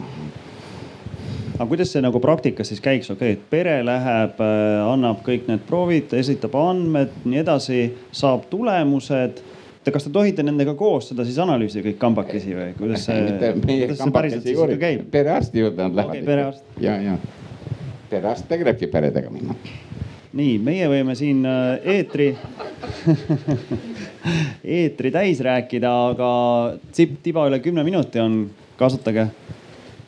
[1.61, 5.45] aga kuidas see nagu praktikas siis käiks, okei okay,, et pere läheb, äh, annab kõik
[5.51, 7.82] need proovid, esitab andmed, nii edasi,
[8.16, 9.43] saab tulemused
[9.91, 13.20] kas te tohite nendega koos seda siis analüüsida kõik kambakesi või kuidas see,
[13.65, 15.07] kuidas see päriselt siis ikka käib?
[15.12, 16.27] perearsti juurde nad lähevad okay,.
[16.27, 16.66] perearst.
[16.81, 17.16] ja, ja
[18.11, 19.57] perearst tegelebki peredega minna.
[20.37, 22.31] nii, meie võime siin äh, eetri
[24.81, 26.31] eetri täis rääkida, aga
[27.24, 28.43] tiba üle kümne minuti on,
[28.81, 29.28] kasutage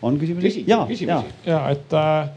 [0.02, 0.64] on küsimusi?
[0.66, 2.30] ja, ja, ja, et äh,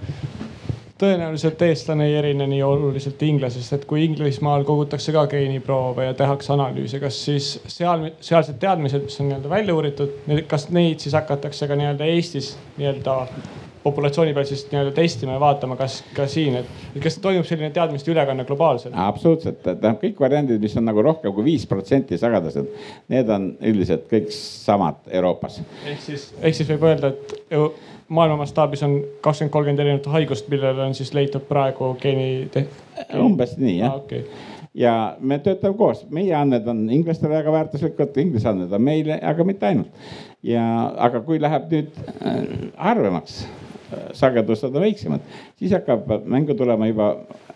[1.01, 6.53] tõenäoliselt eestlane ei erine nii oluliselt inglasest, et kui Inglismaal kogutakse ka geeniproove ja tehakse
[6.55, 10.15] analüüse, kas siis seal, sealsed teadmised, mis on nii-öelda välja uuritud,
[10.47, 13.17] kas neid siis hakatakse ka nii-öelda Eestis nii-öelda
[13.85, 18.11] populatsiooni peal siis nii-öelda testima ja vaatama, kas ka siin, et kas toimub selline teadmiste
[18.13, 18.95] ülekanne globaalselt?
[19.05, 22.71] absoluutselt, et noh, kõik variandid, mis on nagu rohkem kui viis protsenti sagedased,
[23.13, 25.61] need on üldiselt kõik samad Euroopas.
[25.85, 27.61] ehk siis, ehk siis võib öelda, et
[28.07, 32.49] maailma mastaabis on kakskümmend, kolmkümmend erinevat haigust, millele on siis leitud praegu geeni.
[33.21, 34.03] umbes nii jah ah,.
[34.03, 34.25] Okay
[34.75, 39.45] ja me töötame koos, meie andmed on inglastele väga väärtuslikud, inglise andmed on meile, aga
[39.47, 40.09] mitte ainult.
[40.43, 40.65] ja,
[41.07, 42.41] aga kui läheb nüüd äh,
[42.77, 43.65] harvemaks, äh,
[44.13, 45.25] sagedused on väiksemad,
[45.59, 47.11] siis hakkab mängu tulema juba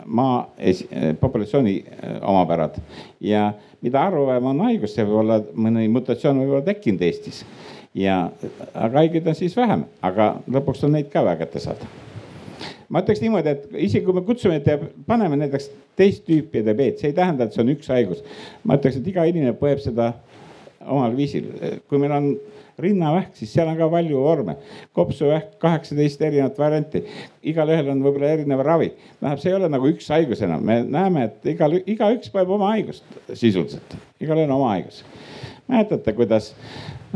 [0.05, 1.75] maa esi, äh, populatsiooni
[2.21, 2.77] omapärad
[3.19, 7.43] ja mida harvam on haigus, see võib olla, mõni mutatsioon võib olla tekkinud Eestis
[7.97, 8.29] ja,
[8.73, 11.87] aga haigeid on siis vähem, aga lõpuks on neid ka vaja kätte saada.
[12.89, 14.61] ma ütleks niimoodi, et isegi kui me kutsume,
[15.07, 18.23] paneme näiteks teist tüüpi diabeet, see ei tähenda, et see on üks haigus.
[18.63, 20.13] ma ütleks, et iga inimene põeb seda
[20.87, 21.49] omal viisil,
[21.89, 22.31] kui meil on
[22.83, 24.55] rinnavähk, siis seal on ka palju vorme.
[24.93, 27.03] kopsuvähk, kaheksateist erinevat varianti,
[27.51, 28.91] igalühel on võib-olla erinev ravi.
[29.19, 32.73] tähendab, see ei ole nagu üks haigus enam, me näeme, et igal, igaüks põeb oma
[32.75, 35.03] haigust sisuliselt, igalühel oma haigus.
[35.69, 36.53] mäletate, kuidas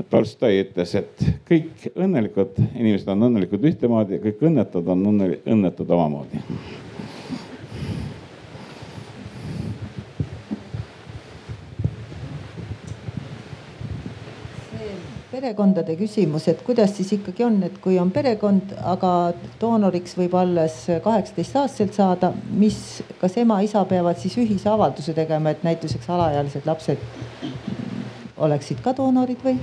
[0.10, 6.42] Tolstoi ütles, et kõik õnnelikud inimesed on õnnelikud ühtemoodi, kõik õnnetud on õnnetud omamoodi.
[15.44, 20.78] Perekondade küsimus, et kuidas siis ikkagi on, et kui on perekond, aga doonoriks võib alles
[21.04, 22.78] kaheksateist aastaselt saada, mis,
[23.20, 27.04] kas ema-isa peavad siis ühise avalduse tegema, et näituseks alaealised lapsed
[28.38, 29.58] oleksid ka doonorid või?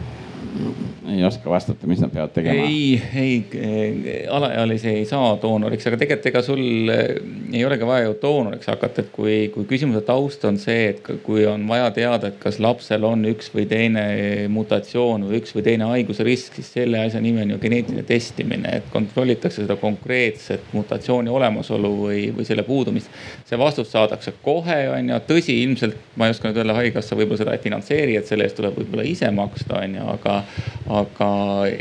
[1.09, 2.64] Ei oska vastata, mis nad peavad tegema.
[2.64, 7.14] ei, ei alaealisi ei saa doonoriks, aga tegelikult ega sul eh,
[7.52, 11.44] ei olegi vaja ju doonoriks hakata, et kui, kui küsimuse taust on see, et kui
[11.48, 14.05] on vaja teada, et kas lapsel on üks või teine
[14.52, 18.77] mutatsioon või üks või teine haiguse risk, siis selle asja nimi on ju geneetiline testimine,
[18.81, 23.10] et kontrollitakse seda konkreetset mutatsiooni olemasolu või, või selle puudumist.
[23.48, 27.44] see vastus saadakse kohe, on ju, tõsi, ilmselt ma ei oska nüüd öelda, haigekassa võib-olla
[27.44, 30.39] seda ei finantseeri, et selle eest tuleb võib-olla ise maksta, on ju, aga
[30.88, 31.30] aga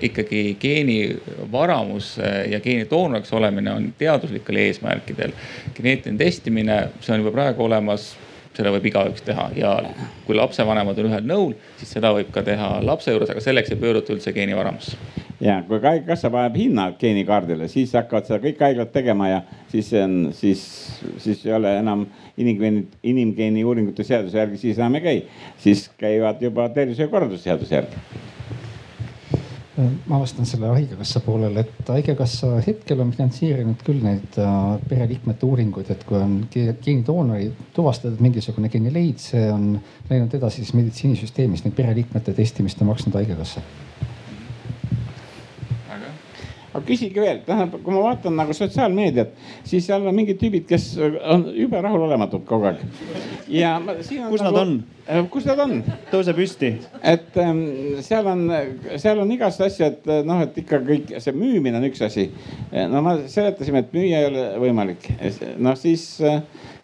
[0.09, 2.15] ikkagi geenivaramus
[2.51, 5.35] ja geenitoonoriks olemine on teaduslikel eesmärkidel.
[5.75, 8.11] geneetiline testimine, see on juba praegu olemas
[8.59, 9.73] seda võib igaüks teha ja
[10.25, 13.79] kui lapsevanemad on ühel nõul, siis seda võib ka teha lapse juures, aga selleks ei
[13.79, 14.97] pöörduta üldse geenivaramusse.
[15.39, 19.41] ja kui haigekassa paneb hinna geenikaardile, siis hakkavad seda kõik haiglad tegema ja
[19.71, 20.63] siis on, siis,
[21.23, 22.07] siis ei ole enam
[22.37, 25.23] inimgeeni, inimgeeni uuringute seaduse järgi, siis enam ei käi.
[25.63, 28.27] siis käivad juba tervishoiukorralduse seaduse järgi
[30.07, 34.55] ma vastan selle haigekassa poolele, et haigekassa hetkel on finantseerinud küll neid äh,
[34.89, 39.71] pereliikmete uuringuid, et kui on geenidoonori tuvastatud mingisugune geenileid, see on
[40.09, 43.63] läinud edasi siis meditsiinisüsteemis, neid pereliikmete testimist on maksnud haigekassa
[46.69, 49.33] aga küsige veel, tähendab, kui ma vaatan nagu sotsiaalmeediat,
[49.67, 52.83] siis seal on mingid tüübid, kes on jube rahulolematud kogu aeg.
[53.49, 54.73] ja kus nagu, nad on?
[55.09, 55.79] Äh, kus nad on?
[56.11, 56.69] tõuse püsti.
[57.01, 57.63] et ähm,
[58.05, 58.45] seal on,
[59.01, 62.27] seal on igast asju, et äh, noh, et ikka kõik see müümine on üks asi.
[62.69, 65.09] Äh, no me seletasime, et müüa ei ole võimalik.
[65.57, 66.05] noh, siis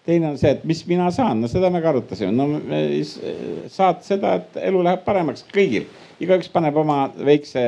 [0.06, 4.36] teine on see, et mis mina saan, no seda me ka arutasime, no saad seda,
[4.42, 5.86] et elu läheb paremaks kõigil,
[6.22, 7.64] igaüks paneb oma väikse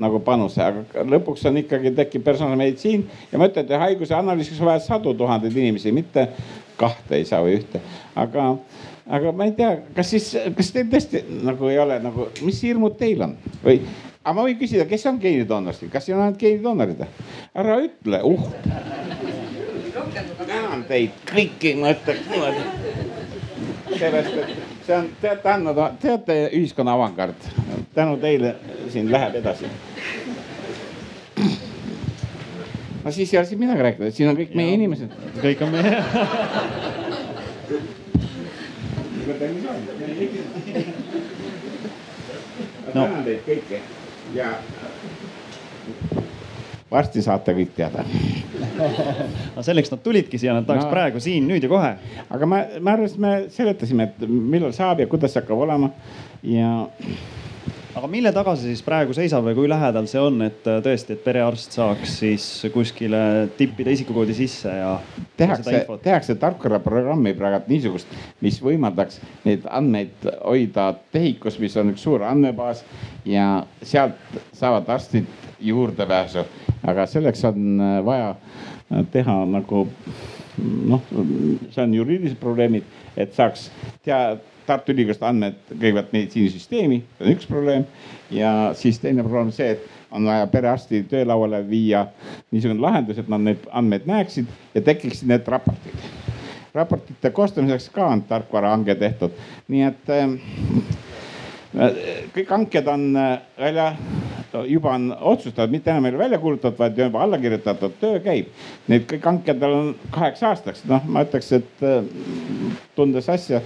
[0.00, 5.54] nagu panuse, aga lõpuks on ikkagi tekib personaalmeditsiin ja et haiguse analüüsiks vaja sadu tuhandeid
[5.54, 6.28] inimesi, mitte
[6.80, 7.80] kahte ei saa või ühte,
[8.18, 8.48] aga,
[9.06, 12.98] aga ma ei tea, kas siis, kas teil tõesti nagu ei ole nagu, mis hirmud
[12.98, 13.78] teil on või?
[14.24, 17.06] aga ma võin küsida, kes on geenidoonorid, kas siin on ainult geenidoonorid?
[17.54, 18.50] ära ütle, uh.
[20.42, 22.62] tänan teid kõiki, ma ütleks niimoodi.
[23.94, 27.48] sellest, et see on, te olete andnud, te olete ühiskonna avangard
[27.94, 28.54] tänu teile
[28.92, 29.66] siin läheb edasi.
[33.04, 34.74] no siis ei ole siin midagi rääkida, siin on kõik meie ja.
[34.74, 35.10] inimesed.
[35.42, 36.00] kõik on meie
[42.94, 43.02] no.
[43.04, 43.80] tänan teid kõiki
[44.34, 44.52] ja
[46.90, 48.04] varsti saate kõik teada
[49.54, 50.90] aga selleks nad tulidki siia, nad tahaks no.
[50.92, 51.94] praegu siin, nüüd ja kohe.
[52.28, 55.90] aga ma, ma arvan, et me seletasime, et millal saab ja kuidas hakkab olema
[56.44, 56.76] ja
[57.94, 61.14] aga mille taga see siis praegu seisab või kui lähedal see on, et äh, tõesti,
[61.14, 63.20] et perearst saaks siis kuskile
[63.58, 64.96] tippida isikukoodi sisse ja.
[65.38, 68.10] tehakse, tehakse tarkvaraprogrammi praegu niisugust,
[68.44, 72.82] mis võimaldaks neid andmeid hoida TEHIK-us, mis on üks suur andmebaas
[73.28, 73.48] ja
[73.82, 74.18] sealt
[74.52, 75.30] saavad arstid
[75.60, 76.44] juurdepääsu.
[76.86, 79.88] aga selleks on äh, vaja äh, teha nagu
[80.86, 81.02] noh,
[81.70, 82.84] see on juriidilised probleemid,
[83.16, 83.70] et saaks
[84.04, 87.84] tea Tartu Ülikoolist andmed käivad meditsiinisüsteemi, see on üks probleem.
[88.30, 92.06] ja siis teine probleem see, et on vaja perearsti töölauale viia
[92.52, 96.06] niisugune lahendus, et nad neid andmeid näeksid ja tekiksid need raportid.
[96.74, 99.34] raportite koostamiseks ka on tarkvarahange tehtud,
[99.68, 100.38] nii et äh,
[102.34, 103.88] kõik hanked on äh, välja,
[104.70, 108.52] juba on otsustatud, mitte enam ei ole välja kuulutatud, vaid juba alla kirjutatud, töö käib.
[108.88, 112.06] Need kõik hanked on kaheks aastaks, noh, ma ütleks, et äh,
[112.94, 113.62] tundes asja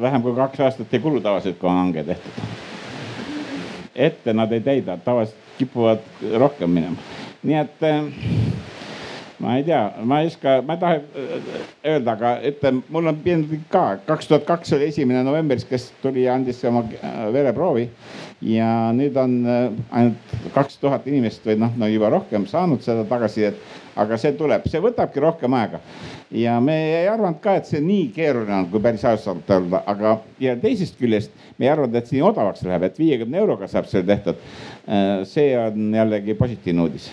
[0.00, 2.32] vähem kui kaks aastat ei kulu tavaliselt, kui on hange tehtud.
[3.94, 6.04] ette nad ei täida, tavaliselt kipuvad
[6.38, 6.96] rohkem minema.
[7.42, 8.04] nii et eh,
[9.40, 11.50] ma ei tea, ma ei oska, ma ei taha eh,
[11.92, 16.26] öelda, aga ütlen, mul on piinlik ka, kaks tuhat kaks oli esimene novembris, kes tuli
[16.26, 17.88] ja andis oma eh, vereproovi.
[18.40, 23.58] ja nüüd on ainult kaks tuhat inimest või noh, no juba rohkem saanud seda tagasisidet
[24.00, 25.80] aga see tuleb, see võtabki rohkem aega.
[26.30, 30.16] ja me ei arvanud ka, et see nii keeruline on, kui päris ausalt öelda, aga
[30.42, 33.90] ja teisest küljest me ei arvanud, et see nii odavaks läheb, et viiekümne euroga saab
[33.90, 34.38] selle tehtud.
[34.86, 37.10] Äh, see on jällegi positiivne uudis.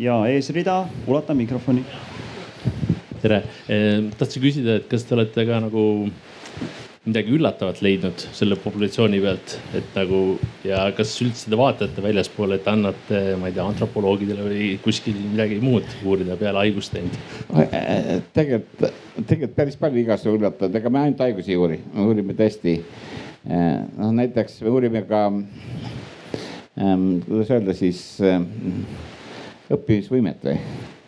[0.00, 1.84] Ja eesrida, ulata mikrofoni.
[3.22, 3.42] tere,
[3.72, 5.84] äh, tahtsin küsida, et kas te olete ka nagu
[7.04, 10.18] midagi üllatavat leidnud selle populatsiooni pealt, et nagu
[10.64, 15.60] ja kas üldse te vaatate väljaspoole, et annate, ma ei tea, antropoloogidele või kuskil midagi
[15.64, 17.18] muud uurida peale haigust teinud?
[18.36, 18.86] tegelikult,
[19.20, 22.78] tegelikult päris palju igasugu üllatavad, ega me ainult haigusi ei uuri, me uurime tõesti.
[23.48, 25.26] noh, näiteks me uurime ka,
[26.74, 28.04] kuidas öelda siis
[29.72, 30.58] õppimisvõimet või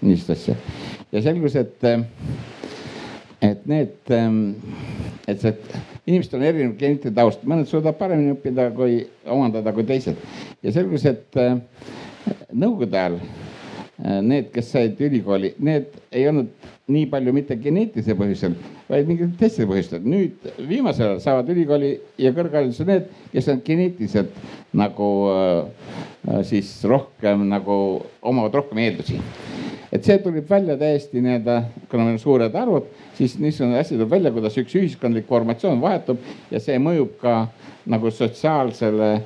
[0.06, 0.56] niisugust asja
[1.12, 1.84] ja selgus, et
[3.44, 4.12] et need,
[5.28, 5.52] et see,
[6.08, 10.16] inimestel on erinev geneetiline taust, mõned suudavad paremini õppida kui omandada kui teised.
[10.62, 11.36] ja selgus, et
[12.52, 13.18] nõukogude ajal
[14.24, 16.50] need, kes said ülikooli, need ei olnud
[16.92, 18.56] nii palju mitte geneetilisel põhjusel,
[18.88, 20.04] vaid mingitel teistel põhjustel.
[20.06, 21.92] nüüd viimasel ajal saavad ülikooli
[22.22, 24.36] ja kõrghariduse need, kes on geneetiliselt
[24.76, 27.78] nagu äh, siis rohkem nagu
[28.22, 29.20] omavad rohkem eeldusi
[29.96, 31.56] et see tuleb välja täiesti nii-öelda,
[31.90, 36.20] kuna meil on suured arvud, siis niisugune asi tuleb välja, kuidas üks ühiskondlik formatsioon vahetub
[36.50, 37.36] ja see mõjub ka
[37.88, 39.22] nagu sotsiaalsele äh,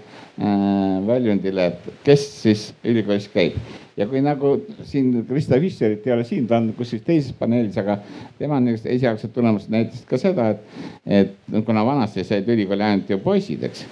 [1.08, 3.56] väljundile, et kes siis ülikoolis käib.
[3.96, 4.54] Ja kui nagu
[4.88, 7.98] siin Krista Fischerit ei ole siin, ta on kuskil teises paneelis, aga
[8.38, 10.62] tema niisugused esialgsed tulemused näitasid ka seda, et,
[11.06, 13.86] et kuna vanasti said ülikooli ainult ju poisid, eks.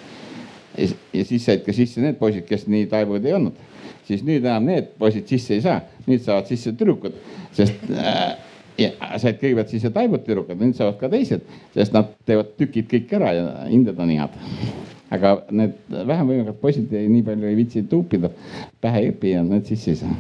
[0.78, 3.66] ja siis said ka sisse need poisid, kes nii taibud ei olnud
[4.08, 7.16] siis nüüd enam need poisid sisse ei saa, nüüd saavad sisse tüdrukud,
[7.56, 8.38] sest äh,
[8.78, 11.44] ja said kõigepealt sisse taibud tüdrukud, nüüd saavad ka teised,
[11.74, 14.38] sest nad teevad tükid kõik ära ja hinded on head.
[15.14, 18.30] Aga need vähem võimekad poisid nii palju ei viitsi tuupida,
[18.80, 20.14] pähe ei õpi ja need sisse ei saa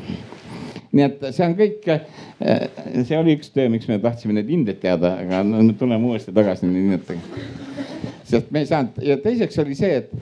[0.92, 2.66] nii et see on kõik, äh,
[3.04, 6.32] see oli üks töö, miks me tahtsime neid hindeid teada, aga no me tuleme uuesti
[6.34, 7.44] tagasi nende hindadega.
[8.28, 10.12] sest me ei saanud ja teiseks oli see, et,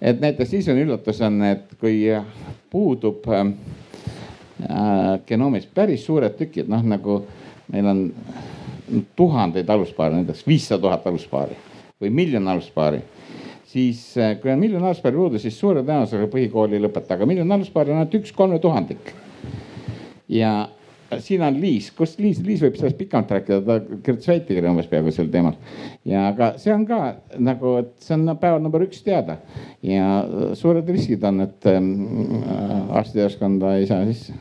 [0.00, 2.00] et näiteks siis on üllatus on, et kui
[2.72, 3.54] puudub ähm,
[4.64, 7.20] äh, genoomis päris suured tükid, noh nagu
[7.72, 8.04] meil on
[9.16, 11.56] tuhandeid aluspaare, näiteks viissada tuhat aluspaari
[12.00, 13.00] või miljon aluspaari.
[13.74, 17.52] Siis äh, kui on miljon aluspaari puudu, siis suure tõenäosusega põhikooli ei lõpeta, aga miljon
[17.56, 19.12] aluspaari on ainult üks kolme tuhandik.
[20.28, 20.54] ja
[21.22, 25.12] siin on Liis, kus Liis, Liis võib sellest pikemalt rääkida, ta kirjutas väitekirja umbes peaaegu
[25.14, 25.58] sel teemal.
[26.06, 27.00] ja aga see on ka
[27.38, 29.40] nagu, et see on päeval number üks teada
[29.82, 30.06] ja
[30.58, 31.80] suured riskid on, et äh,
[33.02, 34.38] arstioskonda ei saa sisse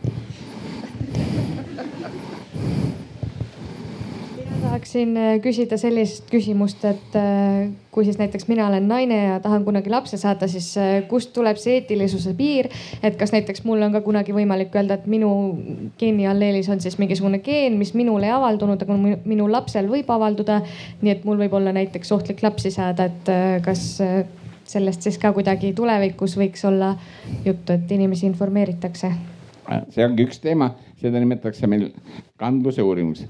[4.73, 9.65] tahaksin äh, küsida sellist küsimust, et äh, kui siis näiteks mina olen naine ja tahan
[9.67, 12.71] kunagi lapse saada, siis äh, kust tuleb see eetilisuse piir,
[13.05, 15.29] et kas näiteks mul on ka kunagi võimalik öelda, et minu
[16.01, 18.97] geeni alleelis on siis mingisugune geen, mis minul ei avaldunud, aga
[19.29, 20.61] minu lapsel võib avalduda.
[21.03, 23.29] nii et mul võib olla näiteks ohtlik lapsi saada, et
[23.65, 24.01] kas
[24.65, 26.95] sellest siis ka kuidagi tulevikus võiks olla
[27.45, 29.13] juttu, et inimesi informeeritakse?
[29.93, 31.89] see ongi üks teema seda nimetatakse meil
[32.39, 33.23] kandluse uurimus.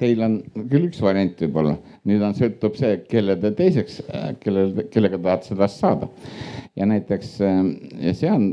[0.00, 0.38] Teil on
[0.70, 1.76] küll üks variant võib-olla,
[2.08, 4.00] nüüd on, sõltub see, kelle te teiseks,
[4.42, 6.10] kellel, kellega tahate seda saada.
[6.78, 8.44] ja näiteks ja see on,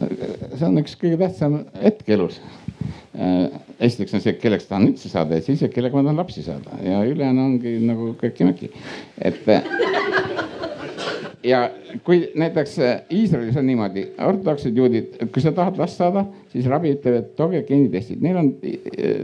[0.00, 2.40] see on üks kõige tähtsam hetk elus.
[3.82, 7.02] esiteks on see, kelleks tahan üldse saada ja siis, kellega ma tahan lapsi saada ja
[7.08, 8.72] ülejäänu ongi nagu köki-möki,
[9.20, 9.44] et
[11.44, 11.62] ja
[12.04, 12.76] kui näiteks
[13.12, 17.62] Iisraelis on niimoodi, ortodoksid juudid, kui sa tahad last saada, siis ravi ütleb, et tooge
[17.68, 18.52] geenitestid, neil on,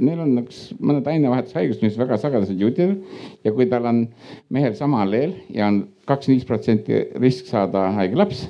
[0.05, 2.97] neil on üks mõned ainevahetushaigused, mis väga sagedased juutidel.
[3.45, 4.03] ja kui tal on
[4.51, 8.47] mehel sama alleel ja on kakskümmend viis protsenti risk saada haige laps,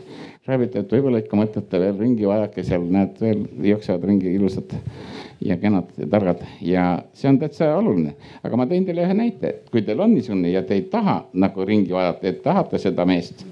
[0.49, 4.77] ravi ütleb, et võib-olla ikka mõtlete veel ringi, vaadake seal, näed veel jooksevad ringi ilusad
[5.45, 6.85] ja kenad ja targad ja
[7.15, 8.15] see on täitsa oluline.
[8.43, 11.21] aga ma tõin teile ühe näite, et kui teil on niisugune ja te ei taha
[11.33, 13.45] nagu ringi vaadata, et tahate seda meest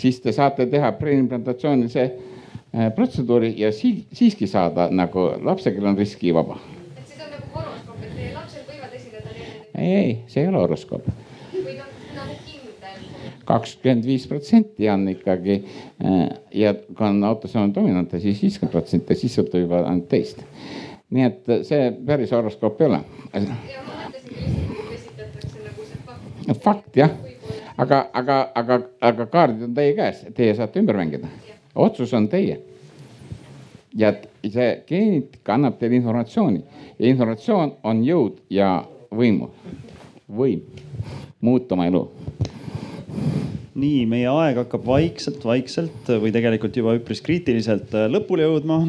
[0.00, 5.98] siis te saate teha preimplantatsioonilise äh, protseduuri ja si siiski saada nagu lapse, kellel on
[5.98, 6.58] riskivaba.
[6.96, 9.56] et siis on nagu horoskoop, et teie lapsel võivad esineda need.
[9.78, 11.08] ei, ei, see ei ole horoskoop.
[11.54, 13.08] või noh, nagu kindel.
[13.50, 16.22] kakskümmend viis protsenti on ikkagi äh,
[16.64, 20.44] ja kui on autosoomne dominant, siis viiskümmend protsenti, siis sõltub juba ainult teist.
[21.10, 23.02] nii et see päris horoskoop ei ole.
[23.34, 26.64] ja ma mõtlesingi lihtsalt, kui esitatakse nagu see fakt.
[26.64, 27.18] fakt jah
[27.80, 31.28] aga, aga, aga, aga kaardid on teie käes, teie saate ümber mängida.
[31.74, 32.60] otsus on teie.
[33.96, 34.12] ja
[34.46, 36.60] see geeneetika annab teile informatsiooni
[36.98, 39.50] ja informatsioon on jõud ja võimu,
[40.30, 40.62] võim
[41.40, 42.04] muuta oma elu
[43.78, 48.80] nii, meie aeg hakkab vaikselt-vaikselt või tegelikult juba üpris kriitiliselt äh, lõpule jõudma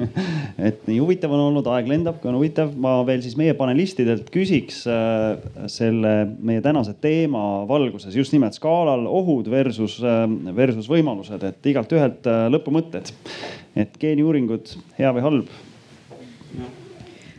[0.68, 2.74] et nii huvitav on olnud, aeg lendab, kui on huvitav.
[2.76, 5.38] ma veel siis meie panelistidelt küsiks äh,
[5.72, 6.12] selle
[6.44, 10.26] meie tänase teema valguses just nimelt skaalal ohud versus, äh,
[10.56, 13.14] versus võimalused, et igalt ühelt lõpumõtted.
[13.78, 15.54] et geeniuuringud, hea või halb?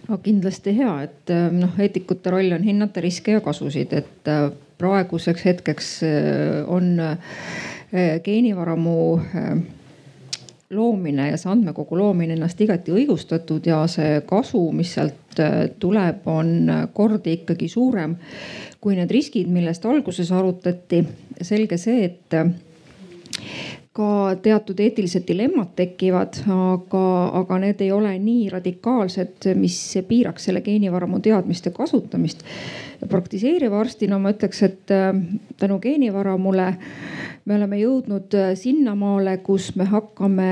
[0.10, 4.34] no kindlasti hea, et noh, eetikute roll on hinnata riske ja kasusid, et
[4.80, 7.18] praeguseks hetkeks äh, on äh,
[8.24, 9.58] geenivaramu äh,
[10.70, 15.16] loomine ja see andmekogu loomine ennast igati õigustatud ja see kasu, mis sealt
[15.80, 18.16] tuleb, on kordi ikkagi suurem
[18.80, 21.04] kui need riskid, millest alguses arutati.
[21.42, 22.36] selge see, et
[23.96, 27.04] ka teatud eetilised dilemmad tekivad, aga,
[27.42, 32.46] aga need ei ole nii radikaalsed, mis piiraks selle geenivaramu teadmiste kasutamist
[33.08, 35.14] praktiseeriva arstina ma ütleks, et äh,
[35.60, 36.70] tänu geenivaramule
[37.46, 40.50] me oleme jõudnud äh, sinnamaale, kus me hakkame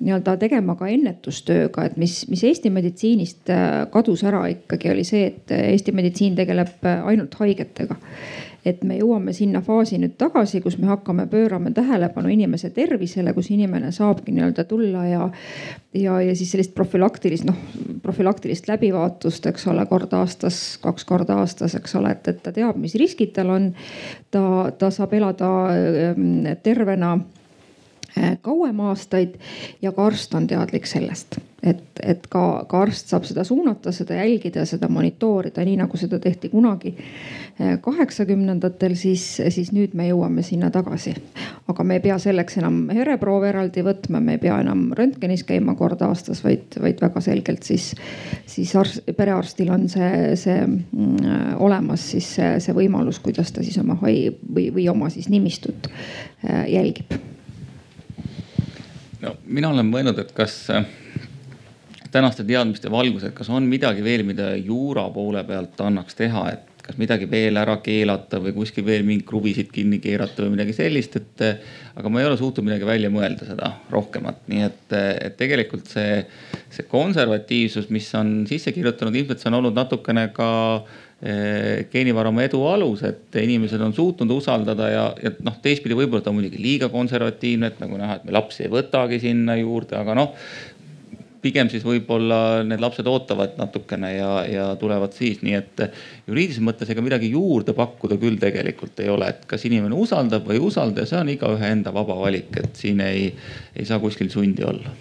[0.00, 5.26] nii-öelda tegema ka ennetustööga, et mis, mis Eesti meditsiinist äh, kadus ära ikkagi oli see,
[5.32, 7.98] et Eesti meditsiin tegeleb ainult haigetega
[8.64, 13.50] et me jõuame sinna faasi nüüd tagasi, kus me hakkame pöörama tähelepanu inimese tervisele, kus
[13.54, 15.28] inimene saabki nii-öelda tulla ja,
[15.94, 17.58] ja, ja siis sellist profülaktilist, noh
[18.02, 22.78] profülaktilist läbivaatust, eks ole, kord aastas, kaks korda aastas, eks ole, et, et ta teab,
[22.80, 23.70] mis riskid tal on.
[24.30, 24.42] ta,
[24.78, 27.16] ta saab elada ähm, tervena
[28.16, 29.38] äh, kauem aastaid
[29.82, 34.16] ja ka arst on teadlik sellest et, et ka, ka arst saab seda suunata, seda
[34.16, 40.44] jälgida, seda monitoorida, nii nagu seda tehti kunagi eh, kaheksakümnendatel, siis, siis nüüd me jõuame
[40.46, 41.14] sinna tagasi.
[41.68, 45.76] aga me ei pea selleks enam vereproove eraldi võtma, me ei pea enam röntgenis käima
[45.78, 47.92] kord aastas, vaid, vaid väga selgelt siis,
[48.48, 53.76] siis arst, perearstil on see, see mm, olemas siis see, see võimalus, kuidas ta siis
[53.82, 57.12] oma hai- või, või oma siis nimistut eh, jälgib.
[59.20, 60.62] no mina olen mõelnud, et kas
[62.12, 66.98] tänaste teadmiste valguses, kas on midagi veel, mida juura poole pealt annaks teha, et kas
[66.98, 71.44] midagi veel ära keelata või kuskil veel mingeid kruvisid kinni keerata või midagi sellist, et.
[72.00, 76.24] aga ma ei ole suutnud midagi välja mõelda seda rohkemat, nii et, et tegelikult see,
[76.72, 80.48] see konservatiivsus, mis on sisse kirjutanud, ilmselt see on olnud natukene ka
[81.20, 86.32] eh, geenivaramu edu alus, et inimesed on suutnud usaldada ja, ja noh, teistpidi võib-olla ta
[86.32, 90.16] on muidugi liiga konservatiivne, et nagu näha, et me lapsi ei võtagi sinna juurde, aga
[90.18, 90.34] noh
[91.42, 95.82] pigem siis võib-olla need lapsed ootavad natukene ja, ja tulevad siis, nii et
[96.28, 100.58] juriidilises mõttes ega midagi juurde pakkuda küll tegelikult ei ole, et kas inimene usaldab või
[100.58, 103.30] ei usalda, see on igaühe enda vaba valik, et siin ei,
[103.76, 104.92] ei saa kuskil sundi olla.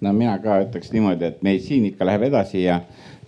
[0.00, 2.80] no mina ka ütleks niimoodi, et meditsiin ikka läheb edasi ja,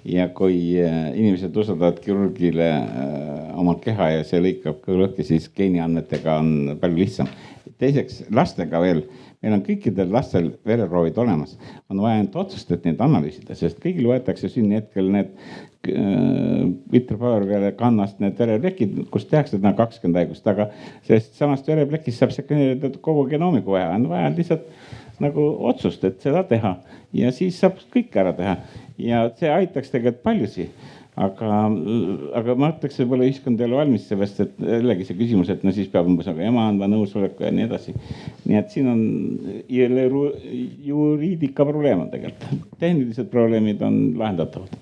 [0.08, 5.50] ja kui äh, inimesed usaldavad kirurgile äh, oma keha ja see lõikab kõhu lõhki, siis
[5.56, 7.30] geeniandmetega on palju lihtsam.
[7.78, 9.04] teiseks lastega veel
[9.42, 11.54] meil on kõikidel lastel vereproovid olemas,
[11.90, 18.18] on vaja ainult otsust, et neid analüüsida, sest kõigil võetakse sünnihetkel need äh, vitropaarvere kannast
[18.22, 20.70] need vereplekid, kus tehakse täna kakskümmend haigust, aga
[21.06, 24.66] sellest samast vereplekist saab sekveneerida kogu genoomiku vaja, on vaja lihtsalt
[25.22, 26.76] nagu otsust, et seda teha.
[27.16, 28.58] Ja siis saab kõik ära teha.
[28.98, 31.52] Ja see aitaks tegelikult paljusid aga,
[32.38, 35.74] aga ma ütleks, võib-olla ühiskond ei ole valmis sellest, et jällegi see küsimus, et no
[35.74, 37.94] siis peab umbes nagu ema andma nõusoleku ja nii edasi.
[38.46, 39.04] nii et siin on
[39.72, 40.08] jälle
[40.86, 44.78] juriidika probleem on tegelikult, tehnilised probleemid on lahendatavad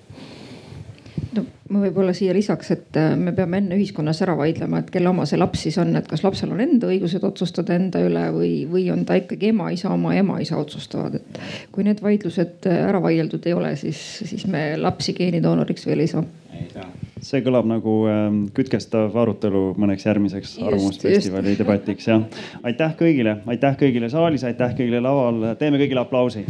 [1.35, 5.09] no ma võib-olla siia lisaks, et äh, me peame enne ühiskonnas ära vaidlema, et kelle
[5.11, 8.51] oma see laps siis on, et kas lapsel on enda õigused otsustada enda üle või,
[8.69, 11.41] või on ta ikkagi ema-isa oma ema-isa otsustavad, et
[11.75, 16.11] kui need vaidlused äh, ära vaieldud ei ole, siis, siis me lapsi geenidoonoriks veel ei
[16.11, 16.23] saa.
[17.21, 22.23] see kõlab nagu ähm, kütkestav arutelu mõneks järgmiseks Arvamusfestivali debatiks jah.
[22.63, 26.45] aitäh kõigile, aitäh kõigile saalis, aitäh kõigile laval, teeme kõigile aplausi